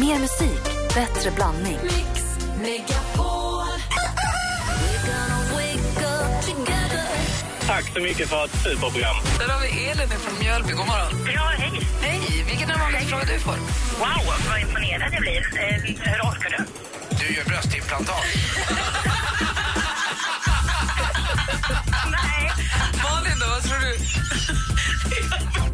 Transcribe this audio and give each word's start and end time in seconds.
Mer 0.00 0.18
musik, 0.18 0.62
bättre 0.94 1.30
blandning. 1.30 1.78
Mix 1.82 2.22
Megapol. 2.62 3.66
Tack 7.66 7.92
så 7.94 8.00
mycket 8.00 8.28
för 8.28 8.44
ett 8.44 8.62
superprogram. 8.62 9.16
Där 9.38 9.48
har 9.48 9.60
vi 9.60 9.88
Elin 9.88 10.08
från 10.08 10.38
Mjölby. 10.38 10.72
God 10.72 10.86
morgon. 10.86 11.28
Ja, 11.34 11.42
hej. 11.58 11.80
Hej! 12.02 12.44
Vilken 12.48 12.70
är 12.70 12.78
vanligaste 12.78 13.08
frågan 13.08 13.26
du 13.26 13.38
får? 13.38 13.52
Wow, 13.98 14.34
vad 14.50 14.60
imponerad 14.60 15.14
jag 15.14 15.20
blir. 15.20 15.38
Eh, 15.38 15.74
hur 16.12 16.20
orkar 16.20 16.50
du? 16.58 16.64
Du 17.16 17.34
gör 17.34 17.44
bröstimplantat. 17.44 18.16
Nej. 22.12 22.52
Malin 23.02 23.38
då, 23.40 23.46
vad 23.46 23.62
tror 23.62 23.78
du? 23.78 23.96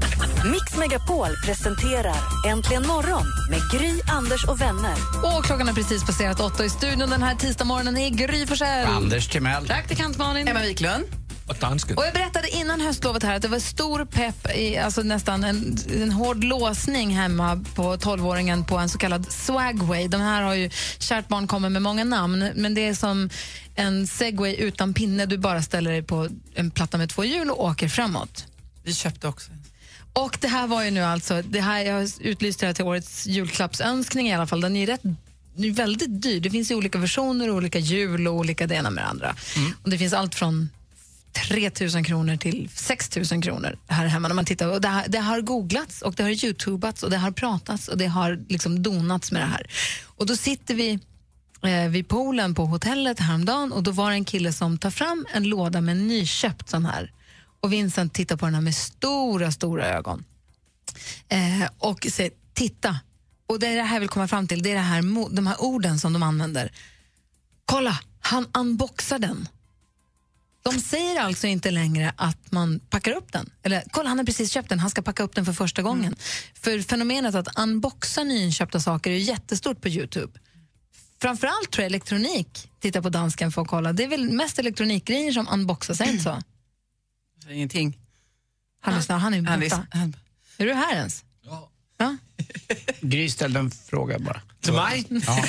Mix 0.45 0.77
Megapol 0.77 1.29
presenterar 1.45 2.17
Äntligen 2.47 2.87
morgon 2.87 3.27
med 3.51 3.61
Gry, 3.71 4.01
Anders 4.09 4.45
och 4.45 4.61
vänner. 4.61 4.95
Och 5.23 5.45
klockan 5.45 5.67
har 5.67 5.75
precis 5.75 6.05
passerat 6.07 6.41
åtta 6.41 6.65
i 6.65 6.71
studion 6.71 7.11
den 7.11 7.23
här 7.23 7.35
tisdagsmorgonen 7.35 7.97
är 7.97 8.11
Gry 8.11 8.47
Forssell. 8.47 8.87
Anders 8.87 9.29
Timell. 9.29 9.67
Praktikant 9.67 10.19
Malin. 10.19 10.49
Emma 10.49 10.61
Wiklund. 10.61 11.05
Och 11.97 12.05
jag 12.07 12.15
berättade 12.15 12.49
innan 12.49 12.81
höstlovet 12.81 13.23
här 13.23 13.37
att 13.37 13.43
det 13.43 13.49
var 13.49 13.59
stor 13.59 14.05
pepp, 14.05 14.57
i, 14.57 14.79
alltså 14.79 15.03
nästan 15.03 15.45
en, 15.45 15.77
en 16.03 16.13
hård 16.13 16.45
låsning 16.45 17.11
hemma 17.11 17.65
på 17.75 17.97
12-åringen 17.97 18.65
på 18.65 18.79
en 18.79 18.89
så 18.89 18.99
kallad 18.99 19.33
swagway. 19.33 20.09
De 20.09 20.21
här 20.21 20.43
har 20.43 20.55
ju, 20.55 20.71
kärt 20.99 21.29
barn 21.29 21.47
kommer 21.47 21.69
med 21.69 21.83
många 21.83 22.05
namn, 22.05 22.51
men 22.55 22.75
det 22.75 22.89
är 22.89 22.95
som 22.95 23.31
en 23.75 24.07
segway 24.07 24.55
utan 24.55 24.95
pinne. 24.95 25.27
Du 25.27 25.39
bara 25.39 25.63
ställer 25.63 25.91
dig 25.91 26.03
på 26.03 26.29
en 26.55 26.71
platta 26.71 26.99
med 26.99 27.11
två 27.11 27.25
hjul 27.25 27.51
och 27.51 27.65
åker 27.65 27.89
framåt. 27.89 28.47
Vi 28.83 28.95
köpte 28.95 29.29
också. 29.29 29.51
Och 30.13 30.39
det 30.41 30.49
här 30.49 30.67
var 30.67 30.85
ju 30.85 30.91
nu 30.91 31.01
alltså, 31.01 31.43
det 31.43 31.61
här, 31.61 31.85
jag 31.85 31.95
har 31.95 32.09
utlyst 32.21 32.61
det 32.61 32.67
här 32.67 32.75
till 32.75 32.85
årets 32.85 33.27
julklappsönskning 33.27 34.29
i 34.29 34.35
alla 34.35 34.47
fall. 34.47 34.61
Den 34.61 34.77
är 34.77 34.87
rätt 34.87 35.03
är 35.57 35.71
väldigt 35.71 36.23
dyr. 36.23 36.41
Det 36.41 36.51
finns 36.51 36.71
ju 36.71 36.75
olika 36.75 36.99
versioner, 36.99 37.51
olika 37.51 37.79
hjul 37.79 38.29
och 38.29 38.35
olika 38.35 38.67
det 38.67 38.75
ena 38.75 38.91
med 38.91 39.05
det 39.05 39.09
andra. 39.09 39.37
Och 39.83 39.91
det 39.91 39.99
finns 39.99 40.13
allt 40.13 40.35
från 40.35 40.69
3 41.49 41.71
000 41.95 42.05
kronor 42.05 42.37
till 42.37 42.69
6 42.75 43.17
000 43.33 43.43
kronor 43.43 43.77
här 43.87 44.07
hemma. 44.07 44.29
När 44.29 44.35
man 44.35 44.45
tittar. 44.45 44.69
Och 44.69 44.81
det, 44.81 44.89
har, 44.89 45.05
det 45.09 45.19
har 45.19 45.41
googlats 45.41 46.03
och 46.03 46.15
det 46.15 46.23
har 46.23 46.45
youtubats 46.45 47.03
och 47.03 47.11
det 47.11 47.17
har 47.17 47.31
pratats 47.31 47.89
och 47.89 47.99
det 47.99 48.07
har 48.07 48.41
liksom 48.49 48.83
donats 48.83 49.33
med 49.33 49.43
det 49.43 49.47
här. 49.47 49.67
Och 50.07 50.27
då 50.27 50.37
sitter 50.37 50.75
vi 50.75 50.99
eh, 51.63 51.89
vid 51.89 52.09
poolen 52.09 52.55
på 52.55 52.67
hotellet 52.67 53.21
häromdagen 53.21 53.73
och 53.73 53.83
då 53.83 53.91
var 53.91 54.11
det 54.11 54.17
en 54.17 54.25
kille 54.25 54.53
som 54.53 54.79
tar 54.79 54.91
fram 54.91 55.27
en 55.35 55.45
låda 55.45 55.81
med 55.81 55.93
en 55.93 56.09
nyköpt 56.09 56.69
sån 56.69 56.87
här. 56.87 57.13
Och 57.63 57.73
Vincent 57.73 58.15
tittar 58.15 58.37
på 58.37 58.47
den 58.47 58.55
här 58.55 58.63
med 58.63 58.75
stora, 58.75 59.53
stora 59.53 59.87
ögon. 59.87 60.25
Eh, 61.29 61.69
och 61.79 62.07
säger 62.11 62.33
titta. 62.55 63.01
Och 63.47 63.59
det 63.59 63.67
är 63.67 63.77
det 63.77 63.83
här 63.83 63.97
jag 63.97 64.01
vill 64.01 64.09
komma 64.09 64.29
fram 64.29 64.49
till, 64.49 64.63
det 64.63 64.71
är 64.71 64.75
det 64.75 64.81
här, 64.81 65.35
de 65.35 65.47
här 65.47 65.63
orden 65.63 65.99
som 65.99 66.13
de 66.13 66.23
använder. 66.23 66.73
Kolla, 67.65 67.99
han 68.21 68.47
unboxar 68.55 69.19
den. 69.19 69.49
De 70.63 70.81
säger 70.81 71.21
alltså 71.21 71.47
inte 71.47 71.71
längre 71.71 72.13
att 72.17 72.53
man 72.53 72.81
packar 72.81 73.13
upp 73.13 73.33
den. 73.33 73.51
Eller 73.63 73.83
kolla, 73.91 74.09
han 74.09 74.19
har 74.19 74.25
precis 74.25 74.51
köpt 74.53 74.69
den, 74.69 74.79
han 74.81 74.91
ska 74.91 75.03
packa 75.03 75.23
upp 75.23 75.35
den 75.35 75.45
för 75.45 75.53
första 75.53 75.83
gången. 75.83 76.17
För 76.55 76.81
fenomenet 76.81 77.35
att 77.35 77.59
unboxa 77.59 78.25
nyinköpta 78.25 78.81
saker 78.81 79.11
är 79.11 79.17
jättestort 79.17 79.81
på 79.81 79.89
Youtube. 79.89 80.39
Framförallt 81.21 81.71
tror 81.71 81.83
jag 81.83 81.87
elektronik, 81.87 82.71
titta 82.81 83.03
på 83.03 83.09
dansken 83.09 83.53
för 83.53 83.63
att 83.63 83.69
kolla. 83.69 83.93
Det 83.93 84.05
är 84.05 84.09
väl 84.09 84.31
mest 84.33 84.59
elektronikgrejer 84.59 85.33
som 85.33 85.49
unboxas, 85.49 85.99
det 85.99 86.05
inte 86.05 86.23
så? 86.23 86.43
Ingenting. 87.51 87.99
Han 88.81 88.95
lyssnar, 88.95 89.19
han 89.19 89.35
är 89.35 89.43
Han 89.43 89.61
borta. 89.61 89.87
han- 89.91 90.17
Är 90.59 90.67
du 90.67 90.73
här 90.75 90.95
ens? 90.97 91.25
Ja. 91.45 91.69
Gry 93.01 93.29
ställde 93.29 93.59
en 93.61 93.71
fråga 93.71 94.19
bara. 94.19 94.41
Till 94.61 94.73
mig? 94.73 95.07
Ja. 95.09 95.45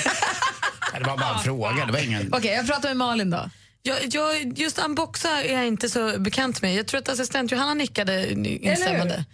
Ja, 0.94 1.00
Det 1.00 1.06
var 1.06 1.18
bara 1.18 1.38
en 1.38 1.44
fråga, 1.44 1.86
det 1.86 1.92
var 1.92 2.00
ingen... 2.00 2.34
Okej, 2.34 2.52
jag 2.54 2.68
pratar 2.68 2.90
med 2.90 2.98
Malin 2.98 3.30
då. 3.30 3.50
Jag, 3.82 3.98
jag, 4.16 4.58
just 4.60 4.80
unboxa 4.80 5.44
är 5.44 5.54
jag 5.54 5.68
inte 5.68 5.90
så 5.90 6.20
bekant 6.20 6.62
med. 6.62 6.76
Jag 6.76 6.88
tror 6.88 7.00
att 7.02 7.10
assistent 7.10 7.52
Johanna 7.52 7.74
nickade 7.74 8.32
instämmande. 8.32 9.26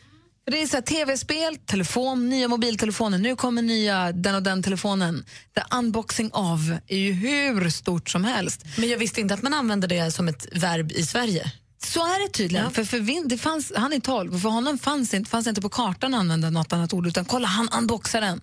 För 0.45 0.51
Det 0.51 0.61
är 0.61 0.67
så 0.67 0.77
här, 0.77 0.81
tv-spel, 0.81 1.55
telefon, 1.65 2.29
nya 2.29 2.47
mobiltelefoner. 2.47 3.17
Nu 3.17 3.35
kommer 3.35 3.61
nya 3.61 4.11
den 4.11 4.35
och 4.35 4.43
den 4.43 4.63
telefonen. 4.63 5.25
The 5.55 5.75
unboxing 5.75 6.29
av 6.33 6.77
är 6.87 6.97
ju 6.97 7.11
hur 7.11 7.69
stort 7.69 8.09
som 8.09 8.23
helst. 8.23 8.65
Men 8.77 8.89
jag 8.89 8.97
visste 8.97 9.21
inte 9.21 9.33
att 9.33 9.41
man 9.41 9.53
använde 9.53 9.87
det 9.87 10.11
som 10.11 10.27
ett 10.27 10.47
verb 10.51 10.91
i 10.91 11.05
Sverige. 11.05 11.51
Så 11.83 11.99
är 11.99 12.27
det 12.27 12.33
tydligen. 12.33 12.71
För, 12.71 12.83
för 12.83 12.99
Vin, 12.99 13.27
det 13.27 13.37
fanns, 13.37 13.73
han 13.75 13.93
är 13.93 13.99
12 13.99 14.33
och 14.35 14.41
för 14.41 14.49
honom 14.49 14.77
fanns 14.77 15.13
inte, 15.13 15.29
fanns 15.29 15.47
inte 15.47 15.61
på 15.61 15.69
kartan 15.69 16.13
att 16.13 16.19
använda 16.19 16.49
något 16.49 16.73
annat 16.73 16.93
ord 16.93 17.07
utan 17.07 17.25
kolla 17.25 17.47
han 17.47 17.69
unboxar 17.69 18.21
den. 18.21 18.41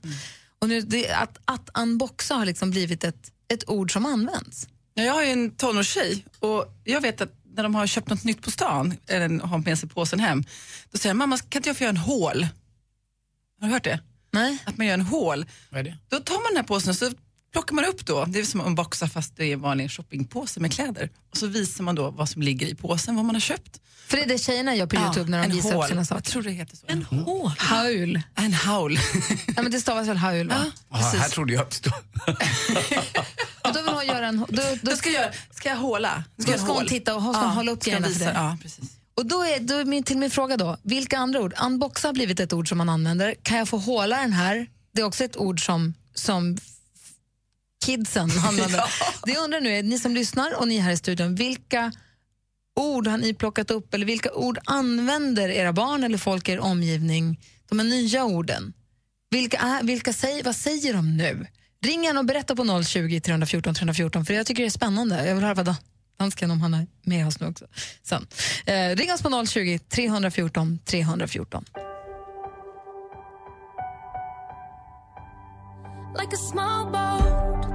Och 0.58 0.69
nu, 0.69 0.80
det, 0.80 1.10
att, 1.12 1.38
att 1.44 1.70
unboxa 1.78 2.34
har 2.34 2.47
liksom 2.47 2.70
blivit 2.70 3.04
ett, 3.04 3.32
ett 3.48 3.69
ord 3.69 3.92
som 3.92 4.06
används. 4.06 4.69
Ja, 4.94 5.02
Jag 5.02 5.12
har 5.12 5.22
ju 5.24 5.30
en 5.30 5.50
tonårstjej 5.50 6.24
och 6.38 6.80
jag 6.84 7.00
vet 7.00 7.20
att 7.20 7.32
när 7.54 7.62
de 7.62 7.74
har 7.74 7.86
köpt 7.86 8.08
något 8.08 8.24
nytt 8.24 8.42
på 8.42 8.50
stan, 8.50 8.94
eller 9.06 9.47
har 9.47 9.58
med 9.58 9.78
sig 9.78 9.88
påsen 9.88 10.20
hem, 10.20 10.44
då 10.92 10.98
säger 10.98 11.14
de, 11.14 11.18
mamma 11.18 11.38
kan 11.38 11.58
inte 11.58 11.68
jag 11.68 11.76
få 11.76 11.84
göra 11.84 11.91
en 11.91 11.97
hål? 11.97 12.47
Har 13.60 13.68
du 13.68 13.72
hört 13.72 13.84
det? 13.84 14.00
Nej? 14.30 14.58
Att 14.64 14.76
man 14.76 14.86
gör 14.86 14.94
en 14.94 15.00
hål. 15.00 15.47
Vad 15.70 15.80
är 15.80 15.84
det? 15.84 15.97
Då 16.08 16.20
tar 16.20 16.34
man 16.34 16.44
den 16.48 16.56
här 16.56 16.62
påsen 16.62 16.91
och 16.91 16.97
så 16.97 17.10
plockar 17.56 17.74
man 17.74 17.84
upp 17.84 18.06
då, 18.06 18.24
det 18.24 18.38
är 18.38 18.44
som 18.44 18.60
att 18.60 18.66
unboxa 18.66 19.08
fast 19.08 19.36
det 19.36 19.44
är 19.44 19.52
en 19.52 19.60
vanlig 19.60 19.90
shoppingpåse 19.90 20.60
med 20.60 20.72
kläder. 20.72 21.10
Och 21.30 21.36
så 21.36 21.46
visar 21.46 21.84
man 21.84 21.94
då 21.94 22.10
vad 22.10 22.28
som 22.28 22.42
ligger 22.42 22.66
i 22.66 22.74
påsen, 22.74 23.16
vad 23.16 23.24
man 23.24 23.34
har 23.34 23.40
köpt. 23.40 23.80
För 24.06 24.16
det 24.16 24.22
är 24.22 24.28
det 24.28 24.38
tjejerna 24.38 24.74
gör 24.74 24.86
på 24.86 24.96
Youtube 24.96 25.30
när 25.30 25.38
de 25.38 25.44
en 25.44 25.50
visar 25.50 25.72
hål. 25.72 25.84
upp 25.84 25.88
sina 25.88 26.00
Jag 26.00 26.06
saker. 26.06 26.22
tror 26.30 26.42
det 26.42 26.50
heter 26.50 26.76
så. 26.76 26.86
En 26.88 27.02
hål? 27.02 27.52
Haul. 27.58 28.22
En 28.34 28.52
haul. 28.52 28.98
Ja, 29.56 29.62
men 29.62 29.72
det 29.72 29.80
stavas 29.80 30.08
väl 30.08 30.16
haul? 30.16 30.48
Va? 30.48 30.64
Ja, 30.90 30.96
här 30.96 31.28
trodde 31.28 31.52
jag 31.52 31.62
att 31.62 31.70
det 31.70 31.76
stod... 31.76 31.92
Och 33.64 33.72
då 33.74 33.82
vill 33.82 33.92
hon 33.92 34.06
göra 34.06 34.26
en... 34.26 34.38
Då, 34.38 34.44
då, 34.48 34.62
Då 34.82 34.96
ska 34.96 35.10
jag, 35.10 35.30
ska 35.50 35.68
jag 35.68 35.76
håla? 35.76 36.24
Då 36.36 36.52
ska 36.52 36.72
hon 36.72 36.86
titta 36.86 37.14
och 37.16 37.22
ska 37.22 37.44
hålla 37.46 37.72
upp 37.72 37.82
ska 37.82 37.90
grejerna 37.90 38.08
för 38.08 38.24
dig. 38.24 38.32
Ja, 38.34 38.58
precis. 38.62 38.90
Och 39.14 39.26
då 39.26 39.44
är, 39.44 39.60
då 39.60 39.74
är 39.74 39.84
min, 39.84 40.02
till 40.02 40.18
min 40.18 40.30
fråga 40.30 40.56
då, 40.56 40.76
vilka 40.82 41.18
andra 41.18 41.40
ord? 41.40 41.54
Unboxa 41.62 42.08
har 42.08 42.12
blivit 42.12 42.40
ett 42.40 42.52
ord 42.52 42.68
som 42.68 42.78
man 42.78 42.88
använder. 42.88 43.34
Kan 43.42 43.58
jag 43.58 43.68
få 43.68 43.78
håla 43.78 44.16
den 44.20 44.32
här? 44.32 44.66
Det 44.92 45.00
är 45.00 45.04
också 45.04 45.24
ett 45.24 45.36
ord 45.36 45.66
som, 45.66 45.94
som 46.14 46.58
kidsen 47.86 48.30
använder. 48.44 48.82
Det 49.24 49.32
jag 49.32 49.44
undrar 49.44 49.60
nu 49.60 49.70
är, 49.78 49.82
ni 49.82 49.98
som 49.98 50.14
lyssnar 50.14 50.54
och 50.60 50.69
ni 50.69 50.78
här 50.78 50.92
i 50.92 50.97
studion, 50.97 51.34
vilka 51.34 51.92
ord 52.80 53.06
har 53.06 53.19
ni 53.19 53.34
plockat 53.34 53.70
upp 53.70 53.94
eller 53.94 54.06
vilka 54.06 54.32
ord 54.32 54.58
använder 54.64 55.48
era 55.48 55.72
barn 55.72 56.04
eller 56.04 56.19
folk 56.19 56.48
i 56.48 56.52
er 56.52 56.60
omgivning, 56.60 57.41
de 57.69 57.78
här 57.78 57.86
nya 57.86 58.24
orden? 58.24 58.72
Vilka 59.30 59.58
är, 59.58 59.82
vilka 59.82 60.12
säger, 60.12 60.44
vad 60.44 60.56
säger 60.56 60.94
de 60.94 61.16
nu? 61.16 61.47
Ring 61.84 62.04
gärna 62.04 62.20
och 62.20 62.26
berätta 62.26 62.56
på 62.56 62.82
020 62.84 63.20
314 63.20 63.74
314 63.74 64.24
för 64.24 64.34
jag 64.34 64.47
tycker 64.47 64.62
det 64.62 64.68
är 64.68 64.70
spännande. 64.70 65.26
Jag 65.26 65.34
vill 65.34 65.44
höra 65.44 65.54
vad 65.54 65.66
Dan- 65.66 65.76
dansken 66.18 66.50
om 66.50 66.60
han 66.60 66.74
är 66.74 66.86
med 67.03 67.26
oss 67.26 67.41
nu 67.41 67.47
också. 67.47 67.66
Sen. 68.03 68.26
Eh, 68.66 68.97
ring 68.97 69.12
oss 69.12 69.22
på 69.22 69.47
020 69.47 69.78
314 69.78 70.78
314. 70.84 71.64
Like 76.19 76.32
a 76.34 76.37
small 76.37 76.84
boat 76.84 77.66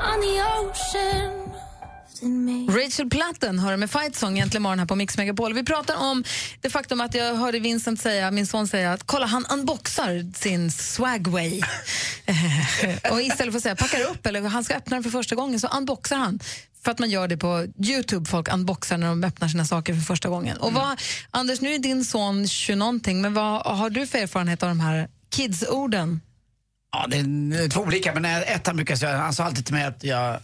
on 0.00 0.20
the 0.20 0.42
ocean. 0.60 1.46
Rachel 2.68 3.10
Platten 3.10 3.58
hör 3.58 3.76
med 3.76 3.90
Fight 3.90 4.16
Song 4.16 4.36
egentligen 4.36 4.62
morgon 4.62 4.78
här 4.78 4.86
på 4.86 4.94
Mix 4.94 5.16
Megapol. 5.18 5.54
Vi 5.54 5.64
pratar 5.64 5.96
om 5.96 6.24
det 6.60 6.70
faktum 6.70 7.00
att 7.00 7.14
jag 7.14 7.34
hörde 7.34 7.58
Vincent 7.58 8.00
säga, 8.00 8.30
min 8.30 8.46
son 8.46 8.68
säga 8.68 8.92
att 8.92 9.06
kolla 9.06 9.26
han 9.26 9.46
unboxar 9.52 10.32
sin 10.34 10.70
swagway. 10.70 11.60
Och 13.10 13.22
istället 13.22 13.52
för 13.52 13.56
att 13.56 13.62
säga 13.62 13.76
packar 13.76 14.00
upp 14.10 14.26
eller 14.26 14.42
han 14.42 14.64
ska 14.64 14.74
öppna 14.74 14.96
den 14.96 15.02
för 15.02 15.10
första 15.10 15.34
gången 15.34 15.60
så 15.60 15.68
unboxar 15.68 16.16
han. 16.16 16.40
För 16.84 16.90
att 16.90 16.98
man 16.98 17.10
gör 17.10 17.28
det 17.28 17.36
på 17.36 17.66
Youtube, 17.84 18.30
folk 18.30 18.52
unboxar 18.52 18.98
när 18.98 19.08
de 19.08 19.24
öppnar 19.24 19.48
sina 19.48 19.64
saker 19.64 19.94
för 19.94 20.00
första 20.00 20.28
gången. 20.28 20.56
Och 20.56 20.72
vad, 20.72 21.00
Anders, 21.30 21.60
nu 21.60 21.74
är 21.74 21.78
din 21.78 22.04
son 22.04 22.48
20 22.48 22.74
någonting, 22.74 23.20
men 23.20 23.34
vad 23.34 23.66
har 23.66 23.90
du 23.90 24.06
för 24.06 24.18
erfarenhet 24.18 24.62
av 24.62 24.68
de 24.68 24.80
här 24.80 25.08
kidsorden? 25.34 26.20
Ja, 26.92 27.06
det 27.08 27.16
är 27.16 27.68
två 27.68 27.80
olika, 27.80 28.14
men 28.14 28.24
ett 28.24 28.66
han 28.66 28.76
brukar 28.76 28.96
säga, 28.96 29.16
han 29.16 29.32
sa 29.32 29.44
alltid 29.44 29.64
till 29.66 29.74
mig 29.74 29.84
att 29.84 30.04
jag, 30.04 30.40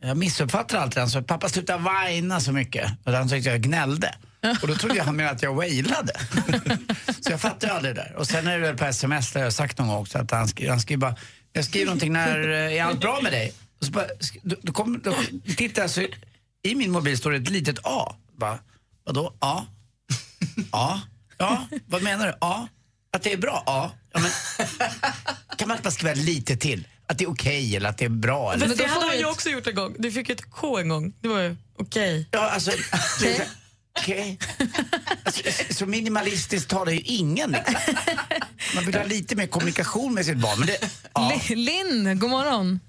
jag 0.00 0.16
missuppfattar 0.16 0.78
alltid 0.78 0.98
han 0.98 1.10
sa 1.10 1.22
pappa 1.22 1.48
sluta 1.48 1.78
whina 1.78 2.40
så 2.40 2.52
mycket. 2.52 2.90
Och 3.04 3.12
han 3.12 3.28
tyckte 3.28 3.50
jag 3.50 3.60
gnällde. 3.60 4.14
Och 4.62 4.68
då 4.68 4.74
trodde 4.74 4.96
jag 4.96 5.04
han 5.04 5.16
menade 5.16 5.34
att 5.34 5.42
jag 5.42 5.54
wailade. 5.54 6.12
så 7.20 7.30
jag 7.30 7.40
fattade 7.40 7.72
aldrig 7.72 7.94
det 7.94 8.02
där. 8.02 8.14
Och 8.16 8.26
sen 8.26 8.46
är 8.46 8.58
det 8.58 8.66
väl 8.66 8.76
på 8.76 8.84
sms 8.84 9.32
där 9.32 9.40
jag 9.40 9.46
har 9.46 9.50
sagt 9.50 9.78
någon 9.78 9.88
gång 9.88 9.96
också 9.96 10.18
att 10.18 10.30
han 10.30 10.48
skriver, 10.48 10.70
han 10.70 10.80
skriver 10.80 11.00
bara, 11.00 11.16
jag 11.52 11.64
skriver 11.64 11.86
någonting 11.86 12.12
när, 12.12 12.48
eh, 12.48 12.76
är 12.76 12.82
allt 12.84 13.00
bra 13.00 13.20
med 13.22 13.32
dig? 13.32 13.52
Och 13.80 13.86
så 13.86 13.92
bara, 13.92 14.06
då, 14.42 14.56
då, 14.62 14.72
kom, 14.72 15.00
då 15.04 15.14
tittar 15.56 15.82
jag 15.82 15.90
så 15.90 16.06
i 16.62 16.74
min 16.74 16.90
mobil 16.90 17.18
står 17.18 17.30
det 17.30 17.36
ett 17.36 17.50
litet 17.50 17.78
A. 17.82 18.14
Bara, 18.36 18.58
vadå? 19.04 19.34
A? 19.38 19.64
Ja. 20.72 21.00
Ja, 21.38 21.68
vad 21.86 22.02
menar 22.02 22.26
du? 22.26 22.32
Ja. 22.40 22.68
Att 23.16 23.22
det 23.22 23.32
är 23.32 23.36
bra? 23.36 23.62
Ja. 23.66 23.92
ja 24.12 24.20
men, 24.20 24.30
kan 25.56 25.68
man 25.68 25.76
inte 25.76 25.82
bara 25.84 25.90
skriva 25.90 26.14
lite 26.14 26.56
till? 26.56 26.86
Att 27.06 27.18
det 27.18 27.24
är 27.24 27.30
okej 27.30 27.76
eller 27.76 27.88
att 27.88 27.98
det 27.98 28.04
är 28.04 28.08
bra? 28.08 28.52
Eller? 28.52 28.66
Men 28.68 28.76
det 28.76 28.86
hade 28.86 29.06
han 29.06 29.14
ju 29.16 29.20
ett- 29.20 29.26
också 29.26 29.48
gjort 29.50 29.66
en 29.66 29.74
gång. 29.74 29.94
Du 29.98 30.10
fick 30.12 30.28
ett 30.30 30.50
K 30.50 30.78
en 30.78 30.88
gång. 30.88 31.12
Det 31.20 31.28
var 31.28 31.40
ju 31.40 31.56
okej. 31.78 32.28
Ja, 32.30 32.50
alltså... 32.50 32.70
här, 33.24 33.46
Okej. 33.98 34.38
Alltså, 35.24 35.42
så 35.74 35.86
minimalistiskt 35.86 36.70
talar 36.70 36.92
ju 36.92 37.00
ingen. 37.00 37.50
Liksom. 37.50 37.74
Man 38.74 38.84
vill 38.84 38.94
ha 38.94 39.04
lite 39.04 39.36
mer 39.36 39.46
kommunikation 39.46 40.14
med 40.14 40.24
sitt 40.26 40.36
barn. 40.38 40.58
Men 40.58 40.66
det, 40.66 40.78
ja. 41.14 41.32
Li- 41.48 41.54
Linn, 41.56 42.18
god 42.18 42.30
morgon. 42.30 42.80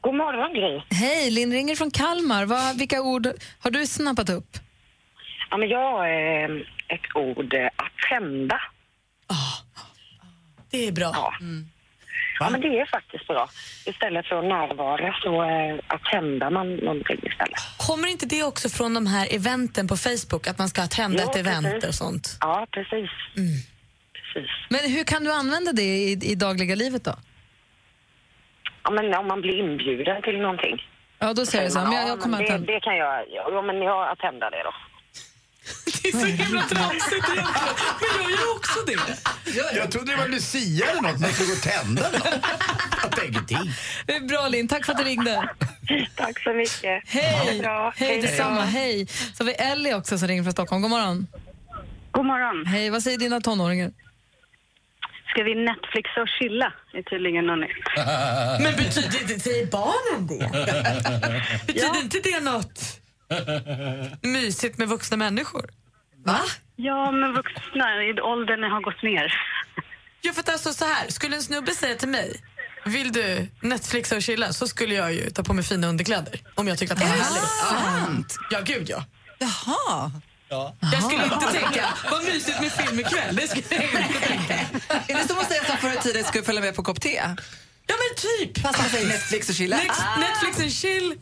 God 0.00 0.14
morgon, 0.14 0.52
Gry. 0.54 0.98
Hej, 0.98 1.30
Linn 1.30 1.52
ringer 1.52 1.76
från 1.76 1.90
Kalmar. 1.90 2.44
Vad, 2.44 2.78
vilka 2.78 3.02
ord 3.02 3.28
har 3.58 3.70
du 3.70 3.86
snappat 3.86 4.30
upp? 4.30 4.58
Ja, 5.50 5.56
men 5.56 5.68
jag 5.68 5.78
har 5.92 6.08
eh, 6.08 6.56
ett 6.88 7.16
ord, 7.16 7.54
eh, 7.54 7.66
att 7.66 7.92
tända. 8.10 8.60
Det 10.70 10.88
är 10.88 10.92
bra. 10.92 11.10
Ja. 11.14 11.32
ja, 12.40 12.50
men 12.50 12.60
det 12.60 12.68
är 12.80 12.86
faktiskt 12.86 13.26
bra. 13.26 13.48
Istället 13.86 14.26
för 14.26 14.36
att 14.38 14.44
närvara 14.44 15.14
så 15.22 15.42
eh, 15.42 15.78
att 15.86 16.04
tända 16.04 16.50
man 16.50 16.76
någonting 16.76 17.16
istället. 17.22 17.58
Kommer 17.88 18.08
inte 18.08 18.26
det 18.26 18.42
också 18.42 18.68
från 18.68 18.94
de 18.94 19.06
här 19.06 19.34
eventen 19.34 19.88
på 19.88 19.96
Facebook, 19.96 20.46
att 20.46 20.58
man 20.58 20.68
ska 20.68 20.86
tända 20.86 21.22
Jo, 21.22 21.30
ett 21.30 21.36
event 21.36 21.66
precis. 21.66 21.88
och 21.88 21.94
sånt? 21.94 22.38
Ja, 22.40 22.66
precis. 22.70 23.10
Precis. 24.12 24.50
Men 24.68 24.80
hur 24.92 25.04
kan 25.04 25.24
du 25.24 25.32
använda 25.32 25.72
det 25.72 25.82
i, 25.82 26.12
i 26.22 26.34
dagliga 26.34 26.74
livet 26.74 27.04
då? 27.04 27.14
Ja, 28.84 28.90
men 28.90 29.14
om 29.14 29.26
man 29.28 29.40
blir 29.40 29.58
inbjuden 29.58 30.22
till 30.22 30.38
någonting. 30.40 30.76
Ja, 31.18 31.32
då 31.34 31.46
säger 31.46 31.64
du 31.64 31.70
så. 31.70 31.78
här, 31.78 31.86
Men 31.86 31.94
jag, 31.96 32.04
Ja, 32.04 32.08
jag 32.08 32.20
kommer 32.20 32.42
att 32.42 32.66
det, 32.66 32.72
det 32.72 32.80
kan 32.80 32.96
jag, 32.96 33.24
ja, 33.30 33.62
men 33.62 33.82
jag 33.82 34.08
att 34.12 34.18
tända 34.18 34.50
det 34.50 34.62
då. 34.64 34.74
Det 36.02 36.08
är 36.08 36.12
så 36.12 36.26
himla 36.26 36.62
tramsigt 36.62 37.12
egentligen. 37.12 37.44
Men 38.00 38.22
jag 38.22 38.30
gör 38.30 38.56
också 38.56 38.78
det. 38.86 39.76
Jag 39.76 39.90
trodde 39.90 40.12
det 40.12 40.16
var 40.16 40.28
Lucia 40.28 40.90
eller 40.90 41.02
något, 41.02 41.20
man 41.20 41.32
skulle 41.32 41.48
gå 41.48 41.54
och 41.54 41.62
tända 41.62 42.08
eller 42.08 42.18
något. 42.18 42.38
Jag. 43.50 43.68
Det 44.06 44.16
är 44.16 44.20
bra 44.20 44.48
Linn, 44.48 44.68
tack 44.68 44.84
för 44.86 44.92
att 44.92 44.98
du 44.98 45.04
ringde. 45.04 45.48
Tack 46.16 46.42
så 46.42 46.52
mycket. 46.52 47.02
Hej! 47.06 47.60
Bra. 47.60 47.92
Hej 47.96 48.16
då. 48.16 48.22
detsamma, 48.22 48.60
hej. 48.60 49.06
Så 49.06 49.44
har 49.44 49.46
vi 49.46 49.52
Ellie 49.52 49.94
också 49.94 50.18
som 50.18 50.28
ringer 50.28 50.42
från 50.42 50.52
Stockholm. 50.52 50.82
God 50.82 50.90
morgon. 50.90 51.26
God 52.10 52.26
morgon. 52.26 52.66
Hej, 52.66 52.90
vad 52.90 53.02
säger 53.02 53.18
dina 53.18 53.40
tonåringar? 53.40 53.90
Ska 55.30 55.42
vi 55.42 55.54
Netflixa 55.54 56.22
och 56.22 56.28
chilla? 56.28 56.72
Det 56.92 56.98
är 56.98 57.02
tydligen 57.02 57.46
något 57.46 57.58
nytt. 57.58 57.84
Men 58.62 58.76
betyder 58.76 59.22
inte, 59.22 59.40
säger 59.40 59.66
barnen 59.66 60.26
det? 60.26 60.50
Betyder 61.66 62.00
inte 62.02 62.18
det 62.18 62.40
något 62.40 63.00
mysigt 64.22 64.78
med 64.78 64.88
vuxna 64.88 65.16
människor? 65.16 65.70
Va? 66.24 66.40
Ja, 66.76 67.10
men 67.12 67.32
vuxna 67.32 68.04
i 68.04 68.20
åldern 68.20 68.62
har 68.62 68.80
gått 68.80 69.02
ner. 69.02 69.32
Ja, 70.20 70.32
för 70.32 70.40
att 70.40 70.48
alltså 70.48 70.72
så 70.72 70.84
här, 70.84 71.08
skulle 71.08 71.36
en 71.36 71.42
snubbe 71.42 71.74
säga 71.74 71.94
till 71.94 72.08
mig 72.08 72.40
vill 72.84 73.12
du 73.12 73.48
Netflixa 73.60 74.16
och 74.16 74.22
chilla 74.22 74.52
så 74.52 74.68
skulle 74.68 74.94
jag 74.94 75.12
ju 75.12 75.30
ta 75.30 75.42
på 75.42 75.52
mig 75.54 75.64
fina 75.64 75.86
underkläder 75.86 76.40
om 76.54 76.68
jag 76.68 76.78
tyckte 76.78 76.94
att 76.94 77.00
det 77.00 77.06
var 77.06 77.12
härligt. 77.12 78.06
Sant? 78.06 78.36
Ja, 78.50 78.60
gud 78.64 78.90
ja. 78.90 79.04
Jaha. 79.38 80.10
Jag 80.80 81.02
skulle 81.02 81.24
inte 81.24 81.46
tänka, 81.52 81.84
vad 82.10 82.24
mysigt 82.24 82.60
med 82.60 82.72
film 82.72 83.00
ikväll. 83.00 83.36
Det 83.36 83.48
skulle 83.48 83.64
jag 83.70 83.84
inte 83.84 84.28
tänka. 84.28 84.54
Är 85.08 85.14
det 85.22 85.28
som 85.28 85.38
att 85.38 85.48
säga 85.48 85.60
att 85.60 85.80
förr 85.80 85.92
i 85.92 86.02
tiden 86.02 86.24
skulle 86.24 86.44
följa 86.44 86.60
med 86.60 86.76
på 86.76 86.82
kopp 86.82 87.00
te? 87.00 87.20
Ja 87.86 87.94
men 87.98 88.16
typ. 88.16 88.62
Fast 88.62 88.78
man 88.78 88.88
säger 88.88 89.08
Netflix 89.08 89.48
och 89.48 89.54
chilla. 89.54 89.76
Next, 89.76 90.02
Netflix 90.18 90.60
and 90.60 90.72
chill. 90.72 91.14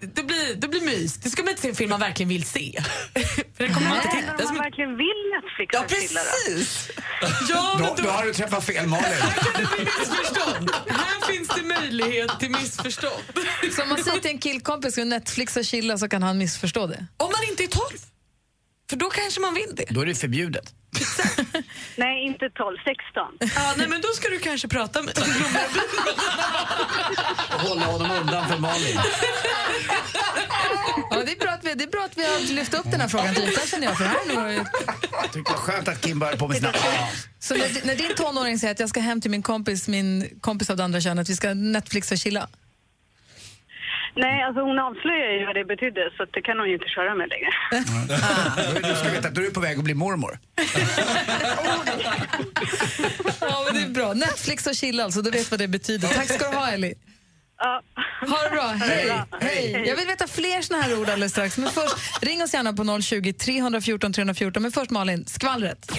Det 0.00 0.22
blir, 0.22 0.54
det 0.54 0.68
blir 0.68 0.80
mys. 0.80 1.14
Det 1.16 1.30
ska 1.30 1.42
man 1.42 1.50
inte 1.50 1.62
se 1.62 1.68
en 1.68 1.74
film 1.74 1.90
man 1.90 2.00
verkligen 2.00 2.28
vill 2.28 2.44
se. 2.44 2.82
För 3.56 3.64
den 3.64 3.74
kommer 3.74 3.88
man 3.88 3.96
inte 3.96 4.08
titta. 4.08 4.32
men 4.38 4.46
om 4.46 4.54
man 4.54 4.56
en- 4.56 4.62
verkligen 4.62 4.96
vill 4.96 5.20
Netflixa 5.34 5.76
Ja, 5.78 5.84
precis. 5.88 6.90
Ja, 7.48 7.76
men 7.78 7.88
Då, 7.88 7.94
då, 7.96 8.02
då 8.02 8.10
har 8.10 8.24
du 8.24 8.32
träffat 8.32 8.64
fel 8.64 8.86
Malin. 8.86 9.04
det 9.58 9.66
blir 9.76 9.84
missförstånd. 9.84 10.70
Här 10.88 11.32
finns 11.32 11.48
det 11.48 11.62
möjlighet 11.62 12.30
till 12.40 12.50
missförstånd. 12.50 13.22
Så 13.76 13.82
om 13.82 13.88
man 13.88 14.04
säger 14.04 14.20
till 14.20 14.30
en 14.30 14.38
killkompis 14.38 14.98
att 14.98 15.06
Netflix 15.06 15.56
och 15.56 15.64
chilla 15.64 15.98
så 15.98 16.08
kan 16.08 16.22
han 16.22 16.38
missförstå 16.38 16.86
det? 16.86 17.06
Om 17.16 17.30
man 17.32 17.48
inte 17.50 17.62
är 17.64 17.68
12. 17.68 17.84
För 18.90 18.96
då 18.96 19.10
kanske 19.10 19.40
man 19.40 19.54
vill 19.54 19.74
det. 19.74 19.84
Då 19.90 20.00
är 20.00 20.06
det 20.06 20.14
förbjudet. 20.14 20.74
Nej, 21.96 22.26
inte 22.26 22.50
12, 22.50 22.76
16. 22.84 23.54
Ja, 23.54 23.74
nej, 23.76 23.88
men 23.88 24.00
då 24.00 24.08
ska 24.08 24.28
du 24.28 24.38
kanske 24.38 24.68
prata 24.68 25.02
med 25.02 25.18
Och 27.54 27.60
hålla 27.60 27.86
honom 27.86 28.10
undan 28.10 28.48
för 28.48 28.58
Malin. 28.58 28.98
Ja, 31.10 31.22
det, 31.26 31.32
är 31.32 31.38
bra 31.38 31.50
att 31.50 31.64
vi, 31.64 31.74
det 31.74 31.84
är 31.84 31.88
bra 31.88 32.04
att 32.04 32.18
vi 32.18 32.24
har 32.24 32.54
lyft 32.54 32.74
upp 32.74 32.90
den 32.90 33.00
här 33.00 33.08
frågan 33.08 33.34
till 33.34 33.44
ytan 33.48 33.66
känner 33.66 33.86
jag. 33.86 33.98
För 33.98 34.04
här 34.04 34.20
nu, 34.26 34.64
Jag 35.12 35.32
tycker 35.32 35.52
det 35.52 35.58
var 35.58 35.58
skönt 35.58 35.88
att 35.88 36.00
Kim 36.00 36.18
började 36.18 36.38
på 36.38 36.48
med 36.48 36.56
sina 36.56 36.72
så 37.38 37.54
när, 37.54 37.86
när 37.86 37.96
din 37.96 38.14
tonåring 38.16 38.58
säger 38.58 38.72
att 38.72 38.80
jag 38.80 38.88
ska 38.88 39.00
hem 39.00 39.20
till 39.20 39.30
min 39.30 39.42
kompis, 39.42 39.88
min 39.88 40.38
kompis 40.40 40.70
av 40.70 40.76
det 40.76 40.84
andra 40.84 41.00
könet, 41.00 41.28
vi 41.28 41.36
ska 41.36 41.54
Netflix 41.54 42.12
och 42.12 42.18
chilla. 42.18 42.48
Nej, 44.14 44.42
alltså 44.42 44.60
hon 44.62 44.78
avslöjar 44.78 45.32
ju 45.38 45.46
vad 45.46 45.54
det 45.54 45.64
betydde 45.64 46.10
så 46.16 46.24
det 46.24 46.42
kan 46.42 46.58
hon 46.58 46.68
ju 46.68 46.74
inte 46.74 46.88
köra 46.88 47.14
med 47.14 47.28
längre. 47.28 47.50
Då- 48.82 48.88
Du 48.88 48.94
ska 48.94 49.08
veta 49.10 49.28
att 49.28 49.34
du 49.34 49.46
är 49.46 49.50
på 49.50 49.60
väg 49.60 49.78
att 49.78 49.84
bli 49.84 49.94
mormor. 49.94 50.38
Ja, 53.40 53.62
men 53.66 53.74
det 53.74 53.80
är 53.80 53.88
bra. 53.94 54.12
Netflix 54.12 54.66
och 54.66 54.74
chilla 54.74 55.04
alltså, 55.04 55.22
du 55.22 55.30
vet 55.30 55.50
vad 55.50 55.60
det 55.60 55.68
betyder. 55.68 56.08
Tack 56.08 56.28
ska 56.32 56.50
du 56.50 56.56
ha 56.56 56.68
Ellie. 56.70 56.94
Ja. 57.60 57.82
Ha 58.20 58.44
det 58.44 58.50
bra, 58.50 58.66
hej. 58.80 59.22
hej. 59.40 59.84
Jag 59.86 59.96
vill 59.96 60.06
veta 60.06 60.26
fler 60.26 60.62
såna 60.62 60.82
här 60.82 61.00
ord 61.00 61.08
alldeles 61.08 61.32
strax. 61.32 61.58
Men 61.58 61.70
först, 61.70 61.96
ring 62.22 62.42
oss 62.42 62.54
gärna 62.54 62.72
på 62.72 63.02
020 63.02 63.32
314 63.32 64.12
314. 64.12 64.62
Men 64.62 64.72
först 64.72 64.90
Malin, 64.90 65.26
skvallret. 65.26 65.92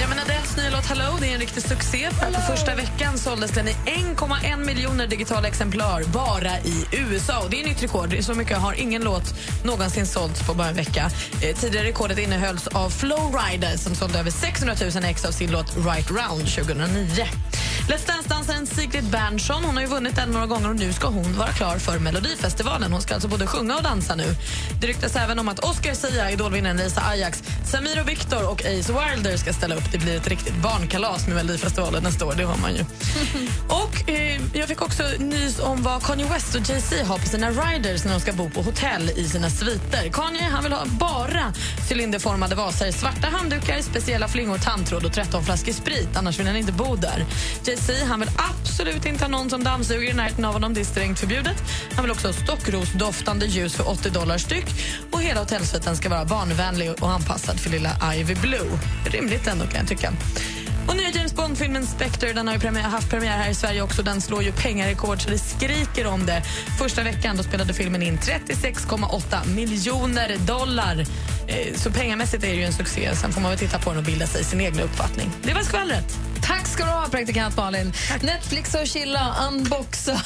Ja, 0.00 0.08
men 0.08 0.18
Adeles 0.18 0.56
nya 0.56 0.70
låt 0.70 0.86
Hello 0.86 1.16
det 1.20 1.26
är 1.30 1.34
en 1.34 1.40
riktig 1.40 1.62
succé. 1.62 2.08
På 2.10 2.40
första 2.40 2.74
veckan 2.74 3.18
såldes 3.18 3.50
den 3.50 3.68
i 3.68 3.72
1,1 3.72 4.64
miljoner 4.64 5.06
digitala 5.06 5.48
exemplar 5.48 6.02
bara 6.04 6.58
i 6.58 6.86
USA. 6.92 7.40
Och 7.44 7.50
det 7.50 7.60
är 7.60 7.64
nytt 7.64 7.82
rekord. 7.82 8.16
Så 8.20 8.34
mycket 8.34 8.58
har 8.58 8.72
ingen 8.74 9.04
låt 9.04 9.34
någonsin 9.64 10.06
sålts 10.06 10.46
på 10.46 10.54
bara 10.54 10.68
en 10.68 10.74
vecka. 10.74 11.10
Eh, 11.42 11.56
tidigare 11.56 11.86
rekordet 11.86 12.18
innehölls 12.18 12.66
av 12.66 12.90
Flowrider 12.90 13.76
som 13.76 13.94
sålde 13.94 14.18
över 14.18 14.30
600 14.30 14.74
000 14.94 15.04
ex 15.04 15.24
av 15.24 15.30
sin 15.30 15.50
låt 15.50 15.76
Right 15.76 16.10
Round 16.10 16.48
2009. 16.48 17.26
Let's 17.88 18.06
Dance-dansaren 18.06 18.66
Sigrid 18.66 19.04
Bernson 19.04 19.64
hon 19.64 19.74
har 19.74 19.80
ju 19.82 19.88
vunnit 19.88 20.15
den 20.16 20.28
några 20.30 20.46
gånger 20.46 20.68
och 20.70 20.76
nu 20.76 20.92
ska 20.92 21.08
hon 21.08 21.38
vara 21.38 21.48
klar 21.48 21.78
för 21.78 21.98
Melodifestivalen. 21.98 22.92
Hon 22.92 23.02
ska 23.02 23.14
alltså 23.14 23.28
både 23.28 23.46
sjunga 23.46 23.76
och 23.76 23.82
dansa 23.82 24.14
nu. 24.14 24.34
Det 24.80 24.86
ryktas 24.86 25.16
även 25.16 25.38
om 25.38 25.48
att 25.48 25.58
Oscar 25.58 25.94
Sia, 25.94 26.30
idolvinnaren 26.30 26.76
Lisa 26.76 27.00
Ajax, 27.00 27.42
Samir 27.64 28.00
och 28.00 28.08
Viktor 28.08 28.50
och 28.50 28.60
Ace 28.60 28.92
Wilder 28.92 29.36
ska 29.36 29.52
ställa 29.52 29.74
upp. 29.74 29.92
Det 29.92 29.98
blir 29.98 30.16
ett 30.16 30.28
riktigt 30.28 30.56
barnkalas 30.62 31.26
med 31.26 31.36
Melodifestivalen 31.36 32.02
nästa 32.02 32.26
år, 32.26 32.34
det 32.36 32.44
har 32.44 32.56
man 32.56 32.74
ju. 32.74 32.84
Och 33.68 34.10
eh, 34.10 34.40
Jag 34.52 34.68
fick 34.68 34.82
också 34.82 35.02
nys 35.18 35.58
om 35.58 35.82
vad 35.82 36.02
Kanye 36.02 36.26
West 36.26 36.54
och 36.54 36.60
Jay-Z 36.70 37.04
har 37.04 37.18
på 37.18 37.26
sina 37.26 37.50
riders 37.50 38.04
när 38.04 38.12
de 38.12 38.20
ska 38.20 38.32
bo 38.32 38.50
på 38.50 38.62
hotell 38.62 39.10
i 39.16 39.28
sina 39.28 39.50
sviter. 39.50 40.10
Kanye 40.12 40.42
han 40.42 40.62
vill 40.62 40.72
ha 40.72 40.84
bara 40.86 41.52
cylinderformade 41.90 42.54
vaser, 42.54 42.92
svarta 42.92 43.26
handdukar, 43.28 43.82
speciella 43.82 44.28
flingor, 44.28 44.58
tandtråd 44.58 45.04
och 45.04 45.12
13 45.12 45.44
flaskor 45.44 45.72
sprit. 45.72 46.08
Annars 46.16 46.38
vill 46.38 46.46
han 46.46 46.56
inte 46.56 46.72
bo 46.72 46.96
där. 46.96 47.24
Jay-Z 47.64 47.92
han 48.08 48.20
vill 48.20 48.30
absolut 48.36 49.06
inte 49.06 49.24
ha 49.24 49.28
någon 49.28 49.50
som 49.50 49.64
dammsuger 49.64 50.05
i 50.08 50.12
närheten 50.14 50.44
av 50.44 50.52
honom. 50.52 50.74
Det 50.74 50.80
är 50.80 50.84
strängt 50.84 51.18
förbjudet. 51.18 51.56
Han 51.94 52.04
vill 52.04 52.12
också 52.12 52.28
ha 52.28 52.32
stockrosdoftande 52.34 53.46
ljus 53.46 53.74
för 53.74 53.88
80 53.88 54.10
dollar 54.10 54.38
styck. 54.38 54.66
Och 55.10 55.22
Hela 55.22 55.40
hotellsviten 55.40 55.96
ska 55.96 56.08
vara 56.08 56.24
barnvänlig 56.24 56.90
och 57.00 57.10
anpassad 57.10 57.60
för 57.60 57.70
lilla 57.70 58.14
Ivy 58.14 58.34
Blue. 58.34 58.78
Rimligt 59.06 59.46
ändå, 59.46 59.64
kan 59.66 59.76
jag 59.80 59.88
tycka. 59.88 60.12
Och 60.88 60.96
nya 60.96 61.10
James 61.10 61.34
Bond-filmen 61.34 61.86
Spectre 61.86 62.32
den 62.32 62.46
har 62.46 62.54
ju 62.54 62.60
premiär, 62.60 62.82
haft 62.82 63.10
premiär 63.10 63.38
här 63.38 63.50
i 63.50 63.54
Sverige 63.54 63.82
också. 63.82 64.02
Den 64.02 64.20
slår 64.20 64.42
ju 64.42 64.52
pengarekord 64.52 65.22
så 65.22 65.30
det 65.30 65.38
skriker 65.38 66.06
om 66.06 66.26
det. 66.26 66.42
Första 66.78 67.02
veckan 67.02 67.36
då 67.36 67.42
spelade 67.42 67.74
filmen 67.74 68.02
in 68.02 68.18
36,8 68.18 69.48
miljoner 69.54 70.36
dollar. 70.38 71.00
Eh, 71.48 71.74
Så 71.76 71.90
pengamässigt 71.90 72.44
är 72.44 72.48
det 72.48 72.54
ju 72.54 72.64
en 72.64 72.72
succé. 72.72 73.10
Sen 73.16 73.32
får 73.32 73.40
man 73.40 73.50
väl 73.50 73.58
titta 73.58 73.78
på 73.78 73.90
den 73.90 73.98
och 73.98 74.04
bilda 74.04 74.26
sig 74.26 74.44
sin 74.44 74.60
egen 74.60 74.80
uppfattning. 74.80 75.30
Det 75.42 75.54
var 75.54 75.62
skvallret. 75.62 76.18
Ska 76.76 76.84
du 76.84 76.90
ha, 76.90 77.08
praktikant 77.08 77.56
Malin. 77.56 77.92
Netflix 78.22 78.74
och 78.74 78.86
chilla, 78.86 79.36
unboxa 79.48 80.12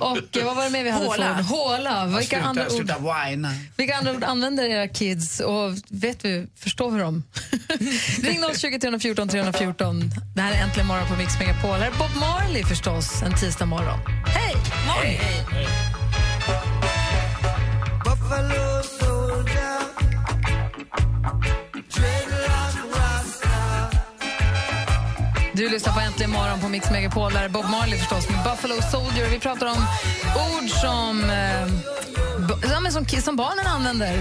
och 0.00 0.36
eh, 0.36 0.44
vad 0.44 0.56
var 0.56 0.64
det 0.64 0.70
mer 0.70 0.84
vi 0.84 0.90
hade 0.90 1.06
Håla. 1.06 1.30
ord? 1.30 1.44
Håla. 1.44 2.06
Vilka 2.06 2.22
Sluta, 2.36 2.44
andra, 2.48 2.64
ord, 2.66 2.72
sluta 2.72 2.96
whina. 2.98 3.50
vilka 3.76 3.96
andra 3.96 4.12
ord 4.12 4.24
använder 4.24 4.64
era 4.64 4.88
kids 4.88 5.40
och 5.40 5.74
vet 5.88 6.24
vi, 6.24 6.46
förstår 6.56 6.90
vi 6.90 7.00
dem? 7.00 7.22
Ring 8.22 8.42
020 8.56 8.78
314 8.78 9.28
314. 9.28 10.10
Det 10.34 10.40
här 10.40 10.52
är 10.52 10.62
Äntligen 10.62 10.86
morgon 10.86 11.08
på 11.08 11.16
Mix 11.16 11.38
Megapol. 11.38 11.70
Här 11.70 11.86
är 11.86 11.90
Bob 11.90 12.16
Marley 12.20 12.64
förstås, 12.64 13.22
en 13.22 13.34
tisdag 13.34 13.66
morgon. 13.66 13.98
Hej! 14.26 14.56
Hej. 14.88 15.20
Du 25.56 25.68
lyssnar 25.68 25.92
på 25.92 26.00
Äntligen 26.00 26.30
morgon 26.30 26.60
på 26.60 26.68
Mix 26.68 26.90
Megapol. 26.90 27.32
Där 27.32 27.44
är 27.44 27.48
Bob 27.48 27.64
Marley 27.64 27.98
förstås 27.98 28.30
med 28.30 28.40
Buffalo 28.48 28.76
Soldier. 28.94 29.26
Vi 29.30 29.40
pratar 29.40 29.66
om 29.74 29.80
ord 30.50 30.68
som, 30.84 31.12
eh, 31.40 32.90
som, 32.90 33.04
som 33.06 33.36
barnen 33.36 33.66
använder 33.76 34.12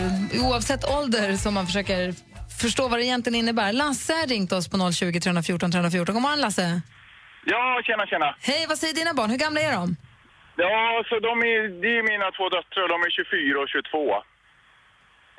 oavsett 0.45 0.83
ålder 0.97 1.33
som 1.43 1.53
man 1.53 1.65
försöker 1.65 2.13
förstå 2.61 2.87
vad 2.87 2.99
det 2.99 3.05
egentligen 3.05 3.39
innebär. 3.39 3.73
Lasse 3.73 4.13
har 4.13 4.27
ringt 4.27 4.51
oss 4.51 4.69
på 4.69 4.91
020 4.91 5.19
314 5.19 5.71
314. 5.71 6.13
God 6.15 6.21
morgon 6.21 6.41
Lasse. 6.41 6.81
Ja, 7.45 7.81
tjena, 7.85 8.05
tjena. 8.05 8.35
Hej, 8.41 8.65
vad 8.69 8.77
säger 8.77 8.93
dina 8.93 9.13
barn? 9.13 9.29
Hur 9.29 9.37
gamla 9.37 9.61
är 9.61 9.71
de? 9.71 9.95
Ja, 10.55 11.03
så 11.09 11.19
de 11.19 11.33
är, 11.51 11.81
det 11.81 11.91
är 11.99 12.03
mina 12.11 12.27
två 12.37 12.49
döttrar, 12.49 12.87
de 12.93 12.97
är 13.07 13.09
24 13.09 13.59
och 13.63 13.69
22. 13.69 14.13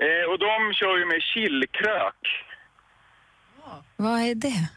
Eh, 0.05 0.25
och 0.31 0.39
de 0.47 0.73
kör 0.79 0.99
ju 0.99 1.07
med 1.13 1.21
chillkrök. 1.33 2.23
Vad 3.97 4.21
är 4.21 4.35
det? 4.35 4.69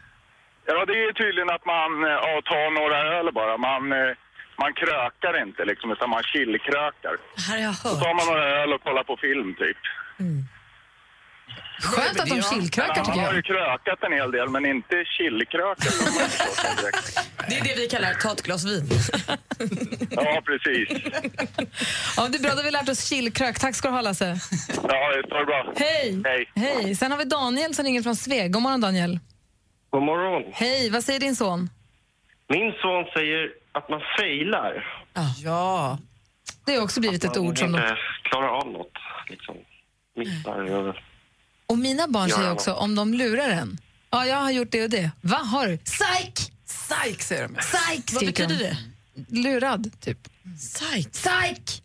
Ja, 0.70 0.78
det 0.90 0.96
är 1.06 1.12
tydligen 1.22 1.50
att 1.56 1.64
man 1.74 1.90
eh, 2.08 2.18
ja, 2.26 2.32
tar 2.52 2.66
några 2.80 2.98
öl 3.18 3.28
bara. 3.40 3.54
Man, 3.68 3.82
eh, 4.00 4.10
man 4.62 4.72
krökar 4.80 5.34
inte 5.46 5.64
liksom, 5.70 5.88
utan 5.94 6.10
man 6.10 6.22
chillkrökar. 6.32 7.14
Det 7.36 7.42
här 7.48 7.56
har 7.58 7.64
jag 7.68 7.74
Så 7.74 7.88
hört. 7.88 8.00
tar 8.02 8.14
man 8.18 8.26
några 8.26 8.44
öl 8.62 8.72
och 8.72 8.82
kollar 8.86 9.04
på 9.10 9.16
film 9.26 9.48
typ. 9.62 9.80
Skönt 11.82 12.20
att 12.20 12.26
de 12.28 12.42
chillkrökar 12.42 12.94
Han 12.96 13.04
tycker 13.04 13.20
har 13.20 13.32
ju 13.32 13.36
jag. 13.36 13.44
krökat 13.44 14.02
en 14.02 14.12
hel 14.12 14.30
del, 14.30 14.48
men 14.48 14.66
inte 14.66 14.96
chillkrökat. 15.16 15.94
Det 17.48 17.58
är 17.58 17.64
det 17.64 17.74
vi 17.76 17.88
kallar 17.88 18.14
ta 18.14 18.32
ett 18.32 18.42
glas 18.42 18.64
vin. 18.64 18.86
ja, 20.10 20.42
precis. 20.46 20.88
Ja, 22.16 22.28
det 22.28 22.38
är 22.38 22.42
bra, 22.42 22.50
då 22.50 22.56
har 22.56 22.64
vi 22.64 22.70
lärt 22.70 22.88
oss 22.88 23.08
chillkrök. 23.10 23.58
Tack 23.58 23.74
ska 23.74 23.88
du 23.88 23.94
ha 23.94 24.00
Lasse. 24.00 24.24
Ja, 24.82 25.12
det 25.12 25.18
är 25.38 25.44
bra. 25.46 25.72
Hej! 25.76 26.22
Hej. 26.24 26.50
Hej! 26.56 26.94
Sen 26.94 27.10
har 27.10 27.18
vi 27.18 27.24
Daniel 27.24 27.74
som 27.74 27.84
ringer 27.84 28.02
från 28.02 28.16
Sveg. 28.16 28.52
God 28.52 28.62
morgon 28.62 28.80
Daniel. 28.80 29.18
God 29.90 30.02
morgon. 30.02 30.52
Hej, 30.54 30.90
vad 30.90 31.04
säger 31.04 31.20
din 31.20 31.36
son? 31.36 31.70
Min 32.48 32.72
son 32.82 33.04
säger 33.14 33.48
att 33.72 33.88
man 33.88 34.00
failar. 34.18 34.84
Ja. 35.44 35.98
Det 36.66 36.74
har 36.74 36.82
också 36.82 37.00
blivit 37.00 37.24
ett 37.24 37.36
ord 37.36 37.58
som 37.58 37.68
inte 37.74 37.80
de... 37.88 37.96
klarar 38.30 38.48
av 38.48 38.66
något. 38.72 38.92
Liksom. 39.28 39.56
Missar. 40.16 40.70
och- 40.88 40.94
Och 41.66 41.78
mina 41.78 42.08
barn 42.08 42.30
säger 42.30 42.52
också 42.52 42.72
om 42.72 42.94
de 42.94 43.14
lurar 43.14 43.48
en. 43.48 43.78
Ja, 44.10 44.26
jag 44.26 44.36
har 44.36 44.50
gjort 44.50 44.70
det 44.70 44.84
och 44.84 44.90
det. 44.90 45.10
Va, 45.20 45.36
har 45.36 45.66
du? 45.66 45.78
Psyk! 45.78 46.52
Psyk 46.66 47.22
säger 47.22 47.48
de. 47.48 47.54
Psyk! 47.54 48.12
Vad 48.12 48.26
betyder 48.26 48.48
de. 48.58 48.64
det? 48.64 48.76
Lurad, 49.42 50.00
typ. 50.00 50.18
Psych. 50.58 51.10
Psyk! 51.12 51.82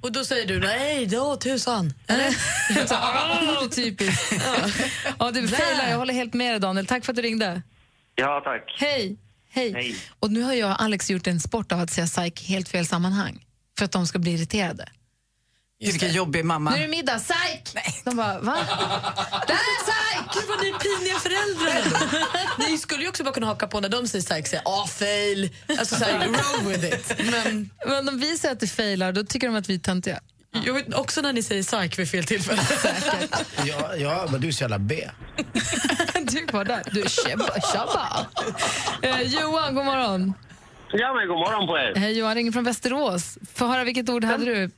Och 0.00 0.12
då 0.12 0.24
säger 0.24 0.46
du 0.46 0.60
nej, 0.60 1.06
då 1.06 1.36
tusan. 1.36 1.92
Eller? 2.06 3.68
Typiskt. 3.68 4.32
Ja, 5.18 5.30
du 5.30 5.48
failar. 5.48 5.88
Jag 5.90 5.98
håller 5.98 6.14
helt 6.14 6.34
med 6.34 6.52
dig, 6.52 6.60
Daniel. 6.60 6.86
Tack 6.86 7.04
för 7.04 7.12
att 7.12 7.16
du 7.16 7.22
ringde. 7.22 7.62
Ja, 8.14 8.40
tack. 8.44 8.74
Hej. 8.78 9.16
Hej. 9.50 9.72
Hej. 9.72 9.96
Och 10.20 10.30
nu 10.30 10.42
har 10.42 10.52
jag 10.52 10.70
och 10.70 10.82
Alex 10.82 11.10
gjort 11.10 11.26
en 11.26 11.40
sport 11.40 11.72
av 11.72 11.80
att 11.80 11.90
säga 11.90 12.06
psyk 12.06 12.48
helt 12.48 12.68
fel 12.68 12.86
sammanhang. 12.86 13.44
För 13.78 13.84
att 13.84 13.92
de 13.92 14.06
ska 14.06 14.18
bli 14.18 14.34
irriterade. 14.34 14.88
Vilken 15.80 16.12
jobbig 16.12 16.44
mamma. 16.44 16.70
Nu 16.70 16.76
är 16.76 16.80
det 16.80 16.88
middag, 16.88 17.18
psyk! 17.18 17.76
De 18.04 18.16
bara, 18.16 18.38
va? 18.40 18.56
Det 19.46 19.52
här 19.52 19.60
är 19.60 19.82
psyk! 19.84 20.34
Gud 20.34 20.44
vad 20.48 20.60
ni 20.62 20.68
är 20.68 20.78
piniga 20.78 21.18
föräldrar. 21.18 22.70
ni 22.70 22.78
skulle 22.78 23.02
ju 23.02 23.08
också 23.08 23.24
bara 23.24 23.34
kunna 23.34 23.46
haka 23.46 23.66
på 23.66 23.80
när 23.80 23.88
de 23.88 24.08
säger 24.08 24.24
psych, 24.24 24.46
säga 24.46 24.62
ah 24.64 24.86
fail. 24.86 25.50
Alltså 25.78 25.96
såhär, 25.96 26.18
roll 26.26 26.72
with 26.72 26.84
it. 26.84 27.14
Men 27.30 27.70
Men 27.86 28.08
om 28.08 28.18
vi 28.18 28.38
säger 28.38 28.52
att 28.54 28.60
du 28.60 28.66
failar, 28.66 29.12
då 29.12 29.24
tycker 29.24 29.46
de 29.46 29.56
att 29.56 29.68
vi 29.68 29.74
är 29.74 29.78
töntiga. 29.78 30.20
jag 30.64 30.74
vet 30.74 30.94
också 30.94 31.20
när 31.20 31.32
ni 31.32 31.42
säger 31.42 31.62
psych 31.62 31.98
vid 31.98 32.10
fel 32.10 32.24
tillfälle. 32.24 32.62
Ja, 33.64 33.96
ja, 33.96 34.28
men 34.30 34.40
du 34.40 34.48
är 34.48 34.52
så 34.52 34.62
jävla 34.64 34.78
B. 34.78 35.08
Du 36.22 36.46
var 36.52 36.64
där. 36.64 36.82
Du, 36.92 37.04
tjabba, 37.08 37.60
tjabba. 37.72 38.26
Eh, 39.02 39.22
Johan, 39.22 39.74
god 39.74 39.84
morgon. 39.84 40.34
Ja, 40.92 41.14
men 41.14 41.28
god 41.28 41.36
morgon 41.38 41.66
på 41.66 41.78
er. 41.78 41.94
Hej, 41.96 42.18
Johan 42.18 42.34
ringer 42.34 42.52
från 42.52 42.64
Västerås. 42.64 43.38
Få 43.54 43.66
höra 43.66 43.84
vilket 43.84 44.08
ord 44.08 44.24
hade 44.24 44.44
du 44.44 44.70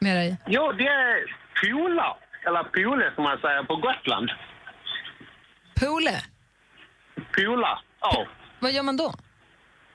med 0.00 0.16
dig? 0.16 0.36
Jo, 0.46 0.72
det 0.72 0.86
är 0.86 1.14
pola, 1.60 2.16
eller 2.46 2.62
pole 2.64 3.12
som 3.14 3.24
man 3.24 3.38
säger 3.38 3.62
på 3.62 3.76
Gotland. 3.76 4.30
Pole. 5.80 6.22
Pola, 7.36 7.78
ja. 8.00 8.26
Vad 8.60 8.72
gör 8.72 8.82
man 8.82 8.96
då? 8.96 9.14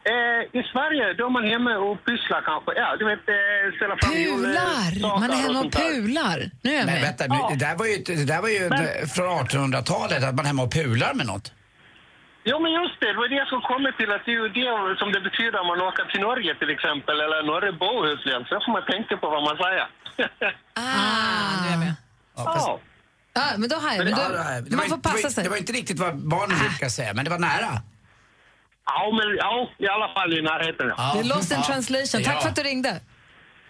Eh, 0.05 0.59
I 0.59 0.63
Sverige 0.73 1.13
då 1.13 1.25
är 1.25 1.29
man 1.29 1.43
hemma 1.47 1.77
och 1.77 2.05
pysslar 2.05 2.41
kanske. 2.41 2.71
Ja, 2.75 2.95
du 2.99 3.05
vet, 3.05 3.19
eh, 3.19 3.75
ställa 3.75 3.95
fram 3.97 4.11
Pular! 4.11 4.91
julsaker 4.91 5.19
Man 5.19 5.29
är 5.31 5.35
hemma 5.35 5.59
och 5.59 5.71
där. 5.71 5.79
pular. 5.93 6.51
Nu 6.63 6.69
är 6.71 6.77
jag 6.77 6.85
Men 6.85 6.93
med. 6.93 7.01
vänta, 7.01 7.23
nu, 7.27 7.55
det 7.55 7.65
där 7.65 7.75
var 7.75 7.85
ju, 7.85 7.97
det 7.97 8.25
där 8.33 8.41
var 8.41 8.49
ju 8.49 8.69
Men- 8.69 9.07
från 9.07 9.45
1800-talet, 9.47 10.23
att 10.23 10.35
man 10.35 10.45
är 10.45 10.47
hemma 10.47 10.63
och 10.63 10.73
pular 10.73 11.13
med 11.13 11.25
något. 11.25 11.51
Jo, 12.49 12.55
men 12.63 12.71
just 12.79 12.95
det. 13.01 13.07
Det 13.13 13.19
var 13.23 13.27
det 13.33 13.35
jag 13.43 13.47
skulle 13.49 13.67
komma 13.73 13.89
till. 13.99 14.09
Att 14.15 14.23
det 14.25 14.31
är 14.35 14.39
ju 14.43 14.49
det 14.59 14.97
som 15.01 15.07
det 15.15 15.21
betyder 15.27 15.57
om 15.63 15.67
man 15.71 15.81
åker 15.89 16.05
till 16.11 16.21
Norge 16.29 16.51
till 16.61 16.71
exempel, 16.75 17.15
eller 17.25 17.39
norra 17.51 17.71
Bohuslän. 17.83 18.41
Så 18.49 18.53
får 18.65 18.71
man 18.77 18.83
tänka 18.93 19.13
på 19.21 19.27
vad 19.35 19.43
man 19.49 19.55
säger. 19.63 19.85
Ah, 20.75 21.61
nu 21.61 21.67
är 21.67 21.71
jag 21.71 21.79
med. 21.79 21.93
ja. 22.35 22.79
Ja, 23.33 23.41
men 23.57 23.69
då 23.69 23.75
har 23.75 23.91
jag. 23.95 24.03
Men 24.05 24.13
då, 24.13 24.21
det 24.69 24.75
var 24.75 24.77
man 24.77 24.89
får 24.89 24.97
passa 24.97 25.23
var, 25.23 25.29
sig. 25.29 25.43
Det 25.43 25.49
var 25.49 25.57
inte 25.57 25.73
riktigt 25.73 25.99
vad 25.99 26.13
barnen 26.35 26.57
brukar 26.59 26.89
säga, 26.89 27.13
men 27.13 27.25
det 27.25 27.31
var 27.31 27.39
nära. 27.39 27.71
Ja, 28.85 29.11
men 29.17 29.27
ja, 29.37 29.69
i 29.77 29.87
alla 29.87 30.09
fall 30.13 30.33
i 30.33 30.41
närheten. 30.41 30.87
Ja, 30.97 31.11
Det 31.13 31.19
är 31.19 31.23
lost 31.23 31.51
in 31.51 31.61
translation. 31.61 32.23
Tack 32.23 32.35
Ja. 32.35 32.41
för 32.41 32.49
att 32.49 32.55
du 32.55 32.63
ringde. 32.63 32.99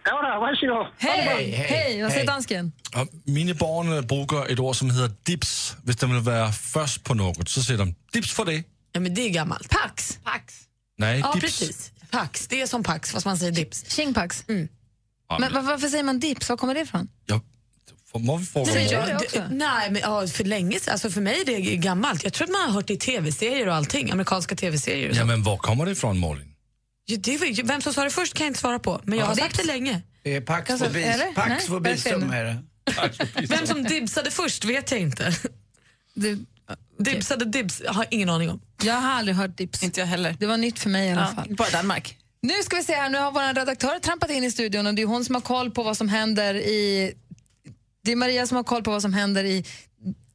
Ja. 0.05 0.87
Hej! 0.97 1.51
Hej, 1.51 2.01
Vad 2.03 2.11
säger 2.11 2.25
dansken? 2.25 2.73
Og 2.95 3.07
mine 3.27 3.53
barn 3.53 3.93
øh, 3.93 4.07
bruger 4.07 4.45
et 4.49 4.59
ord, 4.59 4.75
som 4.75 4.89
hedder 4.89 5.09
dips. 5.27 5.77
Hvis 5.83 5.95
de 5.95 6.09
vil 6.09 6.25
være 6.25 6.53
først 6.53 7.03
på 7.03 7.13
noget, 7.13 7.49
så 7.49 7.63
siger 7.63 7.77
de 7.85 7.93
dips 8.13 8.31
for 8.33 8.43
det. 8.43 8.63
Ja, 8.95 8.99
men 8.99 9.15
det 9.15 9.27
är 9.27 9.33
gammalt. 9.33 9.69
Pax. 9.69 10.17
Pax. 10.25 10.53
Nej, 10.99 11.09
Ja, 11.23 11.31
dips. 11.33 11.45
precis. 11.45 11.91
Pax. 12.11 12.47
Det 12.47 12.61
är 12.61 12.65
som 12.65 12.83
Pax, 12.83 13.11
fast 13.11 13.25
man 13.25 13.37
säger 13.37 13.51
dips. 13.51 13.83
Tjingpax. 13.95 14.43
Ja, 14.47 14.53
Men 14.53 14.67
men, 15.39 15.53
var- 15.53 15.61
varför 15.61 15.87
säger 15.87 16.03
man 16.03 16.19
dips? 16.19 16.49
Var 16.49 16.57
kommer 16.57 16.73
det 16.73 16.81
ifrån? 16.81 17.07
jeg, 17.29 17.39
må 18.21 18.37
vi 18.37 18.45
fråga 18.45 18.73
Nej, 18.73 18.87
jag- 18.91 19.19
det 19.33 19.47
nej, 19.51 19.91
men 19.91 20.01
ja, 20.01 20.27
för 20.27 20.43
länge 20.43 20.79
sedan. 20.79 20.91
Alltså 20.91 21.09
för 21.09 21.21
mig 21.21 21.41
är 21.41 21.45
det 21.45 21.75
gammalt. 21.75 22.23
Jag 22.23 22.33
tror 22.33 22.45
att 22.47 22.51
man 22.51 22.61
har 22.61 22.69
hört 22.71 22.87
det 22.87 22.93
i 22.93 22.97
tv-serier 22.97 23.67
och 23.67 23.75
allting. 23.75 24.11
Amerikanska 24.11 24.55
tv-serier 24.55 25.09
och 25.09 25.15
så. 25.15 25.21
Jamen, 25.21 25.41
hvor 25.43 25.57
kommer 25.57 25.85
det 25.85 25.91
ifrån, 25.91 26.19
Malin? 26.19 26.52
Ja, 27.05 27.17
det 27.19 27.37
var, 27.37 27.63
vem 27.63 27.81
som 27.81 27.93
sa 27.93 28.03
det 28.03 28.09
först 28.09 28.33
kan 28.33 28.45
jag 28.45 28.49
inte 28.49 28.59
svara 28.59 28.79
på, 28.79 29.01
men 29.03 29.19
jag 29.19 29.25
har 29.25 29.35
sagt 29.35 29.57
det 29.57 29.63
länge. 29.63 30.01
Det 30.23 30.35
är 30.35 30.41
Pax 30.41 30.69
Alltså, 30.69 30.89
Pax 31.35 31.69
Vobisum 31.69 32.31
är 32.31 32.43
det. 32.43 32.57
Vem 33.47 33.67
som 33.67 33.83
dibsade 33.83 34.31
först 34.31 34.65
vet 34.65 34.91
jag 34.91 34.99
inte. 34.99 35.33
Du, 36.13 36.45
Dibsade 36.99 37.45
dibs 37.45 37.81
jag 37.85 37.93
har 37.93 38.05
ingen 38.11 38.29
aning 38.29 38.49
om. 38.49 38.61
jag 38.83 38.93
har 38.93 39.11
aldrig 39.11 39.35
hört 39.37 39.57
dips. 39.57 39.83
Inte 39.83 39.99
jag 39.99 40.07
heller. 40.07 40.35
Det 40.39 40.45
var 40.45 40.57
nytt 40.57 40.79
för 40.79 40.89
mig 40.89 41.07
i 41.07 41.11
alla 41.11 41.21
Ja, 41.21 41.35
fall. 41.43 41.55
bara 41.55 41.69
Danmark. 41.69 42.17
Nu 42.41 42.53
ska 42.63 42.75
vi 42.75 42.83
se 42.83 42.93
här, 42.95 43.09
nu 43.09 43.17
har 43.17 43.31
vår 43.31 43.53
redaktör 43.53 43.99
trampat 43.99 44.29
in 44.31 44.43
i 44.43 44.51
studion 44.51 44.87
och 44.87 44.93
det 44.95 45.01
är 45.01 45.05
hon 45.05 45.25
som 45.25 45.35
har 45.35 45.41
koll 45.41 45.71
på 45.71 45.83
vad 45.83 45.97
som 45.97 46.09
händer 46.09 46.53
i... 46.55 47.13
Det 48.03 48.11
är 48.11 48.15
Maria 48.15 48.47
som 48.47 48.57
har 48.57 48.63
koll 48.63 48.83
på 48.83 48.91
vad 48.91 49.01
som 49.01 49.13
händer 49.13 49.43
i 49.43 49.65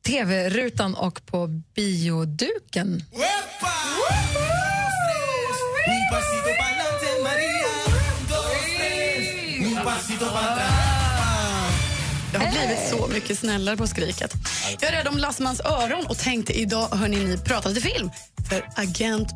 tv-rutan 0.06 0.94
och 0.94 1.26
på 1.26 1.46
bioduken. 1.74 3.02
ido 10.18 10.32
para 10.32 10.52
atrás. 10.52 10.87
Jag 12.32 12.40
har 12.40 12.50
blivit 12.50 12.88
så 12.90 13.06
mycket 13.06 13.38
snällare 13.38 13.76
på 13.76 13.86
skriket. 13.86 14.34
Jag 14.80 14.92
är 14.92 14.96
rädd 14.96 15.08
om 15.08 15.18
Lassmans 15.18 15.60
öron 15.60 16.06
och 16.06 16.18
tänkte 16.18 16.52
idag 16.52 16.88
hörni 16.88 17.16
ni 17.16 17.38
prata 17.38 17.68
lite 17.68 17.80
film. 17.80 18.10
För 18.48 18.64
Agent 18.76 19.28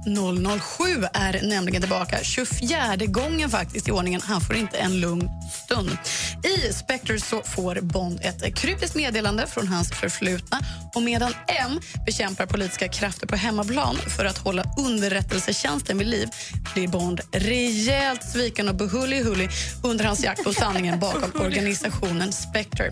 007 0.63 0.85
är 1.13 1.49
nämligen 1.49 1.83
tillbaka 1.83 2.19
24 2.23 2.97
gången 2.97 3.51
faktiskt 3.51 3.89
i 3.89 3.91
ordningen. 3.91 4.21
Han 4.25 4.41
får 4.41 4.57
inte 4.57 4.77
en 4.79 5.01
lugn 5.01 5.29
stund. 5.65 5.99
I 6.45 6.73
Spectre 6.73 7.21
så 7.21 7.43
får 7.43 7.81
Bond 7.81 8.21
ett 8.23 8.57
kryptiskt 8.57 8.97
meddelande 8.97 9.47
från 9.47 9.69
hans 9.69 9.93
förflutna 9.93 10.61
och 10.95 11.03
medan 11.03 11.35
M 11.47 11.81
bekämpar 12.07 12.47
politiska 12.47 12.89
krafter 12.89 13.27
på 13.27 13.37
hemmaplan 13.37 13.97
för 13.97 14.25
att 14.25 14.39
hålla 14.39 14.65
underrättelsetjänsten 14.79 15.99
vid 15.99 16.07
liv 16.07 16.29
blir 16.75 16.89
Bond 16.89 17.21
rejält 17.33 18.25
sviken 18.25 18.69
och 18.69 18.75
behullig-hullig 18.75 19.51
under 19.83 20.05
hans 20.05 20.25
jakt 20.25 20.45
på 20.45 20.53
sanningen 20.53 21.01
bakom 21.01 21.31
organisationen 21.41 22.33
Spectre. 22.33 22.92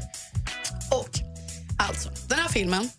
Och 0.90 1.10
alltså, 1.78 2.10
den 2.28 2.38
här 2.38 2.48
filmen 2.48 2.90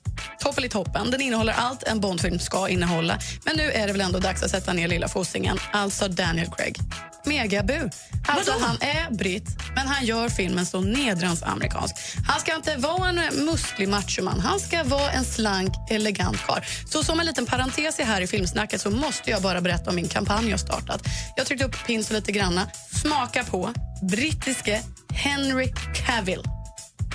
Toppen 0.42 0.64
i 0.64 0.70
toppen. 0.70 1.12
Den 1.12 1.22
innehåller 1.22 1.54
allt 1.54 1.84
en 1.84 2.00
Bondfilm 2.00 2.40
ska 2.40 2.70
innehålla. 2.70 3.20
Men 3.46 3.58
nu 3.58 3.72
är 3.72 3.88
det 3.88 3.92
väl 3.92 4.02
ändå 4.02 4.20
dags 4.20 4.44
att 4.44 4.52
sätta 4.52 4.74
ner 4.74 4.88
lilla 4.88 5.08
fossingen, 5.08 5.58
alltså 5.72 6.08
Daniel 6.08 6.48
Craig. 6.58 6.78
Megabu. 7.26 7.90
Alltså, 8.28 8.54
han 8.62 8.78
är 8.82 9.12
britt, 9.12 9.48
men 9.76 9.88
han 9.88 10.06
gör 10.06 10.30
filmen 10.30 10.66
så 10.66 10.82
nedrans 10.82 11.44
amerikansk. 11.44 11.96
Han 12.28 12.40
ska 12.40 12.56
inte 12.56 12.76
vara 12.76 13.10
en 13.10 13.46
musklig 13.46 13.90
machoman. 13.90 14.40
Han 14.40 14.60
ska 14.60 14.84
vara 14.84 15.12
en 15.12 15.26
slank, 15.26 15.74
elegant 15.90 16.38
karl. 16.46 16.62
Så 16.92 17.04
som 17.04 17.20
en 17.20 17.26
liten 17.26 17.46
parentes 17.46 18.00
här 18.00 18.22
i 18.22 18.28
filmsnacket 18.28 18.82
så 18.82 18.92
måste 18.92 19.32
jag 19.32 19.42
bara 19.42 19.62
berätta 19.62 19.90
om 19.90 19.96
min 19.96 20.08
kampanj 20.08 20.50
jag 20.50 20.60
startat. 20.60 21.02
Jag 21.36 21.46
tryckte 21.46 21.66
upp 21.66 21.86
pins 21.88 22.12
lite 22.12 22.32
granna. 22.32 22.68
Smaka 23.02 23.44
på 23.44 23.74
brittiske 24.02 24.82
Henry 25.14 25.74
Cavill. 25.96 26.61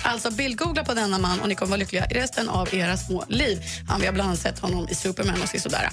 Alltså 0.03 0.31
bildgoogla 0.31 0.83
på 0.83 0.93
denna 0.93 1.17
man 1.17 1.39
och 1.39 1.49
ni 1.49 1.55
kommer 1.55 1.69
vara 1.69 1.79
lyckliga 1.79 2.05
i 2.05 2.13
resten 2.13 2.49
av 2.49 2.75
era 2.75 2.97
små 2.97 3.25
liv. 3.27 3.63
Han, 3.87 3.99
vi 3.99 4.05
har 4.05 4.13
bland 4.13 4.29
annat 4.29 4.39
sett 4.39 4.59
honom 4.59 4.87
i 4.89 4.95
Superman 4.95 5.41
och 5.41 5.61
sådär. 5.61 5.89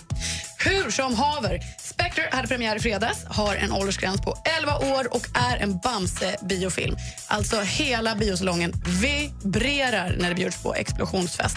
Hur 0.59 0.91
som 0.91 1.15
haver, 1.15 1.61
Spectre 1.79 2.29
hade 2.33 2.49
premiär 2.49 2.77
i 2.77 2.81
fredags, 2.81 3.25
har 3.25 3.57
en 3.57 3.73
åldersgräns 3.73 4.21
på 4.21 4.39
11 4.61 4.79
år 4.79 5.15
och 5.15 5.29
är 5.35 5.57
en 5.57 5.81
Bamse-biofilm. 5.81 6.97
Alltså 7.27 7.61
hela 7.61 8.15
biosalongen 8.15 8.73
vibrerar 9.03 10.17
när 10.19 10.29
det 10.29 10.35
bjuds 10.35 10.63
på 10.63 10.75
explosionsfest. 10.75 11.57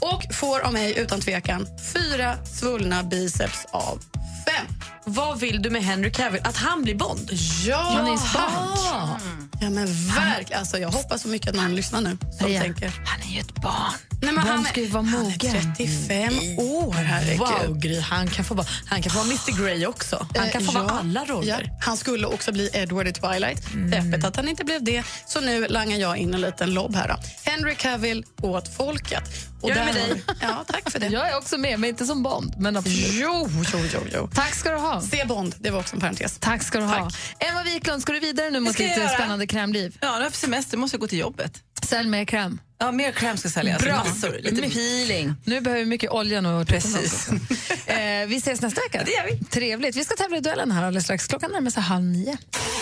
Och 0.00 0.34
får 0.34 0.60
av 0.60 0.72
mig 0.72 0.98
utan 0.98 1.20
tvekan 1.20 1.66
fyra 1.94 2.36
svullna 2.44 3.02
biceps 3.02 3.66
av 3.70 3.98
fem. 4.46 4.66
Vad 5.04 5.40
vill 5.40 5.62
du 5.62 5.70
med 5.70 5.84
Henry 5.84 6.10
Cavill? 6.12 6.40
Att 6.44 6.56
han 6.56 6.82
blir 6.82 6.94
Bond? 6.94 7.30
Ja, 7.66 7.76
Han 7.96 8.06
är 8.06 8.16
spank. 8.16 9.18
Ja, 9.60 9.70
men 9.70 9.86
verkligen. 10.08 10.60
Alltså, 10.60 10.78
jag 10.78 10.88
hoppas 10.90 11.22
så 11.22 11.28
mycket 11.28 11.48
att 11.48 11.54
någon 11.56 11.74
lyssnar 11.74 12.00
nu 12.00 12.16
som 12.20 12.28
Maria, 12.42 12.60
tänker. 12.60 12.92
Han 13.04 13.20
är 13.20 13.34
ju 13.34 13.40
ett 13.40 13.54
barn. 13.62 13.92
Nej, 14.22 14.32
men 14.32 14.46
han 14.46 14.64
ska 14.64 14.80
ju 14.80 14.86
är, 14.86 14.90
vara 14.90 15.02
han 15.02 15.20
är 15.20 15.24
mogen. 15.24 15.74
35 15.76 16.34
år, 16.58 16.92
herregud. 16.92 17.38
Wow, 17.38 17.78
Gry, 17.78 18.00
han 18.00 18.30
kan 18.30 18.44
få 18.44 18.54
vara, 18.54 18.66
han 18.86 19.02
kan 19.02 19.12
få 19.12 19.18
vara 19.18 19.26
Mr 19.28 19.62
Grey 19.64 19.86
också. 19.86 20.26
Han 20.36 20.50
kan 20.50 20.64
få 20.64 20.72
Eh, 20.78 20.82
vara 20.84 20.98
alla 20.98 21.24
roller. 21.24 21.68
Ja, 21.70 21.78
han 21.80 21.96
skulle 21.96 22.26
också 22.26 22.52
bli 22.52 22.70
Edward 22.72 23.08
i 23.08 23.12
Twilight. 23.12 23.62
Deppigt 23.74 24.24
att 24.24 24.36
han 24.36 24.48
inte 24.48 24.64
blev 24.64 24.84
det. 24.84 25.02
Så 25.26 25.40
nu 25.40 25.68
langar 25.68 25.98
jag 25.98 26.16
in 26.16 26.34
en 26.34 26.40
liten 26.40 26.74
lobb 26.74 26.94
här. 26.96 27.08
Då. 27.08 27.14
Henry 27.50 27.74
Cavill 27.74 28.24
åt 28.42 28.76
folket. 28.76 29.22
Och 29.60 29.70
Jag 29.70 29.76
är 29.76 29.84
med 29.84 29.94
dig. 29.94 30.22
Ja, 30.40 30.64
tack 30.68 30.90
för 30.90 30.98
det. 31.00 31.06
Jag 31.06 31.30
är 31.30 31.36
också 31.38 31.58
med, 31.58 31.80
men 31.80 31.90
inte 31.90 32.06
som 32.06 32.22
Bond. 32.22 32.54
Men 32.58 32.76
absolut. 32.76 33.08
Jo, 33.12 33.48
jo, 33.72 33.78
jo, 33.94 34.00
jo. 34.14 34.30
Tack 34.34 34.54
ska 34.54 34.70
du 34.70 34.76
ha. 34.76 34.91
Se 35.00 35.24
Bond, 35.24 35.54
det 35.58 35.70
var 35.70 35.78
också 35.80 35.94
en 35.94 36.00
parentes. 36.00 36.36
Tack 36.40 36.62
ska 36.62 36.78
du 36.78 36.84
ha. 36.84 37.10
Emma 37.38 37.62
Wiklund, 37.62 38.02
ska 38.02 38.12
du 38.12 38.20
vidare 38.20 38.50
nu 38.50 38.60
mot 38.60 38.76
ditt 38.76 38.96
göra. 38.96 39.08
spännande 39.08 39.46
krämliv? 39.46 39.98
Ja, 40.00 40.18
nu 40.18 40.24
har 40.24 40.30
semester 40.30 40.76
måste 40.76 40.94
jag 40.94 41.00
gå 41.00 41.06
till 41.06 41.18
jobbet. 41.18 41.62
Sälj 41.82 42.08
mer 42.08 42.24
kräm. 42.24 42.60
Ja, 42.78 42.92
mer 42.92 43.12
kräm 43.12 43.36
ska 43.36 43.48
säljas. 43.48 43.82
Bra. 43.82 43.96
Massor. 43.96 44.38
Lite 44.40 44.60
My- 44.60 44.70
peeling. 44.70 45.34
Nu 45.44 45.60
behöver 45.60 45.84
vi 45.84 45.86
mycket 45.88 46.10
olja 46.10 46.40
nu. 46.40 46.64
Precis. 46.64 47.28
eh, 47.86 47.96
vi 48.26 48.36
ses 48.36 48.60
nästa 48.60 48.80
vecka. 48.80 49.02
Det 49.04 49.12
gör 49.12 49.24
vi. 49.24 49.44
Trevligt. 49.44 49.96
Vi 49.96 50.04
ska 50.04 50.14
tävla 50.14 50.36
i 50.36 50.40
duellen 50.40 50.70
här 50.70 50.82
alldeles 50.84 51.04
strax. 51.04 51.26
Klockan 51.26 51.52
närmar 51.52 51.70
sig 51.70 51.82
halv 51.82 52.04
nio. 52.04 52.36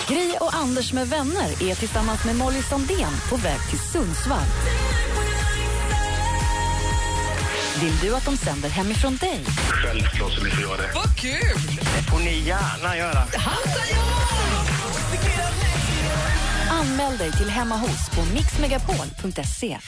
Gry 0.09 0.33
och 0.41 0.55
Anders 0.55 0.93
med 0.93 1.09
vänner 1.09 1.71
är 1.71 1.75
tillsammans 1.75 2.25
med 2.25 2.37
Molly 2.37 2.63
Sandén 2.63 3.13
på 3.29 3.37
väg 3.37 3.59
till 3.71 3.79
Sundsvall. 3.93 4.47
Vill 7.81 7.99
du 7.99 8.17
att 8.17 8.25
de 8.25 8.37
sänder 8.37 8.69
hemifrån 8.69 9.17
dig? 9.17 9.45
Självklart 9.69 10.33
som 10.33 10.45
ni 10.45 10.51
får 10.51 10.63
göra 10.63 10.77
det. 10.77 10.91
Vad 10.95 11.17
kul! 11.17 11.77
Det 11.97 12.11
får 12.11 12.19
ni 12.19 12.39
gärna 12.39 12.97
göra. 12.97 13.25
Anmäl 16.71 17.19
dig 17.19 17.33
till 17.33 17.51
Hemma 17.51 17.77
hos 17.77 18.11
på 18.11 18.35
mixmegapol.se. 18.35 19.79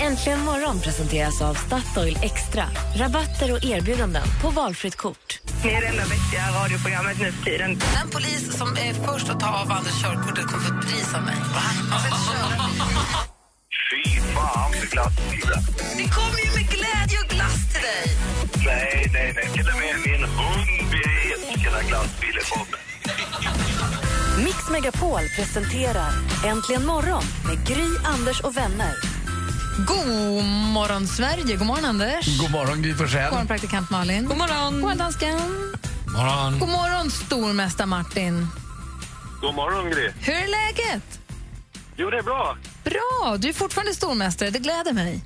Äntligen 0.00 0.40
morgon 0.40 0.80
presenteras 0.80 1.42
av 1.42 1.54
Statoil 1.54 2.18
Extra. 2.22 2.64
Rabatter 2.96 3.52
och 3.52 3.64
erbjudanden 3.64 4.22
på 4.42 4.50
valfritt 4.50 4.96
kort. 4.96 5.40
Ni 5.64 5.70
är 5.70 5.80
det 5.80 5.86
enda 5.86 6.02
vettiga 6.02 6.62
radioprogrammet 6.62 7.18
nu 7.20 7.32
för 7.32 7.44
tiden. 7.44 7.70
Den 7.70 8.10
polis 8.10 8.56
som 8.58 8.68
är 8.76 8.94
först 9.12 9.28
att 9.28 9.40
ta 9.40 9.46
av 9.46 9.72
Anders 9.72 10.02
körkortet 10.02 10.46
kommer 10.46 10.64
få 10.64 10.74
ett 10.74 10.80
pris 10.80 11.14
av 11.14 11.22
mig. 11.22 11.36
Fy 13.90 14.20
fan 14.20 14.72
för 14.72 14.86
glassbilar. 14.86 15.81
Det 15.96 16.08
kommer 16.08 16.38
ju 16.44 16.50
med 16.54 16.68
glädje 16.70 17.18
och 17.24 17.28
glass 17.28 17.72
till 17.72 17.82
dig. 17.82 18.16
Nej, 18.66 19.10
nej, 19.12 19.32
nej. 19.36 19.48
Till 19.52 19.68
och 19.68 19.76
med 19.76 19.94
min 20.06 20.24
hund 20.24 20.94
älskar 21.34 21.88
glassbilar 21.88 22.42
på 22.50 22.58
mig. 22.70 22.80
Mix 24.44 24.68
Megapol 24.70 25.20
presenterar 25.36 26.12
Äntligen 26.46 26.86
morgon 26.86 27.22
med 27.46 27.66
Gry, 27.66 27.88
Anders 28.04 28.40
och 28.40 28.56
vänner. 28.56 28.94
God 29.86 30.44
morgon, 30.72 31.06
Sverige. 31.06 31.56
God 31.56 31.66
morgon, 31.66 31.84
Anders. 31.84 32.38
God 32.40 32.50
morgon, 32.50 32.82
Gry 32.82 32.90
God 32.90 32.98
Forssell. 32.98 33.30
morgon, 33.30 33.46
praktikant 33.46 33.90
Malin. 33.90 34.26
God 34.28 34.38
morgon. 34.38 34.72
God 34.72 34.80
morgon, 34.80 34.98
dansken. 34.98 35.38
Morgon. 36.16 36.58
God 36.58 36.68
morgon, 36.68 37.10
stormästare 37.10 37.86
Martin. 37.86 38.46
God 39.40 39.54
morgon, 39.54 39.90
Gry. 39.90 40.10
Hur 40.20 40.32
är 40.34 40.46
läget? 40.48 41.02
Jo, 41.96 42.10
det 42.10 42.18
är 42.18 42.22
bra. 42.22 42.56
Bra. 42.84 43.36
Du 43.38 43.48
är 43.48 43.52
fortfarande 43.52 43.94
stormästare. 43.94 44.50
Det 44.50 44.58
gläder 44.58 44.92
mig. 44.92 45.24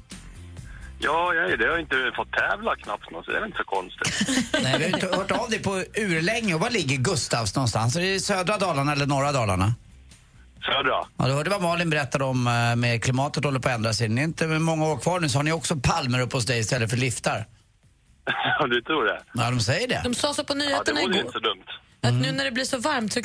Ja, 1.06 1.34
jag 1.34 1.50
är 1.52 1.56
det. 1.56 1.64
Jag 1.64 1.72
har 1.72 1.78
inte 1.78 1.96
fått 2.16 2.32
tävla 2.32 2.76
knappt, 2.76 3.04
så 3.24 3.30
det 3.32 3.38
är 3.38 3.46
inte 3.46 3.58
så 3.58 3.64
konstigt. 3.64 4.52
Nej, 4.62 4.78
vi 4.78 4.84
har 4.84 4.90
inte 4.90 5.16
hört 5.16 5.30
av 5.30 5.50
dig 5.50 5.62
på 5.62 5.84
urlänge. 5.96 6.54
Och 6.54 6.60
var 6.60 6.70
ligger 6.70 6.96
Gustavs 6.96 7.54
någonstans? 7.54 7.96
Är 7.96 8.00
det 8.00 8.14
i 8.14 8.20
södra 8.20 8.58
Dalarna 8.58 8.92
eller 8.92 9.06
norra 9.06 9.32
Dalarna? 9.32 9.74
Södra. 10.64 11.06
Ja, 11.16 11.26
du 11.26 11.32
hörde 11.32 11.50
vad 11.50 11.62
Malin 11.62 11.90
berättade 11.90 12.24
om 12.24 12.46
eh, 12.46 12.76
med 12.76 13.04
klimatet 13.04 13.44
håller 13.44 13.60
på 13.60 13.68
att 13.68 13.74
ändra 13.74 13.92
sig. 13.92 14.08
Ni 14.08 14.20
är 14.20 14.24
inte 14.24 14.46
många 14.46 14.84
år 14.86 14.98
kvar 14.98 15.20
nu 15.20 15.28
så 15.28 15.38
har 15.38 15.42
ni 15.42 15.52
också 15.52 15.76
palmer 15.76 16.20
uppe 16.20 16.36
hos 16.36 16.46
dig 16.46 16.58
istället 16.60 16.90
för 16.90 16.96
liftar. 16.96 17.46
Ja, 18.58 18.66
du 18.66 18.82
tror 18.82 19.04
det? 19.04 19.22
Ja, 19.34 19.50
de 19.50 19.60
säger 19.60 19.88
det. 19.88 20.00
De 20.04 20.14
sa 20.14 20.34
så 20.34 20.44
på 20.44 20.52
Ja, 20.52 20.58
det 20.58 20.64
nyheterna 20.64 21.00
vore 21.00 21.12
ju 21.14 21.18
igår. 21.20 21.26
inte 21.26 21.32
så 21.32 21.38
dumt. 21.38 21.64
Att 22.02 22.14
nu 22.14 22.32
när 22.32 22.44
det 22.44 22.50
blir 22.50 22.64
så 22.64 22.78
varmt 22.78 23.12
så 23.12 23.20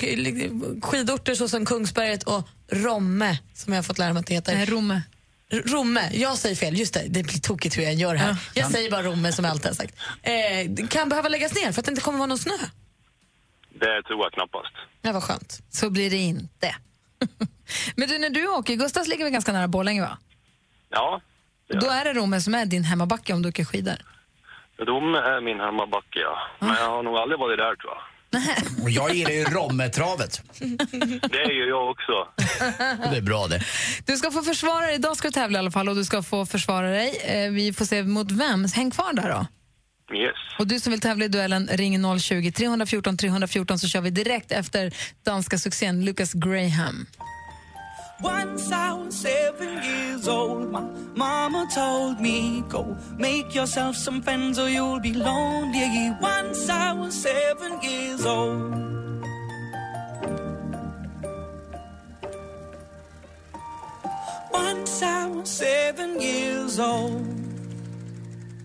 skidorter 0.88 1.36
så 1.36 1.48
som 1.50 1.66
Kungsberget 1.66 2.24
och 2.24 2.48
Romme, 2.72 3.38
som 3.54 3.74
jag 3.74 3.78
har 3.78 3.84
fått 3.84 3.98
lära 3.98 4.14
mig 4.14 4.20
att 4.20 4.28
det 4.28 4.34
heter. 4.34 4.56
Nej, 4.56 4.66
Romme. 4.66 5.02
Romme, 5.52 6.10
jag 6.14 6.38
säger 6.38 6.56
fel, 6.56 6.78
just 6.78 6.94
det, 6.94 7.06
det 7.10 7.24
blir 7.24 7.40
tokigt 7.42 7.78
hur 7.78 7.84
jag 7.84 7.94
gör 7.94 8.16
här. 8.16 8.36
Jag 8.54 8.72
säger 8.72 8.92
bara 8.92 9.04
Romme 9.04 9.32
som 9.32 9.46
jag 9.46 9.52
alltid 9.52 9.68
har 9.68 9.74
sagt. 9.74 9.96
Eh, 10.24 10.88
kan 10.88 11.10
behöva 11.10 11.30
läggas 11.30 11.56
ner 11.56 11.72
för 11.72 11.80
att 11.82 11.86
det 11.86 11.92
inte 11.92 12.02
kommer 12.02 12.18
vara 12.18 12.28
någon 12.28 12.38
snö. 12.38 12.54
Det 13.70 14.04
tror 14.04 14.20
jag 14.24 14.32
knappast. 14.34 14.74
Det 15.02 15.12
var 15.12 15.22
skönt. 15.22 15.60
Så 15.70 15.90
blir 15.90 16.10
det 16.10 16.16
inte. 16.18 16.76
Men 17.96 18.10
du, 18.10 18.18
när 18.20 18.30
du 18.30 18.48
åker, 18.48 18.76
Gustavs 18.76 19.08
ligger 19.08 19.24
väl 19.24 19.34
ganska 19.34 19.54
nära 19.54 19.68
Borlänge 19.68 20.02
va? 20.02 20.18
Ja, 20.90 21.22
Då 21.68 21.88
är 21.90 22.04
det 22.06 22.14
Romme 22.14 22.42
som 22.42 22.56
är 22.56 22.66
din 22.66 22.84
hemmabacke 22.84 23.34
om 23.34 23.42
du 23.42 23.50
åker 23.50 23.66
skidor. 23.66 23.96
Rom 24.80 25.16
är 25.16 25.42
min 25.42 25.60
hemmabacke, 25.60 26.20
ja. 26.20 26.38
Men 26.60 26.76
jag 26.76 26.90
har 26.90 27.04
nog 27.04 27.16
aldrig 27.18 27.40
varit 27.40 27.58
där, 27.58 27.76
tror 27.76 27.94
jag. 27.94 28.02
Och 28.84 28.90
jag 28.90 29.16
gillar 29.16 29.32
ju 29.32 29.44
Rommetravet. 29.44 30.42
Det 31.32 31.38
är 31.38 31.52
ju 31.52 31.70
jag 31.70 31.90
också. 31.92 32.28
Det 33.12 33.18
är 33.18 33.22
bra 33.22 33.48
det. 33.48 33.62
Du 34.06 34.18
ska 34.18 34.32
få 34.32 34.42
försvara 34.42 34.86
dig. 34.86 34.96
Idag 34.96 35.18
ska 35.18 35.28
du 35.28 35.32
tävla 35.32 35.58
i 35.58 35.60
alla 35.60 35.72
fall 35.72 35.90
och 35.90 35.96
du 35.96 36.06
ska 36.06 36.24
få 36.24 36.46
försvara 36.46 36.90
dig. 36.90 37.18
Eh, 37.26 37.52
vi 37.52 37.74
får 37.74 37.86
se 37.86 38.04
mot 38.04 38.32
vem. 38.32 38.66
Häng 38.76 38.92
kvar 38.92 39.14
där 39.14 39.30
då. 39.30 39.48
Yes. 40.16 40.36
Och 40.60 40.68
du 40.68 40.80
som 40.80 40.92
vill 40.92 41.00
tävla 41.00 41.26
i 41.26 41.28
duellen, 41.28 41.70
ring 41.72 41.98
020-314 41.98 43.18
314 43.18 43.80
så 43.80 43.88
kör 43.88 44.02
vi 44.02 44.10
direkt 44.10 44.52
efter 44.52 44.94
danska 45.24 45.58
succén 45.58 46.06
Lucas 46.06 46.34
Graham. 46.34 47.06
Once 48.24 48.72
I 48.72 48.94
was 48.94 49.16
seven 49.16 49.84
years 49.84 50.28
old, 50.28 50.72
my 50.72 50.82
mama 51.16 51.68
told 51.74 52.20
me, 52.20 52.64
Go 52.70 52.96
make 53.18 53.56
yourself 53.56 53.96
some 53.96 54.22
friends 54.22 54.60
or 54.60 54.70
you'll 54.70 55.00
be 55.00 55.14
lonely. 55.14 56.14
Once 56.22 56.70
I 56.70 56.94
was 56.94 57.14
seven 57.16 57.80
years 57.82 58.26
old. 58.26 58.72
Once 64.54 65.02
I 65.02 65.28
was 65.28 65.50
seven 65.50 66.22
years 66.22 66.80
old. 66.80 67.42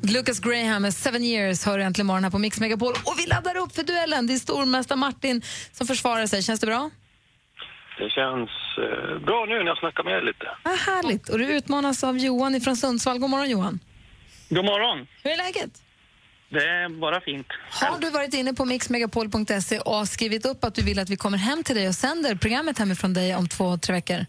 Lucas 0.02 0.38
Graham 0.40 0.82
med 0.82 0.94
Seven 0.94 1.24
years 1.24 1.64
hör 1.64 1.78
äntligen 1.78 2.06
morgon 2.06 2.24
här 2.24 2.30
på 2.30 2.38
Mix 2.38 2.60
Megapol. 2.60 2.92
Och 3.04 3.14
vi 3.18 3.26
laddar 3.26 3.56
upp 3.56 3.74
för 3.74 3.82
duellen. 3.82 4.26
Det 4.26 4.34
är 4.34 4.38
stormästare 4.38 4.98
Martin 4.98 5.42
som 5.72 5.86
försvarar 5.86 6.26
sig. 6.26 6.42
Känns 6.42 6.60
det 6.60 6.66
bra? 6.66 6.90
Det 7.98 8.10
känns 8.10 8.50
eh, 8.78 9.18
bra 9.18 9.44
nu 9.48 9.58
när 9.58 9.66
jag 9.66 9.78
snackar 9.78 10.04
med 10.04 10.12
er 10.12 10.22
lite. 10.22 10.46
Ah, 10.62 10.70
härligt. 10.70 11.28
Och 11.28 11.38
du 11.38 11.56
utmanas 11.56 12.04
av 12.04 12.18
Johan 12.18 12.60
från 12.60 12.76
Sundsvall. 12.76 13.18
God 13.18 13.30
morgon 13.30 13.50
Johan. 13.50 13.80
God 14.48 14.64
morgon. 14.64 15.06
Hur 15.22 15.30
är 15.30 15.36
läget? 15.36 15.82
Det 16.48 16.68
är 16.68 16.88
bara 16.88 17.20
fint. 17.20 17.46
Har 17.70 18.00
du 18.00 18.10
varit 18.10 18.34
inne 18.34 18.54
på 18.54 18.64
mixmegapol.se 18.64 19.78
och 19.78 20.08
skrivit 20.08 20.46
upp 20.46 20.64
att 20.64 20.74
du 20.74 20.82
vill 20.82 20.98
att 20.98 21.10
vi 21.10 21.16
kommer 21.16 21.38
hem 21.38 21.62
till 21.64 21.76
dig 21.76 21.88
och 21.88 21.94
sänder 21.94 22.34
programmet 22.34 22.78
hemifrån 22.78 23.14
dig 23.14 23.36
om 23.36 23.48
två, 23.48 23.76
tre 23.76 23.94
veckor? 23.94 24.26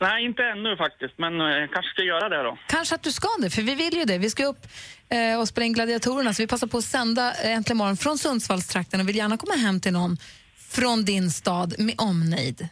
Nej, 0.00 0.24
inte 0.24 0.42
ännu 0.42 0.76
faktiskt, 0.76 1.14
men 1.18 1.40
eh, 1.40 1.68
kanske 1.72 1.90
ska 1.92 2.02
göra 2.02 2.28
det 2.28 2.42
då. 2.42 2.58
Kanske 2.66 2.94
att 2.94 3.02
du 3.02 3.12
ska 3.12 3.28
det, 3.38 3.50
för 3.50 3.62
vi 3.62 3.74
vill 3.74 3.94
ju 3.94 4.04
det. 4.04 4.18
Vi 4.18 4.30
ska 4.30 4.44
upp 4.46 4.66
eh, 5.08 5.40
och 5.40 5.48
spela 5.48 5.64
in 5.64 5.72
Gladiatorerna, 5.72 6.34
så 6.34 6.42
vi 6.42 6.46
passar 6.46 6.66
på 6.66 6.78
att 6.78 6.84
sända 6.84 7.32
eh, 7.44 7.52
Äntligen 7.52 7.76
morgon 7.76 7.96
från 7.96 8.18
Sundsvallstrakten 8.18 9.00
och 9.00 9.08
vill 9.08 9.16
gärna 9.16 9.36
komma 9.36 9.54
hem 9.54 9.80
till 9.80 9.92
någon 9.92 10.16
från 10.58 11.04
din 11.04 11.30
stad 11.30 11.74
med 11.78 11.94
omnejd. 11.98 12.68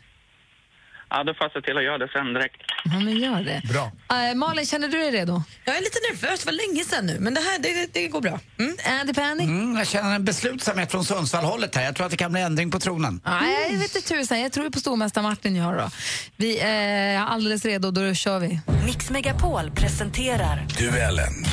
Ja, 1.11 1.25
då 1.25 1.35
får 1.35 1.45
jag 1.45 1.53
se 1.53 1.61
till 1.61 1.77
att 1.77 1.85
göra 1.85 1.99
det 1.99 2.09
sen 2.13 2.35
direkt. 2.35 2.63
Ja, 2.85 2.99
men 3.01 3.17
gör 3.17 3.43
det. 3.43 3.63
Bra. 3.73 3.93
Eh, 4.19 4.35
Malin, 4.35 4.67
känner 4.67 4.89
du 4.89 4.99
dig 4.99 5.11
redo? 5.11 5.43
Jag 5.65 5.77
är 5.77 5.81
lite 5.81 5.99
nervös, 6.13 6.41
det 6.41 6.47
var 6.47 6.53
länge 6.53 6.85
sedan 6.85 7.07
nu, 7.07 7.17
men 7.21 7.35
det 7.35 7.41
här 7.41 7.59
det, 7.59 7.93
det 7.93 8.09
går 8.09 8.21
bra. 8.21 8.39
Mm. 8.59 8.77
Andy 9.01 9.15
Pandy? 9.15 9.45
Mm, 9.45 9.77
jag 9.77 9.87
känner 9.87 10.15
en 10.15 10.25
beslutsamhet 10.25 10.91
från 10.91 11.05
Sundsvallhållet 11.05 11.77
här. 11.77 11.85
Jag 11.85 11.95
tror 11.97 12.05
att 12.07 12.11
det 12.11 12.17
kan 12.17 12.33
bli 12.33 12.41
ändring 12.41 12.71
på 12.71 12.81
tronen. 12.81 13.21
Nej, 13.25 13.73
jag 13.73 13.79
vet 13.79 13.97
inte 13.97 14.09
tusan. 14.09 14.41
Jag 14.41 14.53
tror 14.53 14.71
på 14.71 14.81
stormästare 14.81 15.23
Martin 15.23 15.57
jag 15.57 15.75
då. 15.75 15.91
Vi 16.37 16.59
är 16.59 17.19
alldeles 17.19 17.65
redo, 17.65 17.91
då 17.91 18.15
kör 18.15 18.39
vi. 18.39 18.61
Mix 18.87 19.11
Megapol 19.11 19.71
presenterar 19.71 20.67
Duellen. 20.79 21.45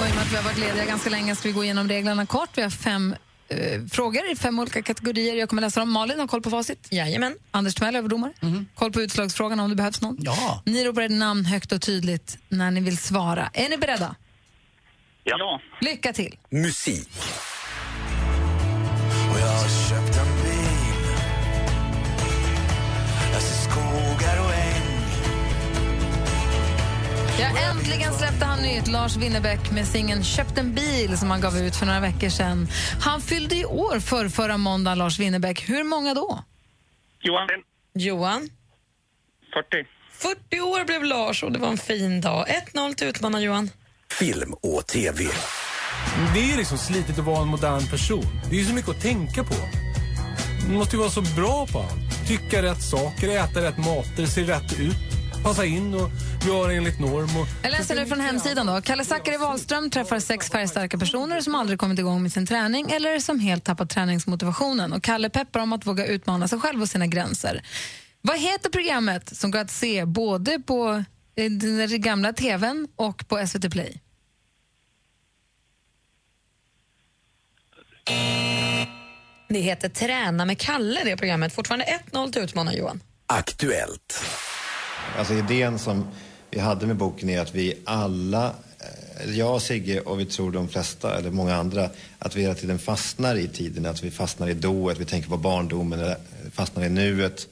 Och 0.00 0.06
i 0.06 0.10
och 0.10 0.14
med 0.14 0.22
att 0.24 0.32
vi 0.32 0.36
har 0.36 0.42
varit 0.42 0.58
lediga 0.58 0.84
ganska 0.84 1.10
länge 1.10 1.36
ska 1.36 1.48
vi 1.48 1.54
gå 1.54 1.64
igenom 1.64 1.88
reglerna 1.88 2.26
kort. 2.26 2.48
Vi 2.54 2.62
har 2.62 2.70
fem 2.70 3.14
eh, 3.48 3.84
frågor 3.90 4.30
i 4.32 4.36
fem 4.36 4.58
olika 4.58 4.82
kategorier. 4.82 5.34
Jag 5.34 5.48
kommer 5.48 5.62
läsa 5.62 5.80
dem. 5.80 5.90
Malin 5.90 6.20
har 6.20 6.26
koll 6.26 6.42
på 6.42 6.50
facit. 6.50 6.88
Jajamän. 6.90 7.34
Anders 7.50 7.74
Timell, 7.74 7.96
överdomare. 7.96 8.32
Koll 8.74 8.92
på 8.92 9.00
utslagsfrågan 9.00 9.60
om 9.60 9.70
det 9.70 9.76
behövs 9.76 10.00
någon. 10.00 10.16
Ja. 10.20 10.62
Ni 10.66 10.84
ropar 10.84 11.02
ert 11.02 11.10
namn 11.10 11.44
högt 11.44 11.72
och 11.72 11.82
tydligt 11.82 12.38
när 12.48 12.70
ni 12.70 12.80
vill 12.80 12.98
svara. 12.98 13.50
Är 13.54 13.68
ni 13.68 13.76
beredda? 13.78 14.16
Ja. 15.24 15.60
Lycka 15.80 16.12
till. 16.12 16.36
Musik. 16.50 17.08
Ja, 27.40 27.46
äntligen 27.70 28.12
släppte 28.14 28.44
han 28.44 28.62
nytt. 28.62 28.88
Lars 28.88 29.16
Winnerbäck 29.16 29.70
med 29.70 29.86
singeln 29.86 30.24
Köpt 30.24 30.58
en 30.58 30.74
bil 30.74 31.18
som 31.18 31.30
han 31.30 31.40
gav 31.40 31.56
ut 31.56 31.76
för 31.76 31.86
några 31.86 32.00
veckor 32.00 32.28
sedan. 32.28 32.68
Han 33.00 33.20
fyllde 33.20 33.56
i 33.56 33.64
år 33.64 34.00
för 34.00 34.28
förra 34.28 34.56
måndag, 34.56 34.94
Lars 34.94 35.18
Winnerbäck. 35.18 35.68
Hur 35.68 35.84
många 35.84 36.14
då? 36.14 36.44
Johan? 37.20 37.48
Johan? 37.94 38.48
40. 39.54 39.88
40 40.12 40.60
år 40.60 40.84
blev 40.84 41.04
Lars 41.04 41.42
och 41.42 41.52
det 41.52 41.58
var 41.58 41.68
en 41.68 41.78
fin 41.78 42.20
dag. 42.20 42.46
1-0 42.74 42.94
till 42.94 43.06
utmanar 43.06 43.40
Johan. 43.40 43.70
Film 44.10 44.52
och 44.52 44.86
TV. 44.86 45.24
Det 46.34 46.52
är 46.52 46.56
liksom 46.56 46.78
slitigt 46.78 47.18
att 47.18 47.24
vara 47.24 47.42
en 47.42 47.48
modern 47.48 47.86
person. 47.90 48.24
Det 48.50 48.56
är 48.56 48.60
ju 48.60 48.64
så 48.66 48.74
mycket 48.74 48.90
att 48.90 49.02
tänka 49.02 49.44
på. 49.44 49.54
Man 50.66 50.76
måste 50.76 50.96
ju 50.96 51.00
vara 51.00 51.10
så 51.10 51.22
bra 51.22 51.66
på 51.66 51.78
allt. 51.78 52.28
Tycka 52.28 52.62
rätt 52.62 52.82
saker, 52.82 53.28
äta 53.28 53.62
rätt 53.62 53.78
mater, 53.78 54.26
se 54.26 54.42
rätt 54.42 54.80
ut, 54.80 55.07
passa 55.42 55.64
in 55.64 55.94
och 55.94 56.10
göra 56.46 56.72
enligt 56.72 57.00
norm. 57.00 57.36
Och... 57.36 57.46
Jag 57.62 57.70
läser 57.70 57.94
nu 57.94 58.06
från 58.06 58.20
hemsidan. 58.20 58.66
då. 58.66 58.80
Kalle 58.80 59.04
Zackari 59.04 59.36
Wahlström 59.36 59.90
träffar 59.90 60.20
sex 60.20 60.50
färgstarka 60.50 60.98
personer 60.98 61.40
som 61.40 61.54
aldrig 61.54 61.78
kommit 61.78 61.98
igång 61.98 62.22
med 62.22 62.32
sin 62.32 62.46
träning 62.46 62.90
eller 62.90 63.18
som 63.18 63.40
helt 63.40 63.64
tappat 63.64 63.90
träningsmotivationen. 63.90 64.92
Och 64.92 65.02
Kalle 65.02 65.30
peppar 65.30 65.60
om 65.60 65.72
att 65.72 65.86
våga 65.86 66.06
utmana 66.06 66.48
sig 66.48 66.60
själv 66.60 66.82
och 66.82 66.88
sina 66.88 67.06
gränser. 67.06 67.62
Vad 68.20 68.38
heter 68.38 68.70
programmet 68.70 69.36
som 69.36 69.50
går 69.50 69.58
att 69.58 69.70
se 69.70 70.04
både 70.04 70.58
på 70.58 71.04
eh, 71.36 71.50
den 71.50 72.00
gamla 72.00 72.32
tvn 72.32 72.88
och 72.96 73.28
på 73.28 73.46
SVT 73.46 73.70
Play? 73.70 74.00
Det 79.48 79.60
heter 79.60 79.88
Träna 79.88 80.44
med 80.44 80.58
Kalle, 80.58 81.00
det 81.04 81.16
programmet. 81.16 81.54
Fortfarande 81.54 81.84
1-0 82.12 82.32
till 82.32 82.42
utmanar 82.42 82.72
Johan. 82.72 83.00
Aktuellt. 83.26 84.24
Alltså 85.18 85.34
idén 85.34 85.78
som 85.78 86.04
vi 86.50 86.60
hade 86.60 86.86
med 86.86 86.96
boken 86.96 87.28
är 87.28 87.40
att 87.40 87.54
vi 87.54 87.78
alla, 87.84 88.46
eh, 89.24 89.38
jag 89.38 89.54
och 89.54 89.62
Sigge 89.62 90.00
och 90.00 90.20
vi 90.20 90.24
tror 90.24 90.52
de 90.52 90.68
flesta, 90.68 91.18
eller 91.18 91.30
många 91.30 91.54
andra, 91.56 91.90
att 92.18 92.36
vi 92.36 92.42
hela 92.42 92.54
tiden 92.54 92.78
fastnar 92.78 93.34
i 93.34 93.48
tiden, 93.48 93.86
att 93.86 94.02
vi 94.02 94.10
fastnar 94.10 94.48
i 94.48 94.54
dået, 94.54 94.98
vi 94.98 95.04
tänker 95.04 95.28
på 95.28 95.36
barndomen, 95.36 96.00
eller 96.00 96.16
fastnar 96.52 96.84
i 96.84 96.88
nuet. 96.88 97.48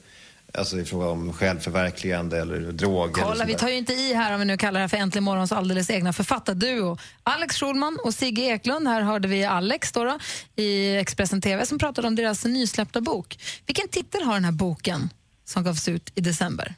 Alltså 0.53 0.79
i 0.79 0.85
fråga 0.85 1.07
om 1.07 1.33
självförverkligande 1.33 2.41
eller 2.41 2.59
droger. 2.59 3.13
Kolla, 3.13 3.33
eller 3.33 3.45
vi 3.45 3.55
tar 3.55 3.69
ju 3.69 3.75
inte 3.75 3.93
i 3.93 4.13
här 4.13 4.33
om 4.33 4.39
vi 4.39 4.45
nu 4.45 4.57
kallar 4.57 4.79
det 4.79 4.83
här 4.83 4.87
för 4.87 4.97
Äntligen 4.97 5.23
morgons 5.23 5.51
alldeles 5.51 5.89
egna 5.89 6.13
författarduo. 6.13 6.97
Alex 7.23 7.55
Schulman 7.55 7.97
och 8.03 8.13
Sigge 8.13 8.41
Eklund. 8.41 8.87
Här 8.87 9.01
hörde 9.01 9.27
vi 9.27 9.45
Alex 9.45 9.91
då 9.91 10.03
då, 10.03 10.19
i 10.55 10.97
Expressen 10.97 11.41
TV 11.41 11.65
som 11.65 11.79
pratade 11.79 12.07
om 12.07 12.15
deras 12.15 12.45
nysläppta 12.45 13.01
bok. 13.01 13.39
Vilken 13.65 13.87
titel 13.87 14.23
har 14.23 14.33
den 14.33 14.45
här 14.45 14.51
boken 14.51 15.09
som 15.45 15.63
gavs 15.63 15.87
ut 15.87 16.11
i 16.15 16.21
december? 16.21 16.75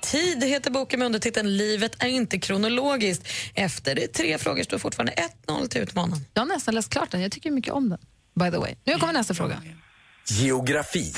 Tid 0.00 0.44
heter 0.44 0.70
boken 0.70 0.98
med 0.98 1.06
undertiteln 1.06 1.56
Livet 1.56 2.02
är 2.02 2.08
inte 2.08 2.38
kronologiskt. 2.38 3.28
Efter 3.54 3.94
det 3.94 4.06
tre 4.06 4.38
frågor 4.38 4.62
står 4.62 4.78
fortfarande 4.78 5.12
1-0 5.46 5.68
till 5.68 5.80
utmanaren. 5.82 6.24
Jag 6.34 6.42
har 6.42 6.46
nästan 6.46 6.74
läst 6.74 6.90
klart 6.90 7.10
den. 7.10 7.22
Jag 7.22 7.32
tycker 7.32 7.50
mycket 7.50 7.72
om 7.72 7.88
den. 7.88 7.98
By 8.34 8.50
the 8.50 8.58
way. 8.58 8.74
Nu 8.84 8.98
kommer 8.98 9.12
nästa 9.12 9.34
fråga. 9.34 9.62
Geografi. 10.28 11.14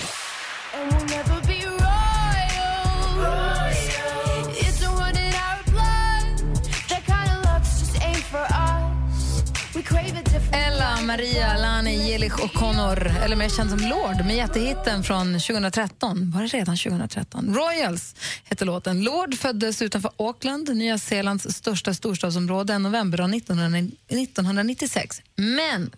Maria 11.10 11.56
Lani 11.56 12.10
Jelich 12.10 12.34
O'Connor, 12.34 13.24
eller 13.24 13.36
mer 13.36 13.48
känd 13.48 13.70
som 13.70 13.78
Lord, 13.78 14.26
med 14.26 14.36
jättehitten 14.36 15.02
från 15.02 15.32
2013. 15.32 16.30
Var 16.30 16.42
det 16.42 16.46
redan 16.46 16.76
2013? 16.76 17.54
Royals 17.54 18.14
hette 18.44 18.64
låten. 18.64 19.02
Lord 19.02 19.34
föddes 19.34 19.82
utanför 19.82 20.10
Auckland, 20.16 20.76
Nya 20.76 20.98
Zeelands 20.98 21.56
största 21.56 21.94
storstadsområde, 21.94 22.72
en 22.72 22.82
novemberdag 22.82 23.34
1996. 23.34 25.22
Men 25.36 25.90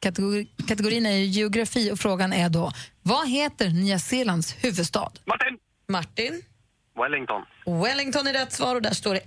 kategori, 0.00 0.48
kategorin 0.68 1.06
är 1.06 1.16
ju 1.16 1.24
geografi 1.24 1.92
och 1.92 1.98
frågan 1.98 2.32
är 2.32 2.48
då, 2.48 2.72
vad 3.02 3.28
heter 3.28 3.68
Nya 3.68 3.98
Zeelands 3.98 4.56
huvudstad? 4.60 5.12
Martin! 5.24 5.58
Martin? 5.88 6.42
Wellington. 6.96 7.42
Wellington 7.82 8.26
är 8.26 8.32
rätt 8.32 8.52
svar 8.52 8.74
och 8.74 8.82
där 8.82 8.94
står 8.94 9.14
det 9.14 9.20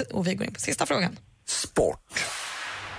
1-1. 0.00 0.12
Och 0.12 0.26
vi 0.26 0.34
går 0.34 0.46
in 0.46 0.54
på 0.54 0.60
sista 0.60 0.86
frågan. 0.86 1.16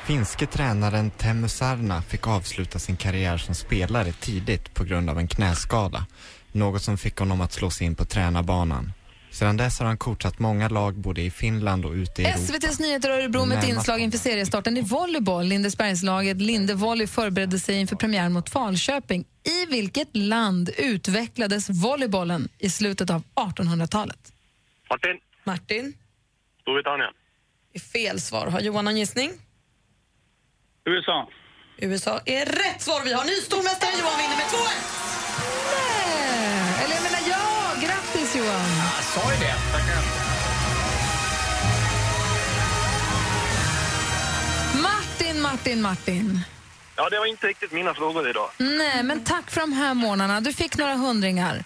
Finske 0.10 0.46
tränaren 0.46 1.12
Teemu 1.12 1.48
Sarna 1.48 2.02
fick 2.02 2.28
avsluta 2.28 2.80
sin 2.80 2.98
karriär 2.98 3.38
som 3.38 3.56
spelare 3.56 4.12
tidigt 4.12 4.74
på 4.74 4.84
grund 4.84 5.10
av 5.10 5.20
en 5.20 5.28
knäskada. 5.28 6.06
Något 6.52 6.82
som 6.82 6.98
fick 6.98 7.18
honom 7.18 7.42
att 7.42 7.52
slå 7.52 7.70
sig 7.70 7.88
in 7.88 7.96
på 7.96 8.06
tränarbanan. 8.06 8.92
Sedan 9.32 9.58
dess 9.58 9.80
har 9.80 9.86
han 9.86 9.98
coachat 9.98 10.40
många 10.40 10.70
lag 10.70 10.96
både 10.96 11.22
i 11.22 11.32
Finland 11.32 11.86
och 11.86 11.92
ute 11.92 12.22
i 12.22 12.26
Europa. 12.26 12.40
SVTs 12.40 12.80
Nyheter 12.80 13.10
Örebro 13.10 13.46
med 13.46 13.58
ett 13.58 13.70
inslag 13.70 14.00
inför 14.00 14.18
seriestarten 14.18 14.78
i 14.78 14.82
volleyboll. 14.82 15.46
Lindesbergslaget 15.46 16.38
Linde 16.38 16.74
Volley 16.74 17.08
förberedde 17.08 17.60
sig 17.60 17.76
inför 17.76 17.96
premiären 17.96 18.34
mot 18.34 18.50
Falköping. 18.50 19.26
I 19.44 19.66
vilket 19.66 20.10
land 20.18 20.70
utvecklades 20.78 21.70
volleybollen 21.70 22.50
i 22.58 22.70
slutet 22.70 23.10
av 23.10 23.24
1800-talet? 23.36 24.34
Martin. 24.90 25.20
Martin? 25.44 25.94
Storbritannien. 26.62 27.14
Det 27.74 27.78
är 27.78 27.82
fel 27.82 28.22
svar. 28.22 28.48
Har 28.48 28.60
Johan 28.60 28.86
någon 28.86 28.98
gissning? 28.98 29.32
USA. 30.90 31.28
USA 31.78 32.20
är 32.26 32.46
rätt 32.46 32.82
svar. 32.82 33.02
Vi 33.04 33.14
har 33.14 33.26
ny 33.26 33.36
stormästare. 33.50 33.92
Johan 34.00 34.18
vinner 34.22 34.38
med 34.42 34.46
2-1. 34.46 34.60
Nej! 35.72 36.84
Eller 36.84 36.96
jag 36.96 37.04
menar 37.04 37.22
ja! 37.30 37.72
Grattis 37.88 38.36
Johan! 38.36 38.70
Jag 38.96 39.04
sa 39.04 39.34
ju 39.34 39.40
det. 39.40 39.56
Martin, 44.82 45.42
Martin, 45.42 45.82
Martin. 45.82 46.40
Ja, 46.96 47.10
det 47.10 47.20
var 47.20 47.26
inte 47.26 47.48
riktigt 47.48 47.72
mina 47.72 47.94
frågor 47.94 48.30
idag. 48.30 48.50
Nej, 48.58 49.04
men 49.04 49.24
tack 49.24 49.52
för 49.52 49.62
de 49.62 49.74
här 49.74 49.94
månaderna. 49.94 50.42
Du 50.42 50.54
fick 50.54 50.78
några 50.78 50.96
hundringar. 50.96 51.64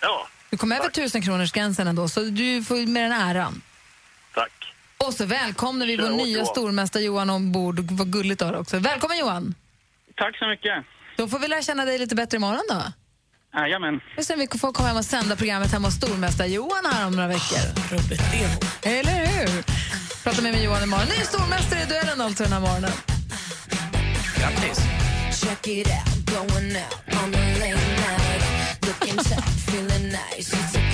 Ja, 0.00 0.26
Du 0.50 0.56
kom 0.56 0.72
över 0.72 0.88
tusen 0.88 1.22
kronors 1.22 1.52
gränsen 1.52 1.86
ändå, 1.88 2.08
så 2.08 2.20
du 2.20 2.62
får 2.64 2.86
med 2.86 3.02
den 3.04 3.12
äran. 3.12 3.62
Och 4.98 5.14
så 5.14 5.24
välkomnar 5.26 5.86
vi 5.86 5.96
vår 5.96 6.10
nya 6.10 6.44
stormästare 6.44 7.02
Johan 7.02 7.30
ombord. 7.30 7.80
Vad 7.90 8.12
gulligt 8.12 8.42
av 8.42 8.54
också. 8.54 8.78
Välkommen 8.78 9.18
Johan! 9.18 9.54
Tack 10.16 10.38
så 10.38 10.48
mycket. 10.48 10.84
Då 11.16 11.28
får 11.28 11.38
vi 11.38 11.48
lära 11.48 11.62
känna 11.62 11.84
dig 11.84 11.98
lite 11.98 12.14
bättre 12.14 12.36
imorgon 12.36 12.62
då. 12.68 12.82
Jajamän. 13.58 14.00
Och 14.18 14.24
sen 14.24 14.38
vi 14.38 14.58
får 14.58 14.72
komma 14.72 14.88
hem 14.88 14.96
och 14.96 15.04
sända 15.04 15.36
programmet 15.36 15.72
hemma 15.72 15.88
hos 15.88 15.94
stormästare 15.94 16.48
Johan 16.48 16.84
här 16.92 17.06
om 17.06 17.12
några 17.12 17.28
veckor. 17.28 17.90
Rubbet 17.90 18.20
det. 18.82 18.90
Eller 18.98 19.26
hur? 19.26 19.62
Prata 20.24 20.42
med 20.42 20.52
mig 20.52 20.64
Johan 20.64 20.82
imorgon. 20.82 21.06
Ny 21.18 21.24
stormästare 21.24 21.82
i 21.82 21.86
duellen 21.86 22.20
alltså 22.20 22.42
den 22.42 22.52
här 22.52 22.60
morgonen. 22.60 22.90
Grattis! 24.38 24.78
Check 25.42 25.66
it 25.66 25.86
out, 25.86 26.26
going 26.26 26.76
out 26.76 27.22
on 27.22 27.34
a 27.34 27.44
late 27.58 27.86
night. 28.02 28.42
Looking 28.86 29.16
tough, 29.16 29.48
feeling 29.68 30.12
nice. 30.12 30.85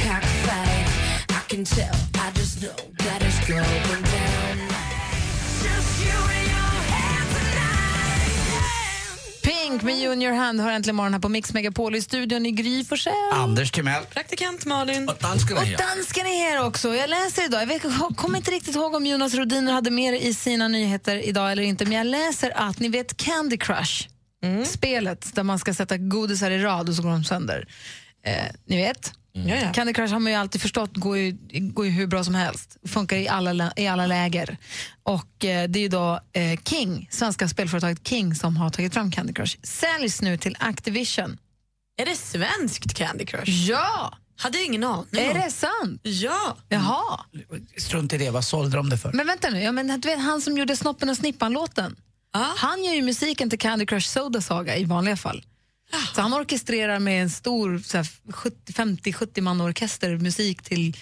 Can 1.53 1.65
tell, 1.65 1.95
I 2.15 2.31
just 2.38 2.61
know 2.62 2.77
that 2.99 3.23
it's 3.23 3.49
going 3.49 3.62
down. 3.62 4.59
Just 5.62 6.05
you 6.05 6.19
and 6.37 6.49
your 6.49 6.83
hands 6.93 7.33
tonight. 7.38 9.43
Pink 9.43 9.83
med 9.83 9.99
Junior 9.99 10.33
Hand 10.33 10.61
har 10.61 10.71
äntligen 10.73 10.97
morgon 10.97 11.12
här 11.12 11.21
på 11.21 11.29
Mix 11.29 11.53
Megapol 11.53 11.95
i 11.95 12.03
studion 12.03 12.47
i 12.47 12.51
Gry 12.51 12.85
Forssell. 12.85 13.12
Anders 13.33 13.71
Timell. 13.71 14.03
Praktikant 14.05 14.65
Malin. 14.67 15.09
Och 15.09 15.17
danskarna 15.21 15.61
Och 15.61 15.67
här. 15.67 15.77
dansken 15.77 16.27
är 16.27 16.51
här 16.51 16.67
också. 16.67 16.95
Jag 16.95 17.11
läser 17.11 17.45
idag, 17.45 17.62
jag 17.62 17.67
vet, 17.67 17.85
jag 17.85 18.17
kommer 18.17 18.38
inte 18.38 18.51
riktigt 18.51 18.75
ihåg 18.77 18.95
om 18.95 19.07
Jonas 19.07 19.35
Rodiner 19.35 19.73
hade 19.73 19.91
med 19.91 20.23
i 20.23 20.35
sina 20.35 20.69
nyheter 20.69 21.17
idag 21.29 21.53
eller 21.53 21.62
inte, 21.62 21.85
men 21.85 21.93
jag 21.99 22.07
läser 22.07 22.53
att 22.57 22.79
ni 22.79 22.88
vet 22.88 23.17
Candy 23.17 23.57
Crush, 23.57 24.09
spelet 24.67 25.35
där 25.35 25.43
man 25.43 25.59
ska 25.59 25.75
sätta 25.75 25.97
godisar 25.97 26.51
i 26.51 26.59
rad 26.62 26.88
och 26.88 26.95
så 26.95 27.03
går 27.03 27.11
de 27.11 27.25
sönder. 27.25 27.67
Eh, 28.25 28.47
ni 28.67 28.77
vet? 28.77 29.13
Ja, 29.33 29.57
ja. 29.57 29.73
Candy 29.73 29.93
Crush 29.93 30.13
har 30.13 30.21
man 30.21 30.33
ju 30.33 30.39
alltid 30.39 30.61
förstått 30.61 30.97
går 30.97 31.19
ju, 31.19 31.37
går 31.51 31.87
ju 31.87 31.91
hur 31.91 32.07
bra 32.07 32.25
som 32.25 32.35
helst. 32.35 32.77
Funkar 32.87 33.17
i 33.17 33.29
alla, 33.29 33.73
i 33.77 33.87
alla 33.87 34.07
läger. 34.07 34.59
Och 35.03 35.45
eh, 35.45 35.69
det 35.69 35.79
är 35.79 35.83
ju 35.83 35.89
då 35.89 36.21
eh, 36.33 36.61
King, 36.65 37.09
svenska 37.11 37.49
spelföretaget 37.49 38.09
King 38.09 38.35
som 38.35 38.57
har 38.57 38.71
tagit 38.71 38.95
fram 38.95 39.11
Candy 39.11 39.33
Crush. 39.33 39.57
Säljs 39.63 40.23
nu 40.23 40.37
till 40.37 40.57
Activision. 40.61 41.39
Är 41.97 42.07
det 42.07 42.17
svenskt 42.17 42.95
Candy 42.95 43.27
Crush? 43.27 43.51
Ja! 43.51 44.19
Hade 44.37 44.59
jag 44.59 44.67
ingen 44.67 44.85
aning 44.85 45.07
Är 45.13 45.35
det 45.35 45.51
sant? 45.51 46.01
Ja. 46.03 46.57
Jaha. 46.69 47.21
Strunt 47.77 48.13
i 48.13 48.19
det, 48.19 48.31
vad 48.31 48.45
sålde 48.45 48.77
de 48.77 48.91
det 48.91 48.99
för? 48.99 49.13
Men 49.13 49.27
vänta 49.27 49.51
nu, 49.51 49.63
ja, 49.63 49.73
men, 49.73 50.01
du 50.01 50.09
vet, 50.09 50.21
han 50.21 50.41
som 50.41 50.59
gjorde 50.59 50.77
Snoppen 50.77 51.09
och 51.09 51.17
Snippan-låten, 51.17 51.97
han 52.57 52.85
gör 52.85 52.93
ju 52.93 53.03
musiken 53.03 53.51
till 53.51 53.59
Candy 53.59 53.87
Crush 53.87 54.09
Soda 54.09 54.41
Saga 54.41 54.77
i 54.77 54.85
vanliga 54.85 55.17
fall. 55.17 55.45
Så 56.14 56.20
han 56.20 56.35
orkestrerar 56.35 56.98
med 56.98 57.22
en 57.22 57.31
stor 57.31 57.78
så 57.78 57.96
här, 57.96 58.07
70 58.33 58.72
50-70 58.72 59.40
man 59.40 59.61
orkester 59.61 60.16
musik 60.16 60.62
till 60.62 60.96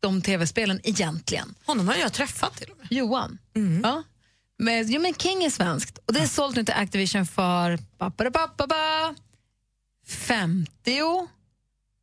de 0.00 0.22
tv-spelen 0.22 0.80
egentligen. 0.84 1.54
Honom 1.66 1.88
har 1.88 1.94
jag 1.94 2.12
träffat 2.12 2.56
till 2.56 2.70
och 2.70 2.78
med. 2.78 2.86
Johan. 2.90 3.38
Ja. 3.82 4.02
Men, 4.58 4.92
jo, 4.92 5.00
men 5.00 5.14
King 5.14 5.44
är 5.44 5.50
svenskt 5.50 5.98
och 5.98 6.12
det 6.12 6.20
är 6.20 6.26
sålt 6.26 6.56
nu 6.56 6.64
till 6.64 6.74
Activision 6.74 7.26
för 7.26 7.78
pappa 7.98 9.14
50 10.06 11.28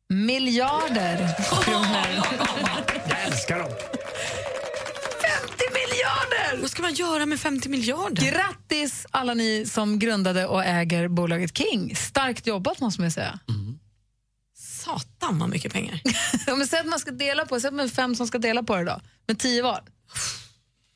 miljarder 0.08 1.34
kronor. 1.64 2.26
Jag 3.08 3.22
älskar 3.26 3.58
dem. 3.58 4.01
50 5.92 5.96
miljarder! 5.96 6.60
Vad 6.60 6.70
ska 6.70 6.82
man 6.82 6.94
göra 6.94 7.26
med 7.26 7.40
50 7.40 7.68
miljarder? 7.68 8.32
Grattis 8.32 9.06
alla 9.10 9.34
ni 9.34 9.66
som 9.66 9.98
grundade 9.98 10.46
och 10.46 10.64
äger 10.64 11.08
bolaget 11.08 11.58
King. 11.58 11.96
Starkt 11.96 12.46
jobbat 12.46 12.80
måste 12.80 13.00
man 13.00 13.10
säga. 13.10 13.38
Satan 14.56 15.38
vad 15.38 15.48
mycket 15.48 15.72
pengar. 15.72 16.00
Ja, 16.46 16.56
men 16.56 16.66
säg 16.66 16.80
att 16.80 16.86
man 16.86 16.98
ska 16.98 17.10
dela 17.10 17.46
på, 17.46 17.60
säg 17.60 17.68
att 17.68 17.74
man 17.74 17.84
är 17.84 17.90
fem 17.90 18.14
som 18.14 18.26
ska 18.26 18.38
dela 18.38 18.62
på 18.62 18.76
det 18.76 18.84
då. 18.84 19.00
Med 19.26 19.38
tio 19.38 19.62
var. 19.62 19.80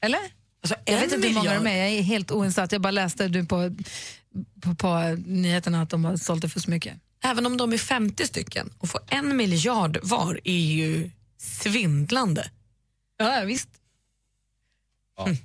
Eller? 0.02 0.20
Alltså, 0.62 0.76
jag 0.84 1.00
vet 1.00 1.12
inte 1.12 1.28
hur 1.28 1.34
många 1.34 1.54
de 1.54 1.58
miljard. 1.58 1.76
är, 1.76 1.84
jag 1.84 1.98
är 1.98 2.02
helt 2.02 2.30
oinsatt. 2.30 2.72
Jag 2.72 2.80
bara 2.80 2.90
läste 2.90 3.28
du 3.28 3.44
på, 3.44 3.76
på, 4.62 4.74
på 4.74 5.16
nyheterna 5.26 5.82
att 5.82 5.90
de 5.90 6.04
har 6.04 6.16
sålt 6.16 6.42
det 6.42 6.48
för 6.48 6.60
så 6.60 6.70
mycket. 6.70 6.94
Även 7.24 7.46
om 7.46 7.56
de 7.56 7.72
är 7.72 7.78
50 7.78 8.26
stycken 8.26 8.72
och 8.78 8.88
får 8.88 9.00
en 9.08 9.36
miljard 9.36 9.98
var 10.02 10.40
är 10.44 10.72
ju 10.72 11.10
svindlande. 11.38 12.50
Ja, 13.18 13.42
visst. 13.46 13.68
Mm. 15.18 15.36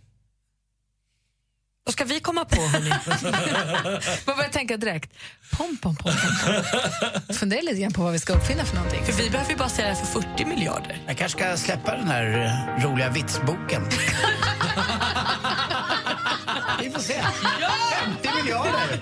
Vad 1.84 1.94
ska 1.94 2.06
vi 2.06 2.20
komma 2.20 2.46
på, 2.46 2.62
hörni? 2.62 2.90
Vad 4.26 4.36
börjar 4.36 4.44
jag 4.44 4.52
tänka 4.52 4.78
direkt? 4.78 5.14
Pom, 5.58 5.78
pom, 5.82 5.96
pom, 5.96 6.12
pom. 6.12 7.36
Fundera 7.36 7.62
lite 7.62 7.82
grann 7.82 7.94
på 7.94 8.04
vad 8.04 8.12
vi 8.14 8.20
ska 8.20 8.34
uppfinna 8.34 8.66
för 8.66 8.76
någonting. 8.76 9.06
För 9.06 9.14
vi 9.14 9.30
behöver 9.30 9.52
ju 9.52 9.58
bara 9.58 9.70
säga 9.70 9.88
det 9.88 9.94
här 9.94 10.06
för 10.06 10.22
40 10.22 10.46
miljarder. 10.46 11.04
Jag 11.08 11.18
kanske 11.18 11.40
ska 11.40 11.58
släppa 11.58 11.96
den 11.96 12.08
här 12.08 12.46
eh, 12.78 12.86
roliga 12.86 13.10
vitsboken. 13.10 13.84
Vi 16.82 16.90
får 16.90 17.00
se. 17.00 17.14
50 17.14 18.30
miljarder! 18.44 19.02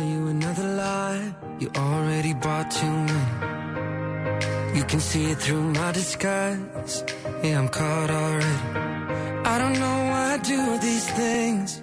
You 0.00 0.28
another 0.30 0.68
lie. 0.76 1.34
You 1.60 1.70
already 1.74 2.34
bought 2.34 2.70
too 2.70 2.86
many. 2.86 4.78
You 4.78 4.84
can 4.84 5.00
see 5.00 5.30
it 5.30 5.38
through 5.38 5.62
my 5.62 5.92
disguise. 5.92 7.04
Yeah, 7.42 7.58
I'm 7.58 7.68
caught 7.68 8.10
already. 8.10 9.01
I 9.44 9.58
don't 9.58 9.74
know 9.76 9.98
why 10.08 10.34
I 10.34 10.38
do 10.38 10.78
these 10.80 11.12
things. 11.16 11.80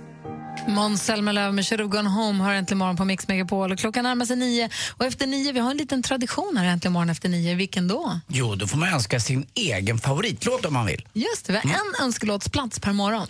Måns 0.68 1.04
Zelmerlöw 1.04 1.52
med 1.52 1.66
Should 1.66 1.92
gone 1.92 2.10
home 2.10 2.44
har 2.44 2.54
äntligen 2.54 2.78
morgon 2.78 2.96
på 2.96 3.06
Mix 3.06 3.28
Megapol. 3.28 3.72
Och 3.72 3.80
klockan 3.80 4.04
närmar 4.04 4.26
sig 4.26 4.36
nio. 4.36 4.70
Och 4.98 5.06
efter 5.06 5.28
nio, 5.28 5.52
vi 5.52 5.60
har 5.60 5.72
en 5.72 5.78
liten 5.78 6.04
tradition 6.04 6.58
här 6.58 6.66
äntligen 6.66 6.94
morgon 6.94 7.10
efter 7.10 7.30
nio. 7.30 7.56
Vilken 7.56 7.88
då? 7.88 8.20
Jo, 8.28 8.56
då 8.56 8.68
får 8.68 8.78
man 8.78 8.90
önska 8.90 9.20
sin 9.20 9.46
egen 9.54 9.98
favoritlåt 9.98 10.66
om 10.66 10.74
man 10.74 10.86
vill. 10.86 11.08
Just 11.14 11.46
det, 11.46 11.62
vi 11.64 11.70
har 11.70 11.80
en 11.80 12.06
önskelåtsplats 12.06 12.80
per 12.80 12.94
morgon. 12.94 13.28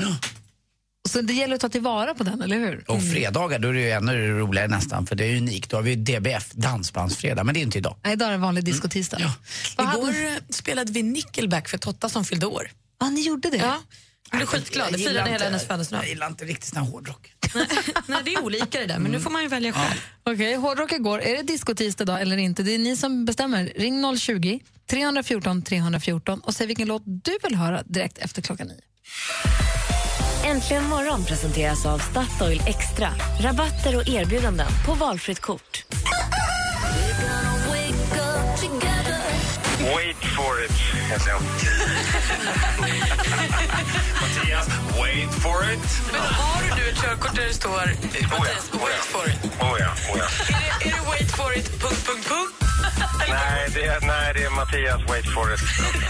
Och 1.04 1.10
så 1.10 1.22
det 1.22 1.34
gäller 1.34 1.56
att 1.56 1.62
ta 1.62 1.70
tillvara 1.70 2.14
på 2.14 2.24
den, 2.24 2.42
eller 2.42 2.58
hur? 2.58 2.84
Och 2.88 3.04
fredagar, 3.04 3.60
då 3.60 3.68
är 3.70 3.74
det 3.74 3.82
ju 3.82 3.92
ännu 3.92 4.40
roligare 4.40 4.68
nästan, 4.68 5.06
för 5.06 5.16
det 5.16 5.26
är 5.26 5.38
unikt. 5.38 5.70
Då 5.72 5.78
har 5.78 5.82
vi 5.82 5.96
DBF, 5.96 6.52
Dansbandsfredag, 6.52 7.46
men 7.46 7.54
det 7.54 7.60
är 7.60 7.62
inte 7.62 7.78
idag. 7.78 7.96
Nej, 8.04 8.14
idag 8.14 8.28
är 8.28 8.32
det 8.32 8.38
vanlig 8.38 8.64
discotisdag. 8.66 9.22
Igår 9.80 10.10
eh, 10.10 10.32
spelade 10.50 10.92
vi 10.92 11.04
Nickelback 11.04 11.70
för 11.70 11.78
Totta 11.78 12.10
som 12.10 12.26
fyllde 12.26 12.46
år. 12.46 12.72
Ja, 13.00 13.10
ni 13.10 13.22
gjorde 13.22 13.50
det? 13.50 13.58
Ja. 13.58 13.78
Jag 14.32 14.38
blev 14.38 14.48
skitglad. 14.48 14.88
Jag 14.92 15.00
firade 15.00 15.30
hela 15.30 15.46
hennes 15.46 15.68
födelsedag. 15.68 16.04
Jag 16.04 16.10
gillar 16.10 16.28
inte 16.28 16.46
riktigt 16.46 16.66
sån 16.66 16.84
här 16.84 16.92
hårdrock. 16.92 17.34
Nej, 18.06 18.22
det 18.26 18.34
är 18.34 18.44
olika 18.44 18.80
det 18.80 18.86
där, 18.86 19.00
men 19.00 19.12
nu 19.12 19.20
får 19.20 19.30
man 19.30 19.42
ju 19.42 19.48
välja 19.48 19.74
själv. 19.74 20.02
Okej, 20.24 20.56
hårdrock 20.56 20.92
igår. 20.92 21.22
Är 21.22 21.38
det 21.38 21.44
discotisdag 21.44 22.04
idag 22.04 22.22
eller 22.22 22.38
inte? 22.38 22.64
Det 22.64 22.74
är 22.74 22.78
ni 22.78 22.98
som 22.98 23.26
bestämmer. 23.26 23.74
Ring 23.76 24.18
020 24.18 24.60
314 24.90 25.62
314 25.62 26.40
och 26.40 26.56
säg 26.56 26.68
vilken 26.68 26.88
låt 26.88 27.04
du 27.06 27.38
vill 27.44 27.56
höra 27.56 27.84
direkt 27.84 28.18
efter 28.18 28.42
klockan 28.42 28.68
nio. 28.68 28.82
Äntligen 30.46 30.84
morgon 30.84 31.26
presenteras 31.26 31.86
av 31.86 32.00
Statoil 32.00 32.62
Extra. 32.68 33.10
Rabatter 33.42 33.96
och 33.96 34.08
erbjudanden 34.08 34.68
på 34.86 34.94
valfritt 34.94 35.40
kort. 35.40 35.86
Wait 39.96 40.16
for 40.36 40.64
it, 40.66 40.72
heter 41.10 41.30
jag. 41.30 41.42
Mattias, 44.22 44.68
wait 45.02 45.34
for 45.34 45.74
it. 45.74 45.80
Men 46.12 46.22
har 46.22 46.78
du 46.78 46.90
ett 46.90 47.02
körkort 47.02 47.36
där 47.36 47.46
det 47.48 47.54
står 47.54 47.70
Mattias, 48.30 48.72
wait 48.74 49.06
for 49.06 49.28
it? 49.30 49.52
Oh 49.62 49.78
ja, 49.80 49.92
oh 50.14 50.18
ja. 50.18 50.26
Är 50.56 50.80
det, 50.80 50.90
är 50.90 50.92
det 50.92 51.10
wait 51.10 51.32
for 51.32 51.58
it, 51.58 51.82
punkt, 51.82 52.06
punkt, 52.08 52.28
punkt? 52.28 52.69
Nej, 53.30 53.70
det 53.74 53.86
är, 53.86 54.02
nej, 54.08 54.34
det 54.36 54.44
är 54.44 54.50
Mattias, 54.50 55.02
wait 55.10 55.26
for 55.34 55.54
it. 55.54 55.60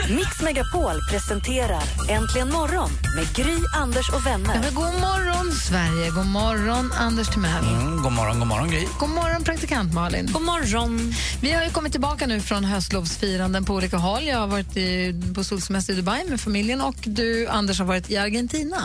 Mix 0.09 0.41
Megapol 0.41 0.95
presenterar 1.11 1.83
Äntligen 2.09 2.51
morgon 2.51 2.89
med 3.15 3.33
Gry, 3.35 3.57
Anders 3.75 4.09
och 4.09 4.15
Ja, 4.25 4.31
vänner. 4.31 4.59
men 4.59 4.73
god 4.75 4.93
morgon, 5.01 5.51
Sverige. 5.51 6.09
God 6.09 6.25
morgon, 6.25 6.91
Anders 6.91 7.29
Timell. 7.29 7.63
Mm, 7.67 8.01
god 8.03 8.11
morgon, 8.11 8.39
god 8.39 8.47
morgon 8.47 8.69
Gry. 8.71 8.87
God 8.99 9.09
morgon, 9.09 9.43
praktikant 9.43 9.93
Malin. 9.93 10.29
God 10.33 10.41
morgon. 10.41 11.13
Vi 11.41 11.51
har 11.51 11.63
ju 11.63 11.69
kommit 11.69 11.91
tillbaka 11.91 12.27
nu 12.27 12.41
från 12.41 12.63
höstlovsfiranden 12.63 13.65
på 13.65 13.73
olika 13.73 13.97
håll. 13.97 14.23
Jag 14.23 14.37
har 14.37 14.47
varit 14.47 14.77
i, 14.77 15.21
på 15.35 15.43
solsemester 15.43 15.93
i 15.93 15.95
Dubai 15.95 16.25
med 16.29 16.41
familjen 16.41 16.81
och 16.81 16.95
du, 17.03 17.47
Anders, 17.47 17.79
har 17.79 17.85
varit 17.85 18.09
i 18.09 18.17
Argentina. 18.17 18.77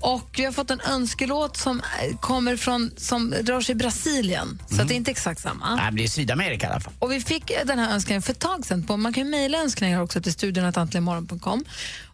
Och 0.00 0.30
vi 0.36 0.44
har 0.44 0.52
fått 0.52 0.70
en 0.70 0.80
önskelåt 0.80 1.56
som 1.56 1.80
eh, 1.80 2.16
kommer 2.18 2.56
från, 2.56 2.90
som 2.96 3.34
rör 3.34 3.60
sig 3.60 3.72
i 3.72 3.76
Brasilien. 3.76 4.62
Så 4.70 4.82
att 4.82 4.88
det 4.88 4.94
är 4.94 4.96
inte 4.96 5.10
exakt 5.10 5.40
samma. 5.40 5.74
Nej, 5.74 5.84
men 5.84 5.96
det 5.96 6.04
är 6.04 6.08
Sydamerika 6.08 6.66
i 6.66 6.70
alla 6.70 6.80
fall. 6.80 6.92
Och 6.98 7.12
vi 7.12 7.17
fick 7.20 7.50
eh, 7.50 7.66
den 7.66 7.78
här 7.78 7.94
önskningen 7.94 8.22
för 8.22 8.32
ett 8.32 8.38
tag 8.38 8.66
sedan. 8.66 8.82
På, 8.82 8.96
man 8.96 9.12
kan 9.12 9.24
ju 9.24 9.30
mejla 9.30 9.58
önskningar 9.58 10.00
också 10.02 10.20
till 10.20 10.32
studion.antligenmorgon.com. 10.32 11.64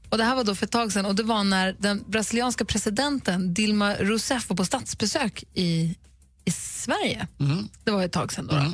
Och 0.08 0.18
det 0.18 0.24
här 0.24 0.36
var 0.36 0.44
då 0.44 0.54
för 0.54 0.66
ett 0.66 0.72
tag 0.72 0.92
sedan 0.92 1.06
och 1.06 1.14
det 1.14 1.22
var 1.22 1.44
när 1.44 1.76
den 1.78 2.04
brasilianska 2.06 2.64
presidenten 2.64 3.54
Dilma 3.54 3.94
Rousseff 3.94 4.48
var 4.48 4.56
på 4.56 4.64
statsbesök 4.64 5.44
i, 5.54 5.96
i 6.44 6.50
Sverige. 6.50 7.26
Det 7.84 7.90
var 7.90 8.02
ett 8.02 8.12
tag 8.12 8.32
sedan 8.32 8.46
då. 8.46 8.54
då. 8.54 8.72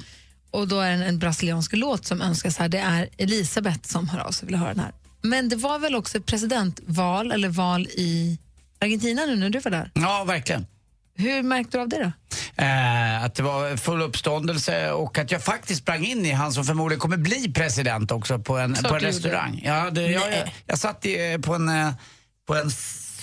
Och 0.51 0.69
då 0.69 0.81
är 0.81 0.89
det 0.89 0.95
en, 0.95 1.03
en 1.03 1.19
brasiliansk 1.19 1.73
låt 1.77 2.07
som 2.07 2.23
önskas 2.23 2.59
här. 2.59 2.69
Det 2.69 2.79
är 2.79 3.09
Elisabeth 3.19 3.89
som 3.89 4.09
hör 4.09 4.19
av 4.19 4.31
sig 4.31 4.47
och 4.47 4.49
vill 4.49 4.57
höra 4.57 4.69
den 4.69 4.81
här. 4.81 4.93
Men 5.23 5.49
det 5.49 5.57
var 5.57 5.79
väl 5.79 5.95
också 5.95 6.21
presidentval 6.21 7.33
eller 7.33 7.49
val 7.49 7.87
i 7.87 8.39
Argentina 8.81 9.27
nu 9.27 9.37
när 9.37 9.51
du 9.51 9.59
var 9.59 9.71
där? 9.71 9.91
Ja, 9.95 10.25
verkligen. 10.25 10.67
Hur 11.21 11.43
märkte 11.43 11.77
du 11.77 11.83
av 11.83 11.89
det 11.89 11.99
då? 11.99 12.13
Eh, 12.65 13.25
att 13.25 13.35
det 13.35 13.43
var 13.43 13.77
full 13.77 14.03
uppståndelse 14.03 14.93
och 14.93 15.19
att 15.19 15.31
jag 15.31 15.43
faktiskt 15.43 15.83
sprang 15.83 16.05
in 16.05 16.27
i 16.27 16.33
han 16.33 16.53
som 16.53 16.65
förmodligen 16.65 17.01
kommer 17.01 17.17
bli 17.17 17.53
president 17.53 18.11
också 18.11 18.39
på 18.39 18.59
en, 18.59 18.75
Klart 18.75 18.89
på 18.91 18.95
en 18.95 19.01
restaurang. 19.01 19.63
Ja, 19.65 19.91
det, 19.91 20.03
jag, 20.03 20.33
jag, 20.33 20.55
jag 20.67 20.79
satt 20.79 21.07
i, 21.07 21.39
på 21.43 21.55
en, 21.55 21.69
eh, 21.69 21.93
på 22.47 22.55
en 22.55 22.71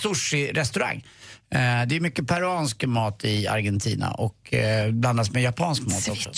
sushi-restaurang. 0.02 1.04
Eh, 1.50 1.86
det 1.86 1.96
är 1.96 2.00
mycket 2.00 2.28
peruansk 2.28 2.84
mat 2.84 3.24
i 3.24 3.46
Argentina 3.46 4.10
och 4.10 4.54
eh, 4.54 4.90
blandas 4.90 5.30
med 5.30 5.42
japansk 5.42 5.82
mat 5.82 6.08
också. 6.08 6.30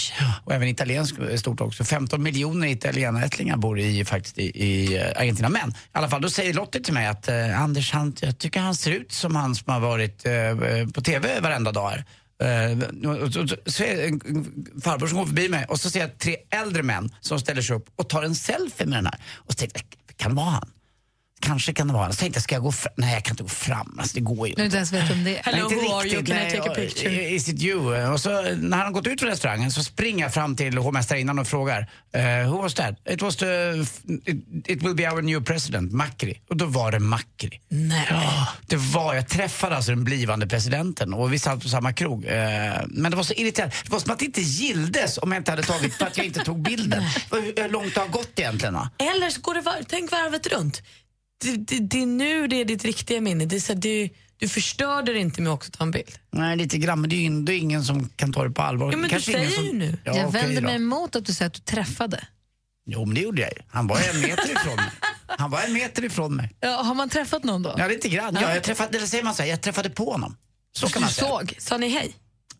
Och 0.44 0.55
även 0.55 0.68
italiensk 0.68 1.18
är 1.18 1.37
stort 1.37 1.61
också. 1.61 1.85
15 1.85 2.23
miljoner 2.23 2.68
italienättlingar 2.68 3.57
bor 3.57 3.79
i, 3.79 4.05
faktiskt 4.05 4.38
i, 4.38 4.42
i 4.42 4.96
eh, 4.96 5.20
Argentina. 5.20 5.49
Men 5.49 5.70
i 5.70 5.75
alla 5.92 6.09
fall, 6.09 6.23
då 6.23 6.31
säger 6.31 6.55
Lottie 6.55 6.83
till 6.83 6.94
mig 6.94 7.07
att 7.07 7.29
eh, 7.29 7.62
Anders, 7.62 7.92
han, 7.92 8.14
jag 8.20 8.38
tycker 8.38 8.61
han 8.61 8.75
ser 8.75 8.90
ut 8.90 9.12
som 9.12 9.37
han 9.37 9.55
som 9.55 9.73
har 9.73 9.81
varit 9.81 10.27
eh, 10.27 10.88
på 10.94 11.01
TV 11.01 11.40
varenda 11.40 11.73
dag 11.73 11.90
här. 11.90 12.05
Uh, 12.42 13.09
och, 13.11 13.16
och, 13.16 13.51
så 13.66 13.83
är 13.85 14.07
en 14.07 14.20
farbror 14.83 15.07
som 15.07 15.18
går 15.18 15.27
förbi 15.27 15.49
mig 15.49 15.64
och 15.68 15.81
så 15.81 15.90
ser 15.90 16.01
jag 16.01 16.18
tre 16.18 16.37
äldre 16.51 16.83
män 16.83 17.14
som 17.20 17.38
ställer 17.38 17.62
sig 17.62 17.77
upp 17.77 17.88
och 17.96 18.09
tar 18.09 18.23
en 18.23 18.35
selfie 18.35 18.87
med 18.87 18.99
den 18.99 19.07
här. 19.07 19.20
Och 19.37 19.53
så 19.53 19.57
tänkte 19.59 19.81
jag, 19.81 20.16
kan 20.16 20.31
det 20.31 20.37
vara 20.37 20.51
han? 20.51 20.70
Kanske 21.40 21.72
kan 21.72 21.87
det 21.88 21.92
vara. 21.94 22.12
Så 22.12 22.16
tänkte 22.20 22.37
jag, 22.38 22.42
ska 22.44 22.55
jag 22.55 22.62
gå 22.62 22.72
fram? 22.72 22.92
Nej, 22.96 23.14
jag 23.14 23.24
kan 23.24 23.33
inte 23.33 23.42
gå 23.42 23.48
fram. 23.48 23.96
Alltså, 23.98 24.14
det 24.14 24.20
går 24.20 24.48
ju 24.48 24.55
Nu 24.57 24.64
inte 24.64 24.76
ens 24.76 24.92
vet 24.92 25.11
vem 25.11 25.24
det 25.24 25.38
är. 25.38 25.53
Nej, 25.53 25.61
inte 25.62 25.74
riktigt, 25.74 26.29
nej, 26.29 26.61
och- 26.61 27.33
Is 27.35 27.48
it 27.48 27.62
you? 27.62 28.07
Och 28.12 28.20
så 28.20 28.31
när 28.42 28.76
han 28.76 28.87
har 28.87 28.90
gått 28.92 29.07
ut 29.07 29.20
från 29.20 29.31
restaurangen 29.31 29.70
så 29.72 29.85
springer 29.85 30.24
jag 30.24 30.35
fram 30.35 30.57
till 30.57 30.79
hovmästarinnan 30.79 31.38
och 31.38 31.48
frågar 31.48 31.81
uh, 32.16 32.50
Who 32.50 32.62
was 32.62 32.74
that? 32.74 32.94
It 33.11 33.22
was 33.22 33.37
the, 33.37 33.46
it, 34.26 34.44
it 34.66 34.83
will 34.83 34.94
be 34.94 35.11
our 35.11 35.22
new 35.22 35.44
president, 35.44 35.92
Macri. 35.92 36.40
Och 36.50 36.57
då 36.57 36.66
var 36.66 36.92
det 36.92 36.98
Macri. 36.98 37.61
Nej. 37.68 38.07
Ja, 38.11 38.46
det 38.66 38.76
var, 38.76 39.14
jag 39.14 39.29
träffade 39.29 39.76
alltså 39.76 39.90
den 39.90 40.05
blivande 40.05 40.46
presidenten 40.46 41.14
och 41.14 41.33
vi 41.33 41.38
satt 41.38 41.62
på 41.62 41.68
samma 41.68 41.92
krog. 41.92 42.24
Eh, 42.26 42.33
Men 42.88 43.11
det 43.11 43.16
var 43.16 43.24
så 43.24 43.33
irriterande. 43.35 43.74
Det 43.85 43.92
var 43.92 43.98
som 44.00 44.12
att 44.12 44.18
det 44.18 44.24
inte 44.24 44.40
gildes 44.40 45.18
om 45.18 45.33
jag 45.33 45.40
inte 45.40 45.50
hade 45.53 45.62
tagit, 45.62 45.94
för 45.94 46.07
att 46.07 46.16
jag 46.16 46.26
inte 46.26 46.40
tog 46.40 46.62
bilden. 46.62 47.03
Hur 47.31 47.62
hur 47.62 47.68
långt 47.68 47.94
det 47.94 48.00
har 48.00 48.09
gått 48.09 48.38
egentligen 48.38 48.74
va? 48.74 48.90
Eller 48.98 49.31
så 49.31 49.40
går 49.40 49.55
det 49.55 49.61
var- 49.61 49.76
tänk 49.88 50.11
varvet 50.11 50.46
runt. 50.46 50.83
Det, 51.42 51.57
det, 51.57 51.79
det 51.79 52.03
är 52.03 52.07
nu 52.07 52.46
det 52.46 52.57
är 52.57 52.64
ditt 52.64 52.85
riktiga 52.85 53.20
minne. 53.20 53.46
Det 53.46 53.57
är 53.57 53.61
så 53.61 53.74
du, 53.74 54.09
du 54.37 54.48
förstörde 54.48 55.12
det 55.12 55.18
inte 55.18 55.42
med 55.42 55.53
att 55.53 55.57
också 55.57 55.70
ta 55.70 55.85
en 55.85 55.90
bild. 55.90 56.18
Nej, 56.31 56.57
lite 56.57 56.79
grann, 56.79 57.00
men 57.00 57.11
det 57.11 57.16
är 57.16 57.31
ju 57.31 57.42
det 57.42 57.55
är 57.55 57.59
ingen 57.59 57.85
som 57.85 58.09
kan 58.09 58.33
ta 58.33 58.44
det 58.44 58.50
på 58.50 58.62
allvar. 58.62 58.90
Ja, 58.92 58.96
men 58.96 59.03
du 59.03 59.09
Kanske 59.09 59.33
ingen 59.33 59.50
säger 59.50 59.57
som... 59.57 59.66
ju 59.66 59.72
nu. 59.72 59.98
Ja, 60.05 60.16
jag 60.16 60.33
vänder 60.33 60.61
då. 60.61 60.66
mig 60.66 60.76
emot 60.76 61.16
att 61.16 61.24
du 61.24 61.33
säger 61.33 61.46
att 61.46 61.55
du 61.55 61.61
träffade. 61.61 62.24
Jo, 62.87 63.05
men 63.05 63.14
det 63.14 63.20
gjorde 63.20 63.42
jag 63.42 63.50
ju. 63.50 63.62
Han 63.68 63.87
var 63.87 63.96
en 64.14 64.20
meter 64.20 64.53
ifrån 64.53 64.76
mig. 64.76 64.90
Han 65.26 65.50
var 65.50 65.62
en 65.62 65.72
meter 65.72 66.05
ifrån 66.05 66.37
mig. 66.37 66.57
Ja, 66.61 66.68
har 66.83 66.94
man 66.94 67.09
träffat 67.09 67.44
någon 67.44 67.62
då? 67.62 67.74
Ja, 67.79 67.87
lite 67.87 68.09
grann. 68.09 68.38
Ja, 68.40 68.55
jag 68.55 68.62
träffade, 68.62 68.96
eller 68.98 69.07
säger 69.07 69.24
man 69.24 69.35
så 69.35 69.42
här, 69.42 69.50
jag 69.50 69.61
träffade 69.61 69.90
på 69.90 70.11
honom. 70.12 70.37
Så 70.72 70.88
kan 70.88 71.03
man 71.03 71.11
säga. 71.11 71.29
såg? 71.29 71.55
Sa 71.59 71.76
ni 71.76 71.88
hej? 71.88 72.14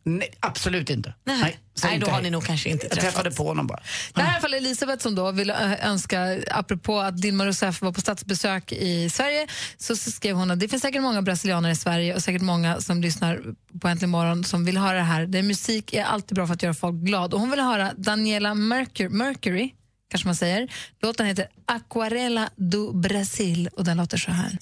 Nej, 0.05 0.31
absolut 0.41 0.91
inte. 0.91 1.15
Nej, 1.25 1.59
Nej 1.85 1.99
då 1.99 2.07
har 2.07 2.23
ni 2.23 2.31
nog 2.31 2.45
kanske 2.45 2.69
inte 2.69 2.87
Jag 2.87 2.93
träffats. 2.93 3.15
träffade 3.15 3.35
på 3.37 3.45
honom 3.45 3.67
bara. 3.67 3.81
Det 4.15 4.21
här 4.21 4.29
är 4.29 4.33
i 4.33 4.35
alla 4.35 4.41
fall 4.41 4.55
Elisabeth 4.55 5.03
som 5.03 5.15
då 5.15 5.31
vill 5.33 5.51
ö- 5.51 5.77
önska, 5.83 6.39
apropå 6.51 7.01
att 7.01 7.23
Dilma 7.23 7.47
Rousseff 7.47 7.83
var 7.83 7.93
på 7.93 8.01
statsbesök 8.01 8.73
i 8.73 9.11
Sverige, 9.11 9.47
så 9.77 9.97
skrev 9.97 10.37
hon 10.37 10.51
att 10.51 10.61
det 10.61 10.69
finns 10.69 10.83
säkert 10.83 11.03
många 11.03 11.23
brasilianer 11.23 11.71
i 11.71 11.77
Sverige 11.77 12.15
och 12.15 12.23
säkert 12.23 12.43
många 12.43 12.81
som 12.81 13.03
lyssnar 13.03 13.41
på 13.81 13.89
Äntligen 13.89 14.11
morgon 14.11 14.45
som 14.45 14.65
vill 14.65 14.77
höra 14.79 14.97
det 14.97 15.03
här. 15.05 15.27
Det 15.27 15.43
musik 15.43 15.93
är 15.95 16.05
alltid 16.05 16.35
bra 16.35 16.47
för 16.47 16.55
att 16.55 16.63
göra 16.63 16.75
folk 16.75 16.97
glad. 16.97 17.35
Och 17.35 17.41
hon 17.41 17.51
vill 17.51 17.61
höra 17.61 17.93
Daniela 17.97 18.55
Mercury, 18.55 19.09
Mercury 19.09 19.71
kanske 20.11 20.29
man 20.29 20.37
säger. 20.37 20.73
Låten 21.03 21.27
heter 21.27 21.47
Aquarela 21.67 22.51
do 22.57 22.93
Brasil 22.93 23.69
och 23.77 23.85
den 23.85 23.97
låter 23.97 24.19
så 24.19 24.31
här. 24.31 24.59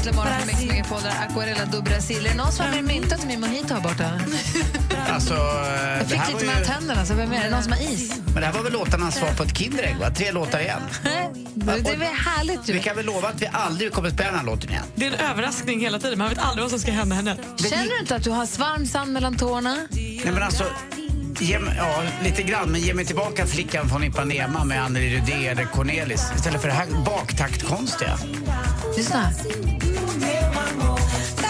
Äntligen 0.00 0.16
morgon 0.16 0.40
på 0.40 0.46
Mix 0.46 0.64
Megapol, 0.64 1.02
där 1.02 1.10
Aquarela 1.28 1.64
do 1.64 1.82
Brasil. 1.82 2.26
Är 2.26 2.30
det 2.30 2.36
någon 2.36 2.52
som 2.52 2.66
har 2.66 2.72
mer 2.72 2.82
myntat 2.82 3.26
min 3.26 3.40
mojito 3.40 3.74
här 3.74 3.80
borta? 3.80 4.20
Alltså, 5.08 5.34
eh, 5.34 5.40
Jag 5.40 5.98
det 5.98 6.04
fick 6.04 6.18
här 6.18 6.26
lite 6.26 6.34
var 6.34 6.40
ju, 6.40 6.46
mellan 6.46 6.64
tänderna, 6.64 7.06
så 7.06 7.14
vem 7.14 7.32
är 7.32 7.44
det? 7.44 7.50
Någon 7.50 7.62
som 7.62 7.72
har 7.72 7.80
is? 7.80 8.12
men 8.26 8.34
det 8.34 8.46
här 8.46 8.52
var 8.52 8.62
väl 8.62 8.72
låtarnas 8.72 9.14
svar 9.18 9.32
på 9.36 9.42
ett 9.42 9.58
Kinderägg, 9.58 9.96
va? 9.96 10.10
Tre 10.10 10.32
låtar 10.32 10.60
igen. 10.60 10.80
Det 11.54 11.72
är 11.72 11.96
väl 11.96 12.08
härligt 12.08 12.68
ju. 12.68 12.72
Vi 12.72 12.80
kan 12.80 12.96
väl 12.96 13.06
lova 13.06 13.28
att 13.28 13.42
vi 13.42 13.48
aldrig 13.52 13.92
kommer 13.92 14.10
spela 14.10 14.30
den 14.30 14.38
här 14.38 14.46
låten 14.46 14.70
igen. 14.70 14.84
Det 14.94 15.06
är 15.06 15.10
en 15.10 15.30
överraskning 15.30 15.80
hela 15.80 15.98
tiden. 15.98 16.18
Man 16.18 16.28
vet 16.28 16.38
aldrig 16.38 16.62
vad 16.62 16.70
som 16.70 16.80
ska 16.80 16.92
hända 16.92 17.16
henne. 17.16 17.36
Känner 17.70 17.88
du 17.88 17.98
inte 18.00 18.16
att 18.16 18.24
du 18.24 18.30
har 18.30 18.46
svarm 18.46 18.86
sand 18.86 19.12
mellan 19.12 19.36
tårna? 19.36 19.76
Nej 19.90 20.22
men 20.24 20.42
alltså, 20.42 20.64
ge, 21.40 21.58
ja 21.76 22.02
lite 22.22 22.42
grann, 22.42 22.70
men 22.70 22.80
ge 22.80 22.94
mig 22.94 23.04
tillbaka 23.04 23.46
flickan 23.46 23.88
från 23.88 24.04
Ipanema 24.04 24.64
med 24.64 24.82
Anneli 24.84 25.16
Rudé 25.16 25.46
eller 25.46 25.64
Cornelis 25.64 26.32
istället 26.36 26.60
för 26.60 26.68
det 26.68 26.74
här 26.74 26.86
baktaktkonstiga. 27.04 28.18
Lyssna. 28.96 29.30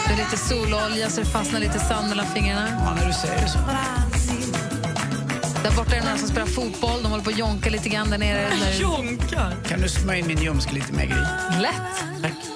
Det 0.07 0.13
är 0.13 0.17
lite 0.17 0.37
sololja 0.37 1.11
så 1.11 1.21
det 1.21 1.27
fastnar 1.27 1.61
lite 1.61 1.79
sand 1.79 2.09
mellan 2.09 2.27
fingrarna. 2.27 2.69
Ja, 2.85 2.95
när 2.95 3.07
du 3.07 3.13
säger 3.13 3.47
så. 3.47 3.59
Där 5.63 5.77
borta 5.77 5.97
är 5.97 6.01
det 6.01 6.05
några 6.05 6.19
som 6.19 6.29
spelar 6.29 6.47
fotboll. 6.47 7.03
De 7.03 7.11
håller 7.11 7.25
på 7.25 7.31
att 7.31 7.39
jonka 7.39 7.71
lite 7.71 7.89
grann 7.89 8.11
där 8.11 8.19
nere. 8.19 8.49
Jonkar? 8.81 9.55
Kan 9.69 9.81
du 9.81 9.89
smörja 9.89 10.19
in 10.19 10.27
min 10.27 10.43
ljumske 10.43 10.73
lite 10.75 10.93
mer, 10.93 11.07
Gry? 11.07 11.61
Lätt. 11.61 12.23
Fort. 12.23 12.50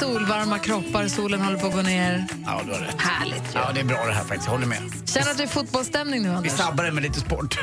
Solvarma 0.00 0.58
kroppar, 0.58 1.08
solen 1.08 1.40
håller 1.40 1.58
på 1.58 1.66
att 1.66 1.72
gå 1.72 1.82
ner. 1.82 2.26
Ja, 2.46 2.60
du 2.66 2.72
har 2.72 2.80
rätt. 2.80 2.94
Härligt 3.00 3.42
ju. 3.54 3.58
Ja, 3.58 3.70
det 3.74 3.80
är 3.80 3.84
bra 3.84 4.06
det 4.06 4.12
här 4.12 4.24
faktiskt. 4.24 4.44
Jag 4.46 4.52
håller 4.52 4.66
med. 4.66 4.78
Känner 5.04 5.30
att 5.30 5.36
det 5.36 5.42
är 5.42 5.48
fotbollsstämning 5.48 6.22
nu, 6.22 6.28
Vi 6.28 6.34
Anders? 6.34 6.52
sabbar 6.52 6.84
det 6.84 6.92
med 6.92 7.02
lite 7.02 7.20
sport. 7.20 7.58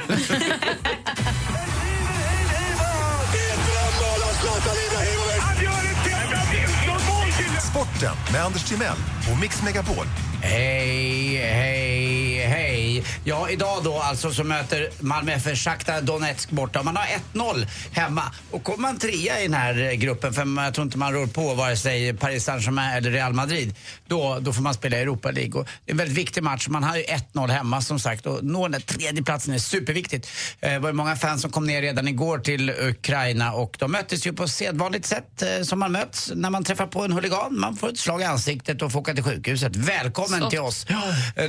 Sporten 7.72 8.16
med 8.32 8.42
Anders 8.46 8.64
Timell 8.64 8.98
och 9.32 9.40
Mix 9.42 9.64
Megapol. 9.64 10.06
Hej, 10.42 11.38
hej, 11.38 12.37
hej. 12.48 13.04
Ja, 13.24 13.50
idag 13.50 13.84
då 13.84 14.00
alltså 14.00 14.32
så 14.32 14.44
möter 14.44 14.90
Malmö 15.00 15.32
FF 15.32 15.58
Shakhtar 15.60 16.02
Donetsk 16.02 16.50
borta. 16.50 16.84
Man 16.84 16.96
har 16.96 17.06
1-0 17.34 17.68
hemma. 17.92 18.24
Och 18.52 18.64
kommer 18.64 18.80
man 18.82 19.00
trea 19.00 19.40
i 19.40 19.44
den 19.44 19.54
här 19.54 19.84
eh, 19.84 19.92
gruppen, 19.92 20.34
för 20.34 20.64
jag 20.64 20.74
tror 20.74 20.86
inte 20.86 20.98
man 20.98 21.14
rör 21.14 21.26
på 21.26 21.54
vare 21.54 21.78
sig 21.78 22.14
Paris 22.14 22.44
Saint-Germain 22.44 22.98
eller 22.98 23.12
Real 23.12 23.34
Madrid, 23.34 23.76
då, 24.08 24.38
då 24.42 24.54
får 24.54 24.62
man 24.62 24.74
spela 24.74 24.98
i 24.98 25.02
Europa 25.02 25.32
League. 25.32 25.62
Och 25.62 25.68
det 25.86 25.92
är 25.92 25.94
en 25.94 25.98
väldigt 25.98 26.18
viktig 26.18 26.44
match. 26.44 26.68
Man 26.68 26.84
har 26.84 26.96
ju 26.98 27.04
1-0 27.04 27.48
hemma 27.52 27.82
som 27.82 28.00
sagt 28.00 28.26
och 28.26 28.44
nå 28.44 28.64
den 28.64 28.72
där 28.72 28.80
tredje 28.80 29.24
platsen 29.24 29.54
är 29.54 29.58
superviktigt. 29.60 30.28
Eh, 30.62 30.72
Det 30.72 30.80
var 30.80 30.90
ju 30.90 30.94
många 30.96 31.16
fans 31.16 31.42
som 31.42 31.52
kom 31.52 31.68
ner 31.68 31.82
redan 31.82 32.08
igår 32.08 32.40
till 32.40 32.70
Ukraina 32.70 33.54
och 33.54 33.76
de 33.80 33.92
möttes 33.92 34.28
ju 34.28 34.34
på 34.34 34.48
sedvanligt 34.48 35.06
sätt 35.06 35.42
eh, 35.42 35.64
som 35.64 35.80
man 35.80 35.92
möts 35.92 36.32
när 36.36 36.50
man 36.50 36.64
träffar 36.64 36.88
på 36.88 37.04
en 37.04 37.12
huligan. 37.12 37.60
Man 37.60 37.76
får 37.78 37.90
ett 37.90 38.00
slag 38.00 38.22
i 38.22 38.24
ansiktet 38.24 38.82
och 38.82 38.92
får 38.92 39.00
åka 39.00 39.14
till 39.14 39.24
sjukhuset. 39.24 39.76
Välkommen 39.76 40.40
Så. 40.42 40.50
till 40.50 40.60
oss. 40.60 40.86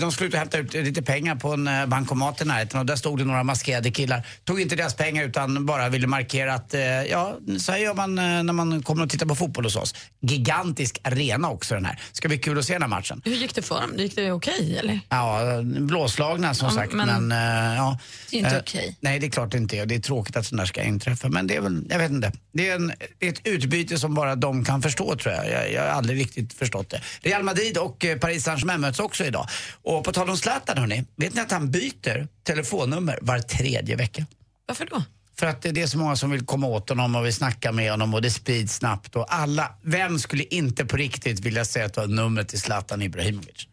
De 0.00 0.12
skulle 0.12 0.28
ut 0.28 0.34
och 0.34 0.38
hämta 0.40 0.58
ut 0.58 0.74
lite 0.88 1.02
pengar 1.02 1.34
på 1.36 1.52
en 1.52 1.68
eh, 1.68 1.86
bankomat 1.86 2.40
i 2.42 2.44
närheten 2.44 2.80
och 2.80 2.86
där 2.86 2.96
stod 2.96 3.18
det 3.18 3.24
några 3.24 3.42
maskerade 3.42 3.90
killar. 3.90 4.26
Tog 4.44 4.60
inte 4.60 4.76
deras 4.76 4.94
pengar 4.94 5.24
utan 5.24 5.66
bara 5.66 5.88
ville 5.88 6.06
markera 6.06 6.54
att 6.54 6.74
eh, 6.74 6.80
ja, 6.82 7.36
så 7.58 7.72
här 7.72 7.78
gör 7.78 7.94
man 7.94 8.18
eh, 8.18 8.24
när 8.42 8.52
man 8.52 8.82
kommer 8.82 9.02
och 9.04 9.10
tittar 9.10 9.26
på 9.26 9.34
fotboll 9.34 9.64
hos 9.64 9.76
oss. 9.76 9.94
Gigantisk 10.20 11.00
arena 11.04 11.50
också 11.50 11.74
den 11.74 11.84
här. 11.84 12.00
Ska 12.12 12.28
bli 12.28 12.38
kul 12.38 12.58
att 12.58 12.64
se 12.64 12.72
den 12.72 12.82
här 12.82 12.88
matchen. 12.88 13.22
Hur 13.24 13.32
gick 13.34 13.54
det 13.54 13.62
för 13.62 13.80
dem? 13.80 13.90
Gick 13.96 14.16
det 14.16 14.32
okej 14.32 14.78
eller? 14.78 15.00
Ja, 15.08 15.40
blåslagna 15.62 16.54
som 16.54 16.68
Ja, 16.68 16.74
sagt. 16.74 16.92
men- 16.92 17.28
Men, 17.28 17.30
ja. 17.76 17.98
Det 18.30 18.36
är 18.36 18.40
inte 18.40 18.58
okej. 18.60 18.96
Nej, 19.00 19.18
det 19.18 19.26
är 19.26 19.30
klart 19.30 19.50
det 19.52 19.58
inte 19.58 19.76
är. 19.78 19.86
Det 19.86 19.94
är 19.94 19.98
tråkigt 20.00 20.36
att 20.36 20.46
sånt 20.46 20.58
där 20.60 20.66
ska 20.66 20.82
inträffa. 20.82 21.28
Men 21.28 21.46
det 21.46 21.56
är 21.56 21.60
väl, 21.60 21.86
jag 21.90 21.98
vet 21.98 22.10
inte. 22.10 22.32
Det 22.52 22.68
är, 22.68 22.74
en, 22.74 22.92
det 23.18 23.26
är 23.26 23.32
ett 23.32 23.40
utbyte 23.46 23.98
som 23.98 24.14
bara 24.14 24.34
de 24.36 24.64
kan 24.64 24.82
förstå 24.82 25.16
tror 25.16 25.34
jag. 25.34 25.50
Jag, 25.50 25.72
jag 25.72 25.82
har 25.82 25.88
aldrig 25.88 26.20
riktigt 26.20 26.52
förstått 26.52 26.90
det. 26.90 27.00
Real 27.20 27.42
Madrid 27.42 27.78
och 27.78 28.04
Paris 28.20 28.44
Saint-Germain 28.44 28.80
möts 28.80 29.00
också 29.00 29.24
idag. 29.24 29.46
Och 29.82 30.04
på 30.04 30.12
tal 30.12 30.30
om 30.30 30.36
Zlatan 30.36 30.77
hörni, 30.78 31.04
vet 31.16 31.34
ni 31.34 31.40
att 31.40 31.50
han 31.50 31.70
byter 31.70 32.28
telefonnummer 32.44 33.18
var 33.22 33.38
tredje 33.38 33.96
vecka? 33.96 34.26
Varför 34.66 34.86
då? 34.86 35.02
För 35.38 35.46
att 35.46 35.62
det 35.62 35.82
är 35.82 35.86
så 35.86 35.98
många 35.98 36.16
som 36.16 36.30
vill 36.30 36.46
komma 36.46 36.66
åt 36.66 36.88
honom 36.88 37.14
och 37.14 37.26
vill 37.26 37.34
snacka 37.34 37.72
med 37.72 37.90
honom 37.90 38.14
och 38.14 38.22
det 38.22 38.30
sprids 38.30 38.74
snabbt 38.74 39.16
och 39.16 39.34
alla, 39.34 39.74
vem 39.82 40.18
skulle 40.18 40.44
inte 40.44 40.84
på 40.84 40.96
riktigt 40.96 41.40
vilja 41.40 41.64
säga 41.64 41.86
att 41.86 41.94
det 41.94 42.00
var 42.00 42.08
numret 42.08 42.48
till 42.48 42.60
Zlatan 42.60 43.02
Ibrahimovic? 43.02 43.68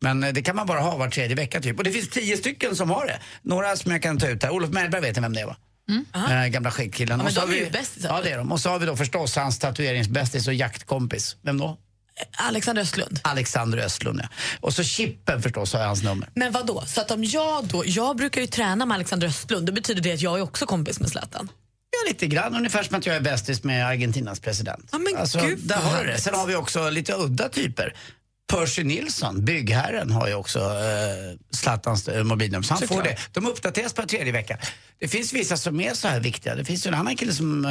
Men 0.00 0.24
eh, 0.24 0.32
det 0.32 0.42
kan 0.42 0.56
man 0.56 0.66
bara 0.66 0.80
ha 0.80 0.96
var 0.96 1.08
tredje 1.08 1.36
vecka 1.36 1.60
typ. 1.60 1.78
Och 1.78 1.84
det 1.84 1.90
finns 1.90 2.10
tio 2.10 2.36
stycken 2.36 2.76
som 2.76 2.90
har 2.90 3.06
det. 3.06 3.20
Några 3.42 3.76
som 3.76 3.92
jag 3.92 4.02
kan 4.02 4.18
ta 4.18 4.28
ut 4.28 4.42
här. 4.42 4.50
Olof 4.50 4.70
Mellberg 4.70 5.00
vet 5.00 5.16
ni 5.16 5.22
vem 5.22 5.32
det 5.32 5.40
är 5.40 5.46
va? 5.46 5.56
Eh, 6.14 6.46
gamla 6.46 6.70
skäggkillen. 6.70 7.18
Ja, 7.18 7.24
men 7.24 7.34
de 7.34 7.40
har 7.40 7.48
är 7.48 7.64
ju 7.64 7.70
bästisar. 7.70 8.08
Ja 8.08 8.20
det 8.22 8.30
är 8.30 8.38
de. 8.38 8.52
Och 8.52 8.60
så 8.60 8.70
har 8.70 8.78
vi 8.78 8.86
då 8.86 8.96
förstås 8.96 9.36
hans 9.36 9.58
tatueringsbästis 9.58 10.48
och 10.48 10.54
jaktkompis. 10.54 11.36
Vem 11.42 11.58
då? 11.58 11.78
Alexander 12.36 12.82
Östlund. 12.82 13.20
Alexander 13.22 13.78
Östlund 13.78 14.20
ja. 14.22 14.28
Och 14.60 14.74
så 14.74 14.84
Chippen 14.84 15.42
förstås 15.42 15.72
har 15.72 15.80
jag 15.80 15.86
hans 15.86 16.02
nummer. 16.02 16.28
Men 16.34 16.52
vad 16.52 16.66
då? 16.66 16.82
Så 16.86 17.00
att 17.00 17.10
om 17.10 17.24
jag 17.24 17.64
då, 17.64 17.82
jag 17.86 18.16
brukar 18.16 18.40
ju 18.40 18.46
träna 18.46 18.86
med 18.86 18.94
Alexander 18.94 19.26
Östlund, 19.26 19.66
då 19.66 19.72
betyder 19.72 20.02
det 20.02 20.12
att 20.12 20.20
jag 20.20 20.38
är 20.38 20.42
också 20.42 20.66
kompis 20.66 21.00
med 21.00 21.08
Zlatan? 21.08 21.48
Ja, 21.90 22.08
lite 22.10 22.26
grann. 22.26 22.54
Ungefär 22.56 22.82
som 22.82 22.96
att 22.96 23.06
jag 23.06 23.16
är 23.16 23.20
bästis 23.20 23.64
med 23.64 23.86
Argentinas 23.86 24.40
president. 24.40 24.88
Ja, 24.92 24.98
men 24.98 25.16
alltså, 25.16 25.40
gud, 25.40 25.58
där 25.58 25.76
har 25.76 26.04
det. 26.04 26.18
Sen 26.20 26.34
har 26.34 26.46
vi 26.46 26.54
också 26.56 26.90
lite 26.90 27.14
udda 27.14 27.48
typer. 27.48 27.94
Percy 28.52 28.84
Nilsson, 28.84 29.44
byggherren, 29.44 30.10
har 30.10 30.28
ju 30.28 30.34
också 30.34 30.58
eh, 30.58 31.36
Zlatans 31.50 32.08
eh, 32.08 32.24
mobilnummer. 32.24 32.62
Så 32.62 32.74
han 32.74 32.80
får 32.80 32.86
Såklart. 32.86 33.04
det. 33.04 33.40
De 33.40 33.46
uppdateras 33.46 33.92
på 33.92 34.02
tredje 34.02 34.32
vecka. 34.32 34.58
Det 34.98 35.08
finns 35.08 35.32
vissa 35.32 35.56
som 35.56 35.80
är 35.80 35.94
så 35.94 36.08
här 36.08 36.20
viktiga. 36.20 36.54
Det 36.54 36.64
finns 36.64 36.86
ju 36.86 36.88
en 36.88 36.94
annan 36.94 37.16
kille 37.16 37.32
som 37.32 37.64
eh, 37.64 37.70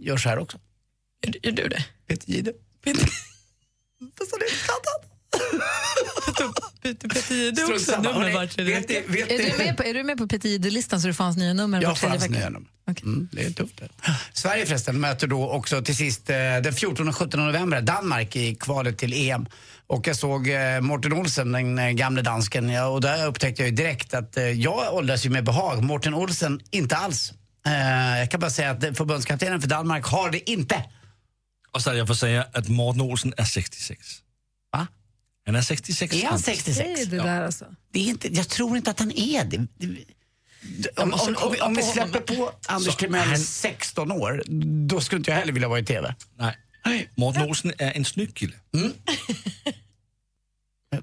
gör 0.00 0.16
så 0.16 0.28
här 0.28 0.38
också. 0.38 0.58
Gör, 1.22 1.32
gör 1.42 1.52
du 1.52 1.68
det? 1.68 1.84
Peter 2.08 2.30
Jihde. 2.30 2.52
Fast 4.18 4.32
han 4.32 4.40
är 4.40 4.54
Zlatan. 4.64 5.08
Byter 6.82 7.08
Peter 7.08 7.34
Jihde 7.34 7.64
också 7.64 7.92
Hörrni, 7.92 8.32
vet 8.64 8.88
ni- 8.88 9.20
Är 9.20 9.52
du 9.52 9.58
med 9.64 9.76
på, 9.76 9.82
är 9.84 9.94
du 9.94 10.02
med 10.02 10.18
på 10.18 10.26
Peter 10.28 10.48
Jihde-listan 10.48 11.00
så 11.00 11.06
du 11.06 11.14
får 11.14 11.24
hans 11.24 11.36
nya 11.36 11.52
nummer 11.52 11.84
hans 11.84 12.02
vecka? 12.02 12.26
nya 12.32 12.48
nummer. 12.50 12.68
Mm, 13.02 13.28
det 13.32 13.42
är 13.44 13.50
tufft. 13.50 13.80
Sverige 14.32 14.66
förresten 14.66 15.00
möter 15.00 15.26
då 15.26 15.50
också 15.50 15.82
till 15.82 15.96
sist 15.96 16.30
eh, 16.30 16.36
den 16.36 16.72
14 16.72 17.08
och 17.08 17.16
17 17.16 17.46
november 17.46 17.80
Danmark 17.80 18.36
i 18.36 18.54
kvalet 18.54 18.98
till 18.98 19.12
EM. 19.30 19.46
Och 19.86 20.06
jag 20.06 20.16
såg 20.16 20.48
eh, 20.48 20.80
Morten 20.80 21.12
Olsen, 21.12 21.52
den 21.52 21.78
eh, 21.78 21.90
gamle 21.90 22.22
dansken, 22.22 22.68
ja, 22.68 22.86
och 22.86 23.00
där 23.00 23.26
upptäckte 23.26 23.62
jag 23.62 23.68
ju 23.68 23.74
direkt 23.76 24.14
att 24.14 24.36
eh, 24.36 24.44
jag 24.44 24.94
åldras 24.94 25.26
ju 25.26 25.30
med 25.30 25.44
behag. 25.44 25.82
Morten 25.82 26.14
Olsen 26.14 26.60
inte 26.70 26.96
alls. 26.96 27.32
Eh, 27.66 28.18
jag 28.18 28.30
kan 28.30 28.40
bara 28.40 28.50
säga 28.50 28.70
att 28.70 28.84
eh, 28.84 28.92
förbundskaptenen 28.92 29.60
för 29.60 29.68
Danmark 29.68 30.04
har 30.06 30.30
det 30.30 30.50
inte. 30.50 30.84
Och 31.72 31.82
så 31.82 31.90
att 31.90 31.96
jag 31.96 32.06
får 32.06 32.14
säga 32.14 32.46
att 32.52 32.68
Morten 32.68 33.00
Olsen 33.00 33.34
är 33.36 33.44
66. 33.44 34.22
Va? 34.72 34.86
Han 35.46 35.56
är 35.56 35.62
66. 35.62 36.14
Är 36.14 36.26
han 36.26 36.38
66? 36.38 36.78
Säg 36.78 37.06
det 37.06 37.16
där 37.16 37.42
alltså. 37.42 37.64
Det 37.92 38.00
är 38.00 38.04
inte, 38.06 38.28
jag 38.34 38.48
tror 38.48 38.76
inte 38.76 38.90
att 38.90 38.98
han 38.98 39.12
är 39.12 39.44
det. 39.44 39.66
det 39.78 40.98
om, 40.98 41.12
om, 41.12 41.36
om, 41.36 41.52
vi- 41.52 41.60
om 41.60 41.74
vi 41.74 41.82
släpper 41.82 42.20
på 42.20 42.52
Anders 42.66 42.96
Timell 42.96 43.28
han- 43.28 43.38
16 43.38 44.12
år, 44.12 44.42
då 44.88 45.00
skulle 45.00 45.18
inte 45.18 45.30
jag 45.30 45.38
heller 45.38 45.52
vilja 45.52 45.68
vara 45.68 45.78
i 45.78 45.84
TV. 45.84 46.14
Nej. 46.36 46.56
Morten 47.14 47.42
Olsen 47.42 47.72
är 47.78 47.92
en 47.96 48.04
snygg 48.04 48.34
kille. 48.34 48.54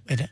är 0.08 0.18
det? 0.18 0.30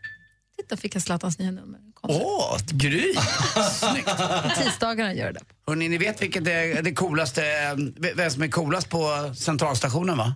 Titta, 0.68 0.82
fick 0.82 0.96
jag 0.96 1.02
Zlatans 1.02 1.40
nya 1.40 1.52
nummer. 1.52 1.80
Åh, 2.04 2.58
Gry! 2.72 3.14
Snyggt. 3.72 4.10
Tisdagarna 4.58 5.14
gör 5.14 5.32
det. 5.32 5.40
Hörrni, 5.68 5.90
ni 5.90 5.98
vet 5.98 6.22
vilket 6.22 6.48
är 6.48 6.82
det 6.82 6.94
coolaste, 6.94 7.42
eh, 7.42 7.76
vem 8.16 8.32
som 8.32 8.44
är 8.44 8.48
coolast 8.48 8.90
på 8.90 9.34
centralstationen 9.36 10.18
va? 10.18 10.36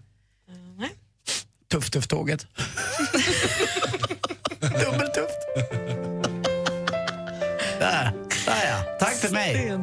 Nej. 0.77 0.89
Tuff 1.71 1.89
Tuff 1.89 2.07
Tåget. 2.07 2.47
Dubbeltufft. 4.59 5.39
Där, 7.79 8.13
där 8.45 8.65
ja. 8.65 8.97
Tack 8.99 9.15
för 9.15 9.29
mig. 9.33 9.77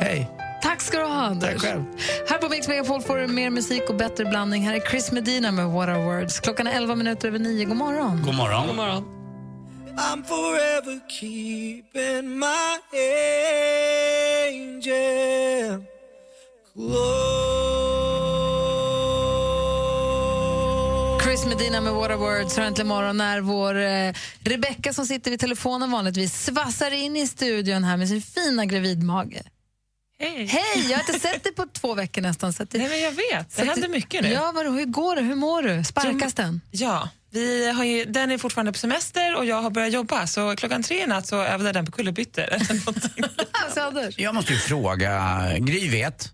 Hej. 0.00 0.30
Tack 0.62 0.80
ska 0.80 0.98
du 0.98 1.04
ha, 1.04 1.22
Anders. 1.22 1.50
Tack 1.50 1.60
själv. 1.60 1.84
Här 2.28 2.38
på 2.38 2.48
Mix 2.48 2.68
Megapol 2.68 3.02
får 3.02 3.18
du 3.18 3.26
mer 3.26 3.50
musik 3.50 3.82
och 3.88 3.96
bättre 3.96 4.24
blandning. 4.24 4.62
Här 4.62 4.74
är 4.74 4.80
Chris 4.80 5.12
Medina 5.12 5.52
med 5.52 5.66
What 5.66 5.88
Are 5.88 6.04
Words. 6.04 6.40
Klockan 6.40 6.66
är 6.66 6.72
11 6.76 6.94
minuter 6.94 7.28
över 7.28 7.38
9. 7.38 7.64
God 7.64 7.76
morgon. 7.76 8.22
God 8.22 8.34
morgon. 8.34 8.66
God 8.66 8.76
morgon. 8.76 9.19
I'm 10.02 10.24
forever 10.24 11.00
keeping 11.08 12.38
my 12.38 12.78
angel 14.52 15.84
Chris 21.22 21.46
Medina 21.46 21.80
med 21.80 21.92
What 21.92 22.10
Are 22.10 22.16
Words 22.16 22.56
har 22.56 22.64
äntligen 22.64 22.88
morgon 22.88 23.16
när 23.16 23.40
vår 23.40 23.74
eh, 23.74 24.12
Rebecca 24.44 24.92
som 24.92 25.06
sitter 25.06 25.30
vid 25.30 25.40
telefonen 25.40 25.90
vanligtvis 25.90 26.44
svassar 26.44 26.90
in 26.90 27.16
i 27.16 27.26
studion 27.26 27.84
här 27.84 27.96
med 27.96 28.08
sin 28.08 28.22
fina 28.22 28.66
gravidmage. 28.66 29.42
Hej! 30.18 30.46
Hej! 30.46 30.90
Jag 30.90 30.98
har 30.98 31.00
inte 31.00 31.20
sett 31.28 31.44
dig 31.44 31.54
på 31.54 31.66
två 31.66 31.94
veckor 31.94 32.22
nästan. 32.22 32.52
Så 32.52 32.62
att 32.62 32.70
det, 32.70 32.78
Nej, 32.78 32.88
men 32.88 33.00
jag 33.00 33.12
vet. 33.12 33.56
Det 33.56 33.64
händer 33.64 33.88
mycket 33.88 34.22
nu. 34.22 34.28
Ja, 34.32 34.52
vad, 34.54 34.66
hur 34.66 34.84
går 34.84 35.16
det? 35.16 35.22
Hur 35.22 35.34
mår 35.34 35.62
du? 35.62 35.84
Sparkas 35.84 36.34
den? 36.34 36.60
Ja, 36.70 37.08
Vi 37.30 37.70
har 37.70 37.84
ju, 37.84 38.04
den 38.04 38.30
är 38.30 38.38
fortfarande 38.38 38.72
på 38.72 38.78
semester 38.78 39.36
och 39.36 39.44
jag 39.44 39.62
har 39.62 39.70
börjat 39.70 39.92
jobba 39.92 40.26
så 40.26 40.56
klockan 40.56 40.82
tre 40.82 41.02
i 41.02 41.06
natt 41.06 41.26
så 41.26 41.42
övade 41.42 41.72
den 41.72 41.86
på 41.86 41.92
kullerbyttor. 41.92 42.44
eller 42.44 42.86
någonting. 42.86 43.24
Jag 44.24 44.34
måste 44.34 44.52
ju 44.52 44.58
fråga, 44.58 45.42
Gry 45.58 45.90
vet, 45.90 46.32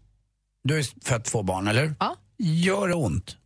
du 0.65 0.75
har 0.75 0.79
ju 0.79 0.87
fött 1.05 1.25
två 1.25 1.43
barn, 1.43 1.69
eller? 1.69 1.95
Ja. 1.99 2.17
Gör 2.39 2.89
det 2.89 2.95
ont? 2.95 3.37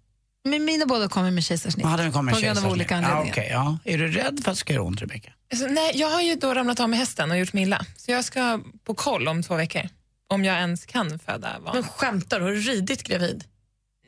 Men 0.45 0.65
mina 0.65 0.87
båda 0.87 1.09
kommer 1.09 1.31
med 1.31 1.45
kejsarsnitt. 1.45 1.87
Hade 1.87 2.03
den 2.03 2.13
kommit 2.13 2.35
på 2.35 2.41
grund 2.41 2.59
av 2.59 2.67
olika 2.67 2.95
ja, 2.95 2.99
anledningar. 2.99 3.33
okej, 3.33 3.49
ja. 3.53 3.79
Är 3.85 3.99
du 3.99 4.09
rädd 4.09 4.41
för 4.45 4.51
att 4.51 4.57
det 4.57 4.61
ska 4.61 4.73
göra 4.73 4.83
ont, 4.83 5.03
Rebecka? 5.03 5.33
Alltså, 5.53 5.67
nej, 5.67 5.93
jag 5.95 6.11
har 6.11 6.21
ju 6.21 6.35
då 6.35 6.55
ramlat 6.55 6.81
av 6.81 6.89
med 6.89 6.99
hästen 6.99 7.31
och 7.31 7.39
gjort 7.39 7.53
mig 7.53 7.63
illa. 7.63 7.87
Så 7.97 8.11
jag 8.11 8.25
ska 8.25 8.61
på 8.85 8.95
koll 8.95 9.29
om 9.29 9.43
två 9.43 9.55
veckor. 9.57 9.83
Om 10.29 10.45
jag 10.45 10.57
ens 10.57 10.87
kan 10.87 11.19
föda 11.19 11.61
barn. 11.65 11.75
Men 11.75 11.83
skämtar 11.83 12.39
du? 12.39 12.45
Har 12.45 12.53
du 12.53 12.61
ridit 12.61 13.03
gravid? 13.03 13.45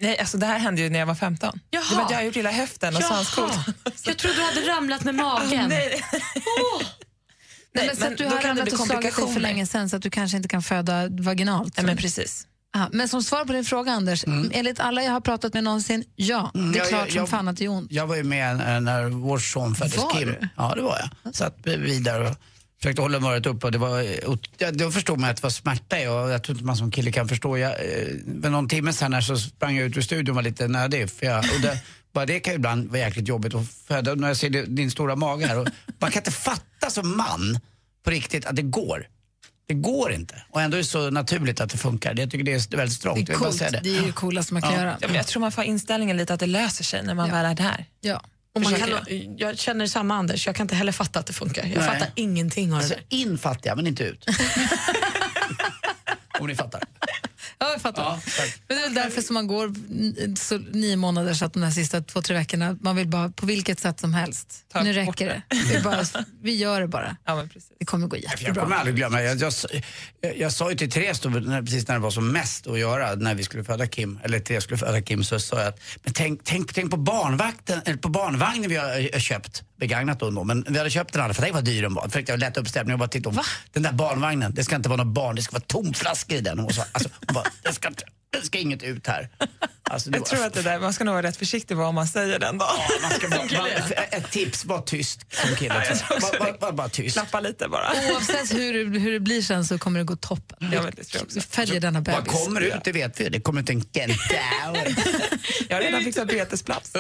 Nej, 0.03 0.19
alltså 0.19 0.39
det 0.39 0.47
här 0.47 0.59
hände 0.59 0.81
ju 0.83 0.91
när 0.91 0.99
jag 0.99 1.07
var 1.07 1.15
15. 1.15 1.61
Jaha. 1.71 1.83
Det 1.91 1.97
var 1.97 2.03
att 2.05 2.11
jag 2.11 2.19
har 2.19 2.25
gjort 2.25 2.37
illa 2.37 2.51
höften 2.51 2.97
och 2.97 3.03
svanskotan. 3.03 3.65
Jag 4.05 4.19
trodde 4.19 4.37
du 4.37 4.43
hade 4.43 4.61
ramlat 4.61 5.05
med 5.05 5.15
magen. 5.15 5.49
nej. 5.69 5.69
Nej, 5.69 6.03
Nej, 7.75 7.87
men 7.87 7.97
så 7.97 8.03
men 8.03 8.13
att 8.13 8.19
du 8.19 8.25
har 8.27 8.41
ramlat 8.43 8.73
och 8.73 8.79
slagit 8.79 9.17
dig 9.17 9.33
för 9.33 9.41
länge 9.41 9.67
sen 9.67 9.91
så 9.91 9.97
att 9.97 10.03
du 10.03 10.11
kanske 10.11 10.37
inte 10.37 10.49
kan 10.49 10.63
föda 10.63 11.09
vaginalt. 11.11 11.77
Nej, 11.77 11.87
men 11.87 11.97
precis. 11.97 12.47
Ja, 12.75 12.89
men 12.93 13.09
som 13.09 13.23
svar 13.23 13.45
på 13.45 13.53
din 13.53 13.65
fråga, 13.65 13.93
Anders, 13.93 14.25
enligt 14.53 14.81
alla 14.81 15.03
jag 15.03 15.13
har 15.13 15.21
pratat 15.21 15.55
med 15.55 15.65
någonsin, 15.65 16.05
ja, 16.17 16.51
Mm, 16.55 16.73
det 16.73 16.79
är 16.79 16.81
jag- 16.81 16.89
klart 16.89 17.01
jag- 17.01 17.11
som 17.13 17.19
jag- 17.19 17.29
fan 17.29 17.49
att 17.49 17.57
det 17.57 17.65
är 17.65 17.69
ont. 17.69 17.93
Jag 17.93 18.07
var 18.07 18.17
ju 18.17 18.23
med 18.25 18.53
eh, 18.75 18.81
när 18.81 19.05
vår 19.09 19.39
son 19.39 19.75
föddes, 19.75 19.97
Var 19.97 20.11
Kim. 20.11 20.29
du? 20.29 20.49
Ja, 20.57 20.73
det 20.77 20.83
var 20.83 20.99
jag. 21.25 21.35
Satt 21.35 21.65
där 21.65 22.21
och 22.21 22.37
försökte 22.83 23.03
hålla 23.03 23.19
humöret 23.19 23.47
uppe. 23.47 23.67
Och 23.67 23.73
det 23.73 23.79
var, 23.79 24.25
och, 24.27 24.39
ja, 24.59 24.71
då 24.71 24.91
förstod 24.91 25.19
man 25.19 25.31
att 25.31 25.37
det 25.37 25.43
var 25.43 25.51
smärta 25.51 26.01
i 26.03 26.07
och 26.07 26.31
jag 26.31 26.43
tror 26.43 26.57
inte 26.57 26.65
man 26.67 26.77
som 26.77 26.91
kille 26.91 27.13
kan 27.13 27.29
förstå. 27.29 27.59
Jag, 27.59 27.71
eh, 27.71 28.07
för 28.43 28.51
någon 28.51 28.69
timme 28.69 28.93
sen 28.93 29.13
här 29.13 29.21
så 29.21 29.37
sprang 29.37 29.77
jag 29.77 29.87
ut 29.87 29.97
ur 29.97 30.01
studion 30.03 30.29
och 30.31 30.35
var 30.35 30.43
lite 30.43 30.69
nödig. 30.69 31.11
För 31.11 31.27
jag, 31.27 31.39
och 31.55 31.61
det, 31.63 31.79
bara 32.13 32.27
det 32.27 32.41
kan 32.41 32.53
ju 32.53 32.57
ibland 32.57 32.89
vara 32.89 32.99
jäkligt 32.99 33.29
jobbigt 33.29 33.55
att 33.55 33.69
föda. 33.69 34.15
När 34.15 34.29
jag 34.29 34.37
ser 34.37 34.51
det- 34.51 34.67
din 34.67 34.91
stora 34.91 35.17
mage 35.17 35.47
här. 35.47 35.59
Och 35.59 35.69
man 35.99 36.11
kan 36.11 36.21
inte 36.21 36.31
fatta 36.31 36.91
som 36.91 37.17
man 37.17 37.59
på 38.05 38.11
riktigt 38.11 38.47
att 38.47 38.57
det 38.57 38.63
går. 38.63 39.07
Det 39.69 39.75
går 39.75 40.13
inte. 40.13 40.43
Och 40.51 40.63
ändå 40.63 40.77
är 40.77 40.79
det 40.79 40.85
så 40.85 41.11
naturligt 41.11 41.61
att 41.61 41.71
det 41.71 41.79
funkar. 41.79 42.15
Jag 42.19 42.31
tycker 42.31 42.45
det 42.45 42.53
är 42.73 42.77
väldigt 42.77 42.97
strångt. 42.97 43.27
Det 43.27 43.33
är 43.33 43.37
coolt, 43.37 43.57
säga 43.57 43.81
det 43.83 43.97
är 43.99 44.03
ju 44.07 44.13
coolaste 44.13 44.53
man 44.55 44.63
kan 44.63 44.73
Ja. 44.73 44.79
göra. 44.79 44.97
Ja, 45.01 45.07
men 45.07 45.17
jag 45.17 45.27
tror 45.27 45.41
man 45.41 45.53
får 45.53 45.65
inställningen 45.65 46.17
lite 46.17 46.35
att 46.35 46.41
det 46.41 46.47
löser 46.47 46.85
sig 46.85 47.03
när 47.03 47.15
man 47.15 47.31
väl 47.31 47.45
är 47.47 47.55
där. 47.55 47.85
Ja. 48.01 48.23
Och 48.55 48.63
man 48.63 48.75
kan, 48.75 48.91
jag 49.37 49.59
känner 49.59 49.87
samma 49.87 50.15
Anders, 50.15 50.47
jag 50.47 50.57
kan 50.57 50.65
inte 50.65 50.75
heller 50.75 50.93
fatta 50.93 51.19
att 51.19 51.27
det 51.27 51.33
funkar. 51.33 51.63
Jag 51.67 51.79
Nej. 51.79 51.89
fattar 51.89 52.09
ingenting 52.17 52.73
av 52.73 52.79
det 52.79 52.85
Alltså, 52.85 52.95
där. 53.09 53.17
in 53.19 53.39
fattiga, 53.39 53.77
men 53.77 53.87
inte 53.87 54.05
ut. 54.05 54.27
Om 56.41 56.47
ni 56.47 56.55
fattar. 56.55 56.83
Ja, 57.63 57.73
jag 57.73 57.81
fattar. 57.83 58.19
Men 58.69 58.77
det 58.77 58.83
är 58.83 58.83
väl 58.83 58.95
därför 58.95 59.23
som 59.23 59.35
man 59.35 59.47
går 59.47 59.75
så 60.37 60.59
nio 60.59 60.97
månader 60.97 61.35
så 61.35 61.45
att 61.45 61.53
de 61.53 61.63
här 61.63 61.71
sista 61.71 62.01
två, 62.01 62.23
tre 62.23 62.37
veckorna, 62.37 62.77
man 62.81 62.97
vill 62.97 63.09
bara 63.09 63.29
på 63.31 63.47
vilket 63.47 63.81
sätt 63.81 64.01
som 64.01 64.15
helst. 64.15 64.65
Ta 64.73 64.83
nu 64.83 64.93
räcker 64.93 65.27
det. 65.27 65.43
Vi, 65.75 65.81
bara, 65.81 66.05
vi 66.43 66.55
gör 66.57 66.81
det 66.81 66.89
bara. 66.89 67.17
Ja, 67.25 67.35
men 67.37 67.49
precis. 67.49 67.71
Det 67.79 67.85
kommer 67.85 68.07
gå 68.07 68.17
Jag 68.17 68.23
jättebra. 68.23 68.63
kommer 68.63 68.77
aldrig 68.77 68.97
glömma, 68.97 69.23
jag, 69.23 69.37
jag, 69.41 69.53
jag, 70.21 70.39
jag 70.39 70.53
sa 70.53 70.71
ju 70.71 70.77
till 70.77 70.91
Therese 70.91 71.21
då, 71.21 71.29
när, 71.29 71.63
precis 71.63 71.89
när 71.89 71.95
det 71.95 72.01
var 72.01 72.11
som 72.11 72.33
mest 72.33 72.67
att 72.67 72.79
göra, 72.79 73.15
när 73.15 73.35
vi 73.35 73.45
skulle 73.45 73.65
föda 73.65 73.87
Kim, 73.87 74.19
eller 74.25 74.41
Therese 74.41 74.65
skulle 74.65 74.79
föda 74.79 75.03
Kim, 75.03 75.25
så 75.25 75.41
sa 75.41 75.59
jag 75.59 75.69
att 75.69 75.81
men 76.03 76.15
tänk, 76.15 76.41
tänk, 76.45 76.73
tänk 76.73 76.91
på 76.91 76.97
barnvakten, 76.97 77.81
eller 77.85 77.97
på 77.97 78.09
barnvagnen 78.09 78.71
vi 78.71 78.77
har 78.77 79.15
eh, 79.15 79.21
köpt, 79.21 79.63
begagnat 79.87 80.21
då, 80.21 80.45
men 80.45 80.65
vi 80.69 80.79
hade 80.79 80.91
köpt 80.91 81.13
den 81.13 81.23
andra, 81.23 81.35
för 81.35 81.43
tänk 81.43 81.55
vad 81.55 81.65
dyr 81.65 81.83
den 81.83 81.95
var. 81.95 82.09
Försökte 82.09 82.33
jag 82.33 82.39
lätta 82.41 82.61
upp 82.61 82.69
stämningen 82.69 82.93
och 82.95 82.99
bara 82.99 83.09
titta 83.09 83.29
om, 83.29 83.41
den 83.73 83.83
där 83.83 83.93
barnvagnen, 83.93 84.55
det 84.55 84.65
ska 84.65 84.77
inte 84.77 84.89
vara 84.89 85.05
något 85.05 85.15
barn, 85.15 85.37
det 85.37 85.43
ska 85.43 85.53
vara 85.53 85.65
tomflaskor 85.67 86.37
i 86.39 86.41
den. 86.41 86.61
Och 86.61 86.75
så, 86.75 86.83
alltså, 86.93 87.09
bara, 87.35 87.45
det 87.63 87.73
ska, 87.73 87.89
inte- 87.89 88.05
det 88.31 88.47
ska 88.47 88.59
inget 88.59 88.83
ut 88.83 89.07
här. 89.07 89.29
Alltså, 89.91 90.11
Jag 90.11 90.19
var- 90.19 90.27
tror 90.27 90.45
att 90.47 90.55
det 90.55 90.63
där, 90.63 90.79
man 90.81 90.93
ska 90.93 91.05
nog 91.05 91.15
vara 91.15 91.27
rätt 91.27 91.37
försiktig 91.37 91.77
vad 91.77 91.95
man 91.95 92.07
säger 92.07 92.39
den 92.39 92.59
dagen. 92.59 92.69
man 93.03 93.11
ska 93.11 93.29
bara, 93.29 93.39
man, 93.63 93.69
ett 94.11 94.31
tips, 94.31 94.65
var 94.65 94.81
tyst 94.83 95.21
som 95.31 95.57
kille. 95.57 95.75
Ja, 96.11 96.17
Var, 96.21 96.39
var, 96.39 96.57
var 96.61 96.73
bara 96.73 96.89
tyst. 96.89 97.15
Klappa 97.17 97.41
lite 97.41 97.69
bara. 97.69 97.93
Oavsett 98.13 98.55
hur, 98.55 98.99
hur 98.99 99.13
det 99.13 99.21
blir 99.21 99.43
sen 99.43 99.65
så 99.65 99.79
kommer 99.79 99.99
det 99.99 100.05
gå 100.05 100.17
toppen. 100.17 100.57
Ja, 100.61 100.83
men 100.83 100.93
det 100.97 101.05
tror 101.05 101.07
jag 101.13 101.23
också. 101.23 101.35
Vi 101.35 101.41
följer 101.41 101.81
denna 101.81 102.01
bebis. 102.01 102.21
Vad 102.33 102.43
kommer 102.45 102.61
ut, 102.61 102.75
det 102.85 102.93
vet 102.93 103.21
vi. 103.21 103.29
Det 103.29 103.41
kommer 103.41 103.61
ut 103.63 103.71
en 103.71 103.81
kentaur. 103.81 104.95
Jag 105.69 105.77
har 105.77 105.83
redan 105.83 106.03
fixat 106.05 106.29
betesplats. 106.29 106.93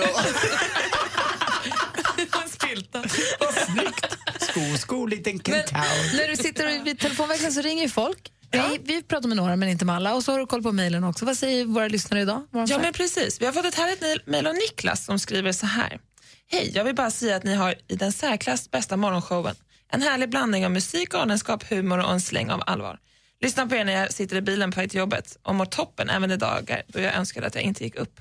En 2.99 3.09
spilta. 3.09 4.09
Sko, 4.41 4.61
sko, 4.79 5.07
liten 5.07 5.39
kentaur. 5.39 6.17
när 6.17 6.29
du 6.29 6.37
sitter 6.37 6.85
vid 6.85 6.99
telefonväxeln 6.99 7.53
så 7.53 7.61
ringer 7.61 7.83
ju 7.83 7.89
folk. 7.89 8.33
Vi, 8.53 8.81
vi 8.85 9.03
pratar 9.03 9.29
med 9.29 9.37
några 9.37 9.57
men 9.57 9.69
inte 9.69 9.85
med 9.85 9.97
alla. 9.97 10.15
Och 10.15 10.25
så 10.25 10.33
har 10.33 10.39
du 10.39 10.47
koll 10.47 10.63
på 10.63 10.73
mejlen 10.73 11.05
också. 11.05 11.25
Vad 11.25 11.37
säger 11.37 11.65
våra 11.65 11.89
lyssnare 11.89 12.21
idag? 12.21 12.47
Vad 12.51 12.69
Ja, 12.69 12.79
men 12.79 12.93
precis. 12.93 13.41
Vi 13.41 13.47
har 13.47 13.53
fått 13.53 13.65
ett 13.65 13.75
härligt 13.75 14.27
mejl 14.27 14.47
av 14.47 14.55
Niklas 14.55 15.05
som 15.05 15.19
skriver 15.19 15.53
så 15.53 15.67
här. 15.67 16.01
Hej, 16.51 16.71
jag 16.75 16.85
vill 16.85 16.95
bara 16.95 17.11
säga 17.11 17.37
att 17.37 17.45
ni 17.45 17.55
har 17.55 17.75
i 17.89 17.97
den 17.97 18.13
särklass 18.13 18.71
bästa 18.71 18.97
morgonshowen. 18.97 19.55
En 19.93 20.03
härlig 20.03 20.31
blandning 20.31 20.65
av 20.65 20.71
musik, 20.71 21.09
galenskap, 21.09 21.71
humor 21.71 21.99
och 21.99 22.13
en 22.13 22.21
släng 22.21 22.51
av 22.51 22.63
allvar. 22.67 22.99
Lyssna 23.41 23.67
på 23.67 23.75
er 23.75 23.85
när 23.85 23.93
jag 23.93 24.13
sitter 24.13 24.37
i 24.37 24.41
bilen 24.41 24.71
på 24.73 24.81
väg 24.81 24.91
till 24.91 24.99
jobbet 24.99 25.39
och 25.43 25.55
mår 25.55 25.67
toppen 25.67 26.11
även 26.11 26.31
de 26.31 26.37
dagar 26.37 26.83
då 26.87 27.01
jag 27.01 27.15
önskade 27.15 27.47
att 27.47 27.55
jag 27.55 27.65
inte 27.65 27.85
gick 27.85 27.95
upp. 27.97 28.21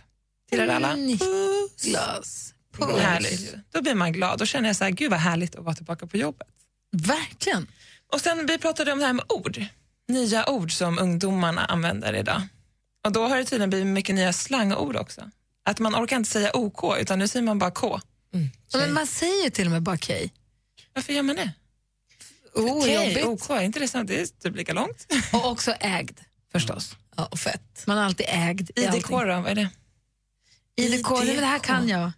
Till 0.50 0.60
er 0.60 0.68
alla. 0.68 0.96
Niklas. 0.96 2.54
Puss. 2.72 3.02
Härligt. 3.02 3.56
Då 3.72 3.82
blir 3.82 3.96
man 3.96 4.12
glad. 4.12 4.40
Då 4.40 4.46
känner 4.46 4.70
jag 4.70 4.76
så 4.76 4.84
här, 4.84 4.92
gud 4.92 5.12
vad 5.12 5.20
härligt 5.20 5.56
att 5.56 5.64
vara 5.66 5.76
tillbaka 5.76 6.08
på 6.08 6.18
jobbet. 6.18 6.48
Verkligen. 6.92 7.68
Och 8.14 8.22
sen 8.22 8.46
vi 8.46 8.58
pratade 8.58 8.92
om 8.92 9.00
det 9.00 9.06
här 9.06 9.14
med 9.14 9.26
ord. 9.30 9.66
Nya 10.08 10.50
ord 10.50 10.72
som 10.72 11.00
ungdomarna 11.00 11.66
använder 11.66 12.14
idag. 12.14 12.42
Och 13.06 13.12
då 13.12 13.28
har 13.28 13.38
det 13.38 13.46
tydligen 13.46 13.70
blivit 13.70 13.88
mycket 13.88 14.16
nya 14.16 14.34
slangord 14.34 14.96
också. 14.96 15.32
Att 15.66 15.80
man 15.80 15.96
orkar 15.96 16.18
inte 16.18 16.30
säga 16.30 16.56
OK 16.56 16.98
utan 17.00 17.20
nu 17.20 17.28
säger 17.28 17.44
man 17.46 17.60
bara 17.60 17.72
K. 17.72 18.00
Ja, 18.72 18.80
men 18.80 18.94
man 18.94 19.08
säger 19.08 19.50
till 19.50 19.66
och 19.66 19.72
med 19.72 19.82
bara 19.82 19.96
okej. 19.96 20.34
Varför 20.94 21.14
gör 21.14 21.24
man 21.24 21.36
det? 21.36 21.52
Oh, 22.54 22.92
jobbigt. 22.92 23.26
OK, 23.26 23.50
är 23.50 23.62
inte 23.62 23.80
det 23.80 23.88
sant? 23.88 24.08
Det 24.08 24.22
är 24.22 24.26
typ 24.26 24.56
lika 24.56 24.74
långt. 24.74 25.08
Och 25.34 25.52
också 25.52 25.72
ägd, 25.80 26.20
förstås. 26.52 26.96
Ja, 27.16 27.26
och 27.26 27.40
fett. 27.40 27.84
Man 27.88 27.98
är 27.98 28.02
alltid 28.04 28.26
ägd 28.30 28.72
i 28.76 28.82
IDK 28.82 28.94
allting. 28.94 29.18
då, 29.28 29.42
vad 29.42 29.48
är 29.48 29.56
det? 29.56 29.70
IDK, 30.76 31.10
nej, 31.10 31.26
men 31.28 31.36
det 31.36 31.46
här 31.46 31.60
kan 31.60 31.90
jag. 31.90 32.12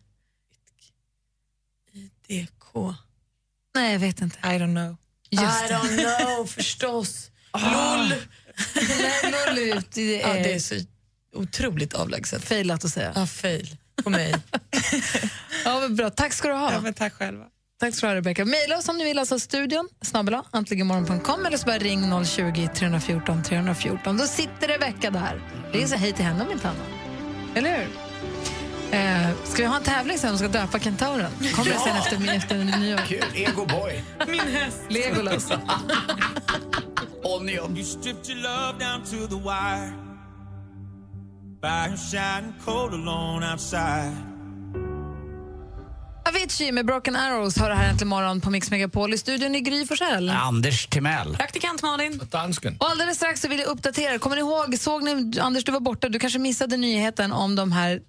DK. 2.28 2.96
Nej, 3.76 3.92
jag 3.92 4.00
vet 4.00 4.22
inte. 4.22 4.38
I 4.40 4.42
don't 4.52 4.76
know. 4.76 4.98
Just 5.30 5.44
I 5.66 5.68
det. 5.68 5.74
don't 5.76 6.26
know, 6.26 6.46
förstås. 6.48 7.30
Ah. 7.56 7.96
LOL. 7.98 8.14
Nej, 8.76 9.32
noll 9.48 9.60
ut. 9.60 9.92
Det 9.92 10.18
Ja, 10.22 10.28
är, 10.28 10.44
det 10.44 10.54
är 10.54 10.60
så 10.60 10.76
otroligt 11.36 11.94
avlägset. 11.94 12.46
failat 12.46 12.86
att 12.86 12.92
säga. 12.92 13.12
Ja, 13.16 13.28
fail 13.28 13.78
på 14.04 14.10
mig. 14.10 14.36
Ja, 15.66 15.80
men 15.80 15.96
bra. 15.96 16.10
Tack 16.10 16.34
ska 16.34 16.48
du 16.48 16.54
ha. 16.54 16.74
Ja, 16.74 16.82
men 16.82 16.94
tack 16.94 17.14
själva. 17.14 17.46
Tack 17.80 17.96
ska 17.96 18.06
du 18.06 18.12
ha, 18.12 18.16
Rebecka. 18.16 18.46
Mejla 18.46 18.78
oss 18.78 18.90
om 18.90 18.98
ni 18.98 19.04
vill, 19.04 19.20
alltså 19.20 19.40
studion, 19.40 19.90
snabbela, 20.02 20.46
antligenmorgon.com 20.52 21.46
eller 21.46 21.58
så 21.58 21.66
bara 21.66 21.78
ring 21.78 22.26
020 22.26 22.70
314 22.76 23.44
314. 23.44 24.18
Då 24.18 24.28
sitter 24.28 24.68
Rebecka 24.68 25.12
där. 25.12 25.42
Det 25.74 25.84
är 25.84 25.88
så 25.88 25.96
hej 25.96 26.14
till 26.14 26.26
henne 26.26 26.46
om 26.46 26.52
inte 26.52 26.70
annat. 26.70 26.88
Eller 27.56 27.78
hur? 27.78 27.90
Eh, 28.92 29.30
ska 29.54 29.62
vi 29.62 29.68
ha 29.68 29.78
en 29.78 29.84
tävling 29.84 30.18
sen 30.18 30.32
om 30.32 30.38
ska 30.38 30.48
döpa 30.48 30.80
kentauren? 30.80 31.32
Kommer 31.56 31.72
det 31.72 31.80
sen 31.80 31.98
efter, 31.98 32.36
efter 32.36 32.80
nyår? 32.80 32.98
Kul, 32.98 33.24
ego 33.34 33.66
boy. 33.66 34.04
Min 34.28 34.40
häst. 34.40 34.80
Legolas. 34.90 35.52
Onion. 37.24 37.78
You 37.78 37.86
stripped 37.86 38.30
your 38.30 38.42
love 38.42 38.80
down 38.80 39.02
to 39.04 39.28
the 39.28 39.42
wire. 39.44 39.94
Fire 41.62 41.98
shining 41.98 42.54
cold 42.66 42.94
alone 42.94 43.52
outside. 43.52 44.14
Avicii 46.30 46.72
med 46.72 46.86
Broken 46.86 47.16
Arrows 47.16 47.58
har 47.58 47.70
det 47.70 47.76
här 47.76 47.90
äntligen 47.90 48.08
morgon 48.08 48.42
på 48.42 48.50
Mix 48.50 48.72
Megapol. 48.72 49.14
I 49.14 49.18
studion 49.18 49.56
i 49.56 49.62
Gry 49.62 49.86
Forssell. 49.86 50.30
Anders 50.30 50.88
Timell. 50.88 51.36
Praktikant 51.36 51.82
Malin. 51.82 52.22
Dansken. 52.32 52.78
Och 52.80 52.90
alldeles 52.90 53.18
strax 53.18 53.42
så 53.42 53.48
vill 53.48 53.60
jag 53.60 53.68
uppdatera. 53.68 54.20
Kommer 54.20 54.36
ni 54.36 54.40
ihåg, 54.40 54.80
såg 54.80 55.04
ni, 55.04 55.40
Anders 55.40 55.64
du 55.64 55.72
var 55.72 55.80
borta, 55.80 56.10
du 56.10 56.20
kanske 56.20 56.40
missade 56.40 56.78
nyheten 56.78 57.32
om 57.32 57.56
de 57.56 57.72
här 57.72 58.00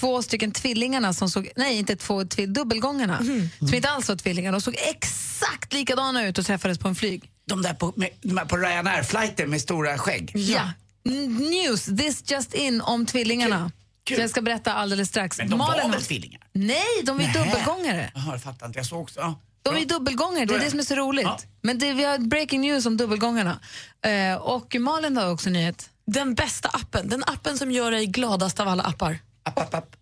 två 0.00 0.22
stycken 0.22 0.52
tvillingarna 0.52 1.12
som 1.12 1.30
såg, 1.30 1.50
nej 1.56 1.78
inte 1.78 1.96
två, 1.96 2.24
tvill, 2.24 2.52
dubbelgångarna, 2.52 3.18
som 3.58 3.74
inte 3.74 3.90
alls 3.90 4.08
var 4.08 4.16
tvillingar. 4.16 4.52
De 4.52 4.60
såg 4.60 4.74
exakt 4.78 5.72
likadana 5.72 6.26
ut 6.26 6.38
och 6.38 6.46
träffades 6.46 6.78
på 6.78 6.88
en 6.88 6.94
flyg. 6.94 7.30
De 7.46 7.62
där 7.62 7.74
på, 7.74 7.92
med, 7.96 8.08
de 8.20 8.48
på 8.48 8.56
Ryanair-flighten 8.56 9.50
med 9.50 9.60
stora 9.60 9.98
skägg. 9.98 10.32
Ja. 10.34 10.62
News, 11.04 11.84
this 11.84 12.30
just 12.30 12.54
in 12.54 12.80
om 12.80 13.06
tvillingarna. 13.06 13.70
Kul. 14.04 14.16
Så 14.16 14.20
jag 14.22 14.30
ska 14.30 14.42
berätta 14.42 14.72
alldeles 14.74 15.08
strax. 15.08 15.38
Men 15.38 15.50
de 15.50 15.58
var 15.58 15.66
Malin- 15.66 15.90
väl 15.90 16.02
tvillingar? 16.02 16.40
Nej, 16.52 17.02
de 17.04 17.20
är 17.20 17.32
dubbelgångare. 17.32 18.10
Jaha, 18.14 18.32
jag 18.32 18.42
fattar 18.42 18.66
inte. 18.66 18.78
Jag 18.78 18.86
såg 18.86 19.00
också. 19.00 19.20
Ja. 19.20 19.40
De 19.62 19.76
är 19.76 19.84
dubbelgångare, 19.84 20.44
det 20.44 20.54
är 20.54 20.58
det 20.58 20.70
som 20.70 20.78
är 20.78 20.84
så 20.84 20.94
roligt. 20.94 21.24
Ja. 21.24 21.38
Men 21.62 21.78
det, 21.78 21.92
vi 21.92 22.04
har 22.04 22.18
breaking 22.18 22.60
news 22.60 22.86
om 22.86 22.96
dubbelgångarna. 22.96 23.60
Eh, 24.04 24.34
och 24.34 24.76
Malin 24.80 25.16
har 25.16 25.30
också 25.30 25.50
nyhet. 25.50 25.90
Den 26.06 26.34
bästa 26.34 26.68
appen, 26.68 27.08
den 27.08 27.24
appen 27.26 27.58
som 27.58 27.70
gör 27.72 27.90
dig 27.90 28.06
gladast 28.06 28.60
av 28.60 28.68
alla 28.68 28.82
appar. 28.82 29.18
App, 29.44 29.58
app, 29.58 29.74
app. 29.74 29.96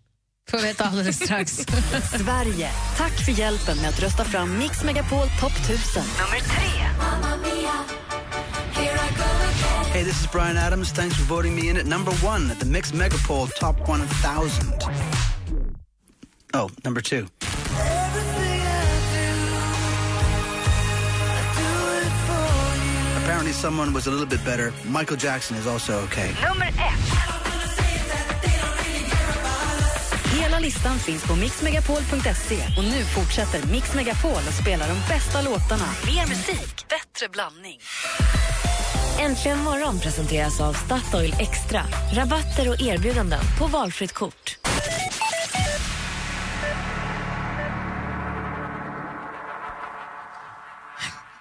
Får 0.49 0.57
veta 0.57 0.83
alldeles 0.85 1.15
strax. 1.23 1.51
Sverige, 2.23 2.69
tack 2.97 3.11
för 3.25 3.31
hjälpen 3.31 3.77
med 3.77 3.89
att 3.89 3.99
rösta 3.99 4.23
fram 4.25 4.57
Mix 4.57 4.83
Megapol 4.83 5.27
Topp 5.39 5.51
1000. 5.51 6.03
Nummer 6.17 6.39
tre. 6.39 6.69
Hey, 9.93 10.03
this 10.03 10.21
is 10.21 10.31
Brian 10.31 10.57
Adams. 10.57 10.91
Thanks 10.91 11.17
for 11.17 11.35
voting 11.35 11.55
me 11.55 11.69
in 11.69 11.77
at 11.77 11.85
number 11.85 12.11
one 12.23 12.51
at 12.51 12.59
the 12.59 12.65
Mixed 12.65 12.93
Megapol 12.93 13.49
Top 13.59 13.75
1000. 13.87 14.73
Oh, 16.53 16.69
number 16.83 17.01
two. 17.01 17.27
Apparently 23.23 23.53
someone 23.53 23.93
was 23.93 24.07
a 24.07 24.11
little 24.11 24.25
bit 24.25 24.43
better. 24.45 24.73
Michael 24.85 25.17
Jackson 25.17 25.57
is 25.57 25.67
also 25.67 25.93
okay. 26.03 26.31
Nummer 26.41 26.67
ett. 26.67 27.18
Hela 30.59 30.65
listan 30.65 30.99
finns 30.99 31.27
på 31.27 31.35
mixmegapol.se 31.35 32.57
och 32.77 32.83
nu 32.83 33.03
fortsätter 33.03 33.71
Mix 33.71 33.95
Megapol 33.95 34.31
att 34.31 34.61
spela 34.61 34.87
de 34.87 34.93
bästa 35.13 35.41
låtarna. 35.41 35.85
Mer 36.05 36.27
musik, 36.27 36.85
bättre 36.89 37.29
blandning. 37.31 37.79
Äntligen 39.19 39.59
morgon 39.59 39.99
presenteras 39.99 40.61
av 40.61 40.73
Statoil 40.73 41.35
Extra. 41.39 41.81
Rabatter 42.13 42.69
och 42.69 42.81
erbjudanden 42.81 43.39
på 43.59 43.67
valfritt 43.67 44.13
kort. 44.13 44.57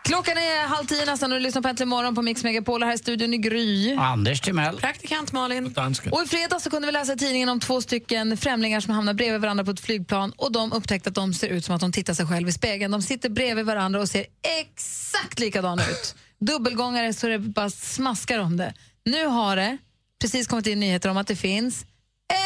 Klockan 0.08 0.36
är 0.36 0.66
halv 0.66 0.86
tio 0.86 1.04
nästan 1.04 1.32
och 1.32 1.38
du 1.38 1.42
lyssnar 1.42 1.62
på 1.62 1.68
Äntligen 1.68 1.88
morgon 1.88 2.14
på 2.14 2.22
Mix 2.22 2.44
Megapol. 2.44 2.82
Här 2.82 2.94
i 2.94 2.98
studion 2.98 3.34
i 3.34 3.38
Gry. 3.38 3.94
Anders 3.94 4.40
Timell. 4.40 4.76
Praktikant 4.76 5.32
Malin. 5.32 5.74
Och 6.10 6.22
i 6.22 6.26
fredags 6.26 6.64
så 6.64 6.70
kunde 6.70 6.86
vi 6.86 6.92
läsa 6.92 7.12
i 7.12 7.16
tidningen 7.16 7.48
om 7.48 7.60
två 7.60 7.80
stycken 7.80 8.36
främlingar 8.36 8.80
som 8.80 8.94
hamnar 8.94 9.14
bredvid 9.14 9.40
varandra 9.40 9.64
på 9.64 9.70
ett 9.70 9.80
flygplan 9.80 10.32
och 10.36 10.52
de 10.52 10.72
upptäckte 10.72 11.08
att 11.08 11.14
de 11.14 11.34
ser 11.34 11.48
ut 11.48 11.64
som 11.64 11.74
att 11.74 11.80
de 11.80 11.92
tittar 11.92 12.14
sig 12.14 12.26
själv 12.26 12.48
i 12.48 12.52
spegeln. 12.52 12.92
De 12.92 13.02
sitter 13.02 13.28
bredvid 13.28 13.66
varandra 13.66 14.00
och 14.00 14.08
ser 14.08 14.26
exakt 14.60 15.38
likadana 15.38 15.82
ut. 15.82 16.14
Dubbelgångare 16.40 17.12
så 17.12 17.26
det 17.26 17.38
bara 17.38 17.70
smaskar 17.70 18.38
om 18.38 18.56
det. 18.56 18.74
Nu 19.04 19.26
har 19.26 19.56
det 19.56 19.78
precis 20.20 20.46
kommit 20.46 20.66
in 20.66 20.80
nyheter 20.80 21.10
om 21.10 21.16
att 21.16 21.26
det 21.26 21.36
finns 21.36 21.84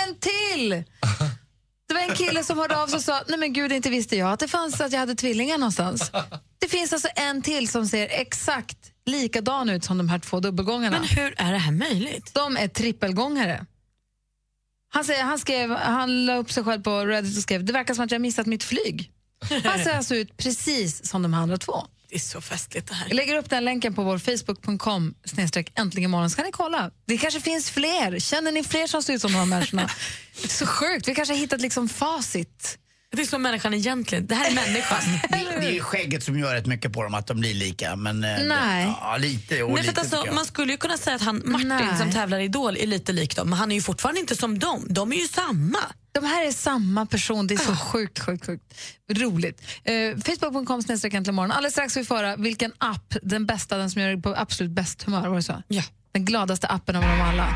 en 0.06 0.14
till! 0.14 0.84
Det 1.93 1.97
var 1.97 2.09
en 2.11 2.16
kille 2.16 2.45
som 2.45 2.59
hörde 2.59 2.82
av 2.82 2.86
sig 2.86 2.97
och 2.97 3.03
sa, 3.03 3.22
nej 3.28 3.38
men 3.38 3.53
gud 3.53 3.72
inte 3.72 3.90
visste 3.90 4.16
jag 4.16 4.32
att 4.32 4.40
det 4.40 4.49
fanns 4.49 4.80
att 4.80 4.93
jag 4.93 5.01
hade 5.01 5.14
tvillingar 5.14 5.59
någonstans. 5.59 6.11
Det 6.59 6.68
finns 6.68 6.93
alltså 6.93 7.09
en 7.14 7.43
till 7.43 7.68
som 7.68 7.86
ser 7.86 8.09
exakt 8.11 8.78
likadan 9.07 9.70
ut 9.70 9.84
som 9.84 9.99
de 9.99 10.09
här 10.09 10.18
två 10.18 10.40
dubbelgångarna. 10.40 10.99
Men 10.99 11.09
hur 11.09 11.34
är 11.36 11.53
det 11.53 11.59
här 11.59 11.72
möjligt? 11.72 12.34
De 12.34 12.57
är 12.57 12.68
trippelgångare. 12.68 13.66
Han, 14.88 15.05
säger, 15.05 15.22
han, 15.22 15.38
skrev, 15.38 15.70
han 15.70 16.26
la 16.26 16.36
upp 16.36 16.53
sig 16.53 16.64
själv 16.64 16.82
på 16.82 17.07
Reddit 17.07 17.36
och 17.36 17.43
skrev 17.43 17.64
det 17.64 17.72
verkar 17.72 17.95
som 17.95 18.05
att 18.05 18.11
jag 18.11 18.20
missat 18.20 18.47
mitt 18.47 18.64
flyg. 18.64 19.12
Han 19.64 19.78
ser 19.84 19.97
alltså 19.97 20.14
ut 20.14 20.36
precis 20.36 21.07
som 21.07 21.22
de 21.22 21.34
andra 21.34 21.57
två. 21.57 21.86
Det 22.12 22.16
är 22.16 22.20
så 22.20 22.40
festligt 22.40 22.88
det 22.88 22.94
här. 22.94 23.06
Jag 23.08 23.16
lägger 23.16 23.38
upp 23.38 23.50
den 23.50 23.64
länken 23.64 23.94
på 23.94 24.02
vår 24.02 24.18
facebook.com 24.18 25.14
snedstreck 25.24 25.72
äntligen 25.74 26.10
imorgon 26.10 26.30
så 26.30 26.36
kan 26.36 26.44
ni 26.44 26.52
kolla. 26.52 26.90
Det 27.06 27.18
kanske 27.18 27.40
finns 27.40 27.70
fler. 27.70 28.18
Känner 28.18 28.52
ni 28.52 28.64
fler 28.64 28.86
som 28.86 29.02
ser 29.02 29.12
ut 29.12 29.20
som 29.20 29.32
de 29.32 29.38
här 29.38 29.46
människorna? 29.46 29.90
Det 30.36 30.44
är 30.44 30.48
så 30.48 30.66
sjukt. 30.66 31.08
Vi 31.08 31.14
kanske 31.14 31.34
har 31.34 31.38
hittat 31.38 31.60
liksom 31.60 31.88
facit. 31.88 32.78
Det 33.12 33.22
är 33.22 33.26
som 33.26 33.42
människan 33.42 33.74
egentligen. 33.74 34.26
Det 34.26 34.34
här 34.34 34.50
är 34.50 34.54
människan. 34.54 34.98
Det, 35.30 35.60
det 35.60 35.66
är 35.66 35.72
ju 35.72 35.80
skägget 35.80 36.24
som 36.24 36.38
gör 36.38 36.54
rätt 36.54 36.66
mycket 36.66 36.92
på 36.92 37.02
dem, 37.02 37.14
att 37.14 37.26
de 37.26 37.40
blir 37.40 37.54
lika. 37.54 37.96
Men, 37.96 38.24
eh, 38.24 38.44
Nej. 38.44 38.94
Ja, 39.00 39.16
lite. 39.16 39.62
Och 39.62 39.74
Nej, 39.74 39.82
lite 39.82 40.00
alltså, 40.00 40.26
man 40.34 40.44
skulle 40.44 40.72
ju 40.72 40.78
kunna 40.78 40.96
säga 40.98 41.16
att 41.16 41.22
han, 41.22 41.42
Martin 41.44 41.68
Nej. 41.68 41.98
som 41.98 42.12
tävlar 42.12 42.38
i 42.38 42.44
Idol 42.44 42.76
är 42.76 42.86
lite 42.86 43.12
lik 43.12 43.36
dem, 43.36 43.50
men 43.50 43.58
han 43.58 43.70
är 43.72 43.76
ju 43.76 43.82
fortfarande 43.82 44.20
inte 44.20 44.36
som 44.36 44.58
dem. 44.58 44.86
De 44.88 45.12
är 45.12 45.16
ju 45.16 45.28
samma. 45.28 45.78
De 46.12 46.24
här 46.24 46.46
är 46.46 46.52
samma 46.52 47.06
person. 47.06 47.46
Det 47.46 47.54
är 47.54 47.58
så 47.58 47.76
sjukt, 47.76 48.18
sjukt, 48.18 48.46
sjukt 48.46 48.74
roligt. 49.08 49.62
Eh, 49.84 49.94
Facebook.com 50.24 50.82
snedstreck 50.82 51.14
äntligen 51.14 51.34
morgon. 51.34 51.50
Alldeles 51.50 51.72
strax 51.72 51.92
ska 51.92 52.00
vi 52.00 52.06
få 52.06 52.16
höra 52.16 52.36
vilken 52.36 52.72
app, 52.78 53.16
den 53.22 53.46
bästa, 53.46 53.76
den 53.76 53.90
som 53.90 54.02
gör 54.02 54.08
dig 54.08 54.22
på 54.22 54.34
absolut 54.36 54.72
bäst 54.72 55.02
humör. 55.02 55.28
Var 55.28 55.36
det 55.36 55.42
så? 55.42 55.62
Ja. 55.68 55.82
Den 56.12 56.24
gladaste 56.24 56.66
appen 56.66 56.96
av 56.96 57.02
dem 57.02 57.20
alla. 57.20 57.46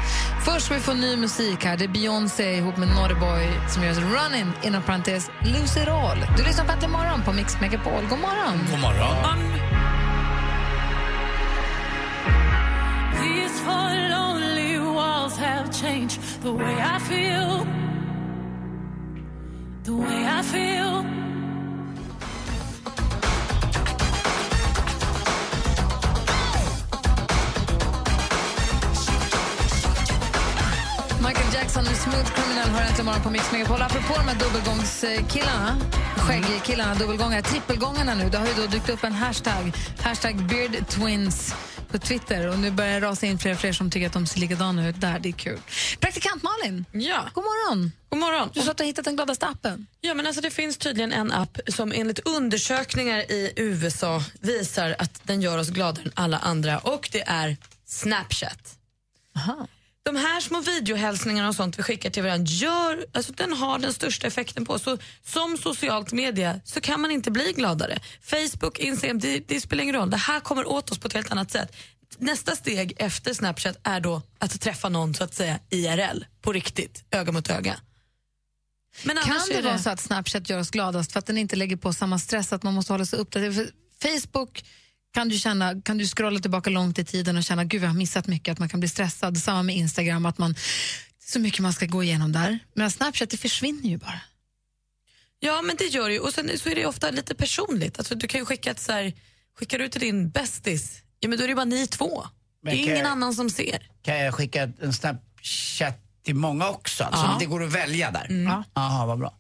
Först 0.45 0.67
ska 0.67 0.75
vi 0.75 0.81
få 0.81 0.95
ny 0.95 1.17
musik 1.17 1.65
här. 1.65 1.77
Det 1.77 1.85
är 1.85 1.89
Beyoncé 1.89 2.57
ihop 2.57 2.77
med 2.77 2.89
Naughty 2.89 3.15
Boy 3.15 3.49
som 3.69 3.85
gör 3.85 3.95
Running, 3.95 4.53
inom 4.65 4.83
parentes, 4.83 5.31
Lose 5.41 5.83
it 5.83 5.89
all. 5.89 6.19
Du 6.37 6.45
lyssnar 6.45 6.65
på 6.65 6.73
Äntligen 6.73 6.93
morgon 6.93 7.23
på 7.25 7.33
Mix 7.33 7.61
Megapol. 7.61 8.03
God 8.11 8.19
morgon. 8.19 8.59
God 8.71 8.81
morgon. 8.81 9.39
These 13.23 13.61
four 13.61 14.09
lonely 14.09 14.79
walls 14.79 15.37
have 15.39 15.73
changed 15.73 16.21
the 16.43 16.53
way 16.53 16.75
I 16.97 17.01
feel. 17.01 17.67
Äntligen 32.97 33.07
morgon 33.07 33.23
på 33.23 33.31
Mix 33.31 33.53
Megapol. 33.53 33.83
Apropå 33.83 34.15
de 34.15 34.29
här 34.29 34.39
dubbelgångskillarna, 34.39 35.77
skäggkillarna, 36.17 36.95
dubbelgångare, 36.95 37.43
trippelgångarna 37.43 38.15
nu. 38.15 38.29
Det 38.31 38.39
har 38.39 38.47
ju 38.47 38.55
då 38.55 38.67
dykt 38.67 38.89
upp 38.89 39.05
en 39.05 39.13
hashtag, 39.13 39.73
hashtag 40.01 40.37
Beard 40.47 40.89
Twins 40.89 41.55
på 41.91 41.99
Twitter 41.99 42.49
och 42.49 42.59
nu 42.59 42.71
börjar 42.71 43.01
det 43.01 43.07
rasa 43.07 43.27
in 43.27 43.39
fler 43.39 43.53
och 43.53 43.59
fler 43.59 43.73
som 43.73 43.91
tycker 43.91 44.07
att 44.07 44.13
de 44.13 44.27
ser 44.27 44.41
likadana 44.41 44.89
ut 44.89 45.01
där. 45.01 45.19
Det 45.19 45.29
är 45.29 45.33
kul. 45.33 45.59
Praktikant 46.01 46.43
Malin, 46.43 46.85
Ja. 46.93 47.25
god 47.35 47.45
morgon. 47.45 47.93
God 48.09 48.19
morgon. 48.21 48.51
Du 48.55 48.61
sa 48.61 48.71
att 48.71 48.77
du 48.77 48.83
har 48.83 48.87
hittat 48.87 49.05
den 49.05 49.17
gladaste 49.17 49.47
appen. 49.47 49.87
Ja, 50.01 50.15
men 50.15 50.27
alltså 50.27 50.43
det 50.43 50.51
finns 50.51 50.77
tydligen 50.77 51.13
en 51.13 51.33
app 51.33 51.59
som 51.69 51.93
enligt 51.93 52.19
undersökningar 52.19 53.19
i 53.19 53.53
USA 53.57 54.23
visar 54.41 54.97
att 54.99 55.21
den 55.23 55.43
gör 55.43 55.59
oss 55.59 55.69
gladare 55.69 56.05
än 56.05 56.13
alla 56.15 56.39
andra 56.39 56.79
och 56.79 57.09
det 57.13 57.23
är 57.27 57.57
Snapchat. 57.87 58.75
Aha. 59.37 59.67
De 60.07 60.17
här 60.17 60.41
små 60.41 60.61
videohälsningarna 60.61 61.49
och 61.49 61.55
sånt 61.55 61.79
vi 61.79 61.83
skickar 61.83 62.11
till 62.11 62.23
varandra, 62.23 62.51
gör, 62.51 63.07
alltså 63.13 63.33
den 63.33 63.53
har 63.53 63.79
den 63.79 63.93
största 63.93 64.27
effekten 64.27 64.65
på. 64.65 64.79
Så 64.79 64.99
Som 65.25 65.59
socialt 65.59 66.13
media 66.13 66.61
så 66.65 66.81
kan 66.81 67.01
man 67.01 67.11
inte 67.11 67.31
bli 67.31 67.53
gladare. 67.53 67.99
Facebook, 68.23 68.79
Instagram, 68.79 69.19
det, 69.19 69.49
det 69.49 69.61
spelar 69.61 69.83
ingen 69.83 69.95
roll. 69.95 70.11
Det 70.11 70.17
här 70.17 70.41
kommer 70.41 70.69
åt 70.69 70.91
oss 70.91 70.99
på 70.99 71.07
ett 71.07 71.13
helt 71.13 71.33
annat 71.33 71.51
sätt. 71.51 71.77
Nästa 72.19 72.57
steg 72.57 72.93
efter 72.97 73.35
Snapchat 73.35 73.77
är 73.83 74.01
då 74.01 74.23
att 74.39 74.61
träffa 74.61 74.89
någon 74.89 75.15
så 75.15 75.25
att 75.25 75.35
säga 75.35 75.59
IRL, 75.71 76.25
på 76.43 76.53
riktigt, 76.53 77.05
öga 77.11 77.33
mot 77.33 77.51
öga. 77.51 77.77
Men 79.05 79.17
Kan 79.17 79.41
det 79.49 79.55
är 79.55 79.63
vara 79.63 79.79
så 79.79 79.91
att 79.91 80.01
Snapchat 80.01 80.51
gör 80.51 80.59
oss 80.59 80.71
gladast 80.71 81.13
för 81.13 81.19
att 81.19 81.27
den 81.27 81.39
inte 81.39 81.57
lägger 81.57 81.77
på 81.77 81.93
samma 81.93 82.19
stress 82.19 82.53
att 82.53 82.63
man 82.63 82.75
måste 82.75 82.93
hålla 82.93 83.05
sig 83.05 83.19
uppdaterad? 83.19 83.69
Facebook 84.03 84.65
kan 85.17 85.29
du, 85.29 85.39
känna, 85.39 85.81
kan 85.81 85.99
du 85.99 86.07
scrolla 86.07 86.41
tillbaka 86.41 86.71
långt 86.71 86.99
i 86.99 87.05
tiden 87.05 87.37
och 87.37 87.45
känna 87.45 87.65
gud 87.65 87.83
jag 87.83 87.89
har 87.89 87.95
missat 87.95 88.27
mycket, 88.27 88.53
att 88.53 88.59
man 88.59 88.69
kan 88.69 88.81
bli 88.81 88.89
stressad. 88.89 89.39
Samma 89.39 89.63
med 89.63 89.77
Instagram, 89.77 90.27
att 90.27 90.39
man 90.39 90.55
så 91.25 91.39
mycket 91.41 91.61
man 91.61 91.73
ska 91.73 91.87
gå 91.87 92.03
igenom 92.03 92.33
där. 92.33 92.59
Men 92.75 92.91
Snapchat 92.91 93.31
det 93.31 93.37
försvinner 93.37 93.89
ju 93.89 93.99
bara. 93.99 94.21
Ja, 95.41 95.63
men 95.63 95.77
det 95.77 95.85
gör 95.85 96.09
det 96.09 96.15
ju. 96.15 96.21
Och 96.21 96.33
sen 96.35 96.51
så 96.59 96.69
är 96.69 96.75
det 96.75 96.87
ofta 96.87 97.11
lite 97.11 97.35
personligt. 97.35 97.99
Alltså, 97.99 98.15
du 98.15 98.27
kan 98.29 98.41
ju 98.41 98.45
skicka 98.47 98.71
ett 98.71 98.81
så 98.81 98.93
här, 98.93 99.13
skickar 99.59 99.79
du 99.79 99.89
till 99.89 100.01
din 100.01 100.31
bästis, 100.31 101.03
ja, 101.21 101.29
men 101.29 101.39
då 101.39 101.45
är 101.45 101.49
det 101.49 101.55
bara 101.55 101.65
ni 101.65 101.87
två. 101.87 102.27
Men 102.63 102.75
det 102.75 102.81
är 102.81 102.83
ingen 102.83 102.97
jag- 102.97 103.07
annan 103.07 103.35
som 103.35 103.51
ser. 103.51 103.89
Kan 104.03 104.19
jag 104.19 104.35
skicka 104.35 104.63
en 104.83 104.93
Snapchat 104.93 105.95
till 106.25 106.35
många 106.35 106.69
också? 106.69 107.05
Alltså, 107.05 107.23
Ja. 107.27 107.37
Det 107.41 107.47
går 107.47 107.63
att 107.65 107.73
välja 107.73 108.11
där? 108.11 108.25
Mm. 108.25 108.45
Ja. 108.53 108.65
Jaha, 108.75 109.07
vad 109.07 109.19
bra. 109.19 109.35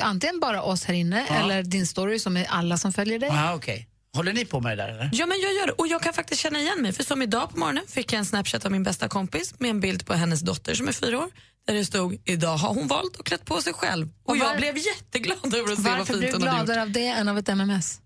Antingen 0.00 0.40
bara 0.40 0.62
oss 0.62 0.84
här 0.84 0.94
inne 0.94 1.26
Ja. 1.28 1.34
eller 1.34 1.62
din 1.62 1.86
story 1.86 2.18
som 2.18 2.36
är 2.36 2.44
alla 2.44 2.76
som 2.78 2.92
följer 2.92 3.18
dig. 3.18 3.28
Aha, 3.28 3.54
okej. 3.54 3.88
Håller 4.16 4.32
ni 4.32 4.44
på 4.44 4.60
med 4.60 4.78
det 4.78 4.82
där 4.82 4.88
eller? 4.88 5.10
Ja, 5.12 5.26
men 5.26 5.40
jag 5.40 5.52
gör 5.54 5.66
det. 5.66 5.72
Och 5.72 5.86
jag 5.86 6.02
kan 6.02 6.12
faktiskt 6.12 6.40
känna 6.40 6.60
igen 6.60 6.82
mig. 6.82 6.92
För 6.92 7.04
som 7.04 7.22
idag 7.22 7.50
på 7.50 7.58
morgonen 7.58 7.84
fick 7.88 8.12
jag 8.12 8.18
en 8.18 8.26
Snapchat 8.26 8.64
av 8.64 8.72
min 8.72 8.82
bästa 8.82 9.08
kompis 9.08 9.54
med 9.58 9.70
en 9.70 9.80
bild 9.80 10.06
på 10.06 10.14
hennes 10.14 10.40
dotter 10.40 10.74
som 10.74 10.88
är 10.88 10.92
fyra 10.92 11.18
år. 11.18 11.30
Där 11.66 11.74
det 11.74 11.84
stod, 11.84 12.20
idag 12.24 12.56
har 12.56 12.74
hon 12.74 12.88
valt 12.88 13.16
att 13.20 13.24
klätt 13.26 13.44
på 13.44 13.60
sig 13.62 13.72
själv. 13.72 14.08
Och, 14.24 14.30
Och 14.32 14.38
var- 14.38 14.46
jag 14.46 14.56
blev 14.56 14.76
jätteglad 14.78 15.54
över 15.54 15.72
att 15.72 15.76
se 15.82 15.88
vad 15.88 15.98
Varför 15.98 16.18
blir 16.18 16.22
fint 16.22 16.32
du 16.32 16.38
hon 16.38 16.48
hade 16.48 16.58
gjort. 16.58 16.66
gladare 16.66 16.82
av 16.82 16.90
det 16.90 17.06
än 17.06 17.28
av 17.28 17.38
ett 17.38 17.48
MMS? 17.48 18.00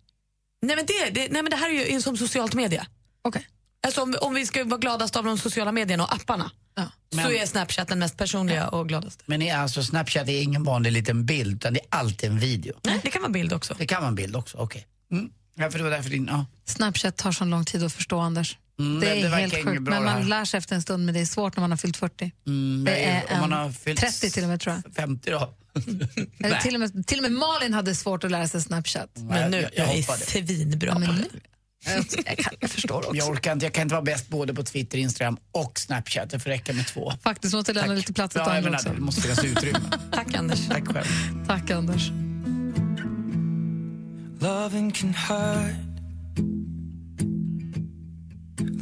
Nej 0.62 0.76
men 0.76 0.86
det, 0.86 1.10
det, 1.10 1.28
nej, 1.32 1.42
men 1.42 1.50
det 1.50 1.56
här 1.56 1.70
är 1.70 1.90
ju 1.92 2.02
som 2.02 2.16
socialt 2.16 2.54
media. 2.54 2.86
Okej. 3.22 3.48
Alltså 3.86 4.02
om, 4.02 4.14
om 4.20 4.34
vi 4.34 4.46
ska 4.46 4.64
vara 4.64 4.78
gladast 4.78 5.16
av 5.16 5.24
de 5.24 5.38
sociala 5.38 5.72
medierna 5.72 6.04
och 6.04 6.14
apparna 6.14 6.50
så 7.10 7.16
Men- 7.16 7.32
är 7.36 7.46
Snapchat 7.46 7.88
den 7.88 7.98
mest 7.98 8.16
personliga 8.16 8.68
och 8.68 8.88
gladaste. 8.88 9.24
Men 9.26 9.42
är 9.42 9.56
alltså 9.56 9.82
Snapchat 9.82 10.28
är 10.28 10.42
ingen 10.42 10.64
vanlig 10.64 10.92
liten 10.92 11.26
bild, 11.26 11.56
utan 11.56 11.74
det 11.74 11.80
är 11.80 11.86
alltid 11.90 12.30
en 12.30 12.38
video? 12.38 12.74
Nej, 12.84 13.00
det 13.02 13.10
kan 13.10 13.22
vara 13.22 13.32
bild 13.32 13.52
också. 13.52 13.74
Det 13.78 13.86
kan 13.86 14.00
vara 14.00 14.08
en 14.08 14.14
bild 14.14 14.36
också, 14.36 14.58
okej. 14.58 14.86
Mm. 15.12 15.30
Ja, 15.58 15.70
för 15.70 15.78
det 15.78 15.84
var 15.84 15.90
därför 15.90 16.10
din... 16.10 16.26
Ja. 16.30 16.46
Snapchat 16.64 17.16
tar 17.16 17.32
så 17.32 17.44
lång 17.44 17.64
tid 17.64 17.82
att 17.84 17.92
förstå, 17.92 18.18
Anders. 18.18 18.58
Mm, 18.78 19.00
det 19.00 19.06
det- 19.06 19.20
är 19.20 19.30
det 19.30 19.36
helt 19.36 19.54
sjukt, 19.64 19.82
men 19.82 20.04
man 20.04 20.28
lär 20.28 20.44
sig 20.44 20.58
efter 20.58 20.74
en 20.74 20.82
stund, 20.82 21.04
men 21.04 21.14
det 21.14 21.20
är 21.20 21.26
svårt 21.26 21.56
när 21.56 21.60
man 21.60 21.70
har 21.70 21.76
fyllt 21.78 21.96
40. 21.96 22.32
Mm, 22.46 22.84
det 22.84 23.04
är 23.04 23.22
om 23.32 23.40
man 23.40 23.52
en 23.52 23.58
har 23.58 23.70
fyllt 23.72 24.00
30 24.00 24.30
till 24.30 24.42
och 24.42 24.48
med, 24.48 24.60
tror 24.60 24.74
jag. 24.84 24.94
50 24.94 25.30
då? 25.30 25.54
Eller 26.44 26.58
till, 26.60 26.74
och 26.74 26.80
med, 26.80 27.06
till 27.06 27.18
och 27.18 27.22
med 27.22 27.32
Malin 27.32 27.74
hade 27.74 27.94
svårt 27.94 28.24
att 28.24 28.30
lära 28.30 28.48
sig 28.48 28.62
Snapchat. 28.62 29.10
Men 29.14 29.50
nu, 29.50 29.56
jag, 29.60 29.70
jag, 29.76 29.94
är 29.94 30.00
hoppade. 30.02 30.20
svinbra 30.26 30.88
Ja, 30.88 30.98
men 30.98 31.08
på 31.08 31.14
nu- 31.14 31.28
det. 31.32 31.40
Jag, 31.92 32.04
jag, 32.26 32.38
kan, 32.38 32.52
jag 32.60 32.70
förstår 32.70 32.98
också. 32.98 33.14
Jag 33.16 33.28
orkar 33.28 33.52
inte, 33.52 33.66
jag 33.66 33.72
kan 33.72 33.82
inte 33.82 33.94
vara 33.94 34.02
bäst 34.04 34.28
både 34.28 34.54
på 34.54 34.62
Twitter, 34.62 34.98
Instagram 34.98 35.36
och 35.52 35.78
Snapchat. 35.78 36.30
Det 36.30 36.38
får 36.40 36.50
räcka 36.50 36.72
med 36.72 36.86
två. 36.86 37.12
Faktiskt 37.22 37.54
måste 37.54 37.72
lämna 37.72 37.88
Tack. 37.88 37.96
lite 37.98 38.12
plats 38.12 38.36
åt 38.36 38.42
Ja, 38.46 38.54
jag 38.54 38.56
andra 38.64 38.72
också. 38.78 38.88
det 38.88 39.00
måste 39.00 39.22
finnas 39.22 39.44
utrymme. 39.44 39.78
Tack 40.12 40.34
Anders. 40.34 40.68
Tack 40.68 40.86
själv. 40.86 41.06
Tack 41.46 41.70
Anders. 41.70 42.10
Loving 44.46 44.92
can 44.92 45.12
hurt. 45.12 45.74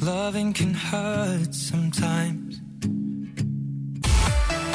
Loving 0.05 0.53
can 0.53 0.75
hurt 0.75 1.55
sometimes. 1.55 2.64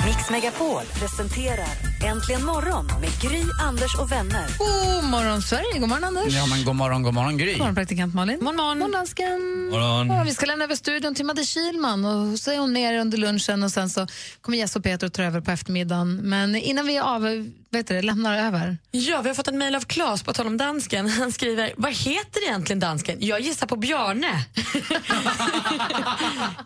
Mix 0.10 0.30
Megapol 0.30 0.84
presenterar 1.00 1.68
Äntligen 2.06 2.46
morgon 2.46 2.86
med 3.02 3.10
Gry, 3.22 3.44
Anders 3.62 3.96
och 3.96 4.12
vänner. 4.12 4.48
God 4.58 5.10
morgon, 5.10 5.42
Sverige. 5.42 5.80
God 5.80 5.90
morgon, 5.90 6.04
Anders. 6.04 6.34
Ja, 6.34 6.46
men 6.46 6.66
god 6.66 6.76
morgon, 6.76 7.04
god 7.04 7.14
morgon 7.14 7.38
Gry. 7.38 7.52
God 7.52 7.60
morgon, 7.60 7.76
praktikant 7.76 8.16
Malin. 8.16 8.36
God 8.36 8.44
morgon, 8.44 8.80
morgon. 8.80 8.92
dansken. 8.92 9.70
Morgon. 9.72 10.08
Ja, 10.08 10.24
vi 10.24 10.34
ska 10.34 10.46
lämna 10.46 10.64
över 10.66 10.76
studion 10.76 11.16
till 11.16 11.26
Madde 11.26 11.46
Kilman 11.46 12.06
och 12.06 12.40
så 12.40 12.52
är 12.52 12.58
hon 12.58 12.74
med 12.74 12.94
er 12.94 13.00
under 13.00 13.18
lunchen 13.18 13.64
och 13.64 13.72
sen 13.72 13.90
så 13.90 14.08
kommer 14.42 14.58
Jess 14.58 14.76
och 14.76 14.84
Peter 14.84 15.08
att 15.08 15.14
ta 15.14 15.24
över 15.24 15.42
på 15.42 15.52
eftermiddagen. 15.52 16.16
Men 16.16 16.56
innan 16.56 16.88
vi 16.88 17.00
av, 17.00 17.50
vet 17.70 17.88
du, 17.88 18.02
lämnar 18.02 18.38
över. 18.38 18.78
Ja, 18.92 19.22
vi 19.22 19.30
har 19.30 19.36
fått 19.36 19.48
en 19.48 19.58
mejl 19.58 19.76
av 19.76 19.82
Claes 19.82 20.24
på 20.24 20.34
tal 20.34 20.48
om 20.48 20.58
dansken. 20.58 21.10
Han 21.10 21.32
skriver, 21.32 21.74
vad 21.78 21.94
heter 21.94 22.44
egentligen 22.48 22.80
dansken? 22.80 23.18
Jag 23.20 23.40
gissar 23.42 23.68
på 23.68 23.76
Bjarne. 23.76 24.46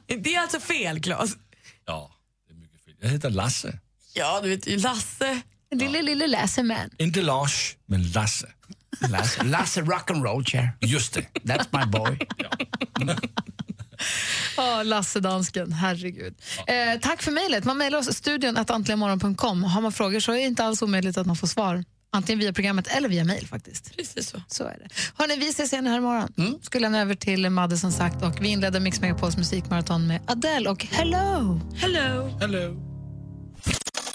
det 0.24 0.36
är 0.36 0.42
alltså 0.42 0.60
fel, 0.60 1.02
Claes. 1.02 1.32
Ja, 1.86 2.12
det 2.48 2.54
är 2.54 2.58
mycket 2.60 2.86
fel. 2.86 2.93
Jag 3.04 3.10
heter 3.10 3.30
Lasse. 3.30 3.80
Ja, 4.14 4.40
du 4.44 4.50
vet 4.50 4.68
ju 4.68 4.78
Lasse. 4.78 5.42
Lille, 5.76 6.02
lille 6.02 6.28
Lasse-man. 6.28 6.90
Inte 6.98 7.22
Lars, 7.22 7.76
men 7.86 8.12
Lasse. 8.12 8.48
Lasse, 9.10 9.44
Lasse 9.44 9.82
rock'n'roll 9.82 10.44
chair. 10.46 10.70
Just 10.80 11.14
det. 11.14 11.26
That's 11.44 11.68
my 11.72 11.86
boy. 11.92 12.20
Ja, 14.58 14.84
Lasse 14.84 15.20
Dansken, 15.20 15.72
herregud. 15.72 16.36
Eh, 16.68 17.00
tack 17.02 17.22
för 17.22 17.32
mejlet. 17.32 17.66
Man 17.66 17.78
mejlar 17.78 18.00
oss 18.00 18.18
studion 18.18 18.58
att 18.58 18.70
antligenmorgon.com. 18.70 19.64
Har 19.64 19.82
man 19.82 19.92
frågor 19.92 20.20
så 20.20 20.32
är 20.32 20.36
det 20.36 20.42
inte 20.42 20.64
alls 20.64 20.82
omöjligt 20.82 21.18
att 21.18 21.28
man 21.28 21.36
får 21.36 21.48
svar. 21.48 21.84
Antingen 22.12 22.40
via 22.40 22.54
programmet 22.54 22.88
eller 22.88 23.10
via 23.10 23.24
mejl 23.24 23.48
faktiskt. 23.48 23.96
Precis 23.98 24.30
så. 24.30 24.42
Så 24.48 24.64
är 24.64 24.78
det. 24.80 24.88
Hörrni, 25.16 25.36
vi 25.36 25.50
ses 25.50 25.74
igen 25.74 25.88
här 25.88 25.98
imorgon. 25.98 26.34
Mm. 26.38 26.62
Ska 26.62 26.80
lämna 26.80 27.02
över 27.02 27.16
till 27.16 27.50
Madde 27.50 27.78
som 27.78 27.92
sagt 27.92 28.24
och 28.24 28.42
vi 28.42 28.48
inleder 28.48 28.80
Mix 28.80 29.02
Megapols 29.02 29.38
musikmaraton 29.38 30.08
med 30.08 30.22
Adele 30.28 30.70
och 30.70 30.86
Hello! 30.86 31.62
Hello! 31.76 32.38
Hello! 32.40 32.93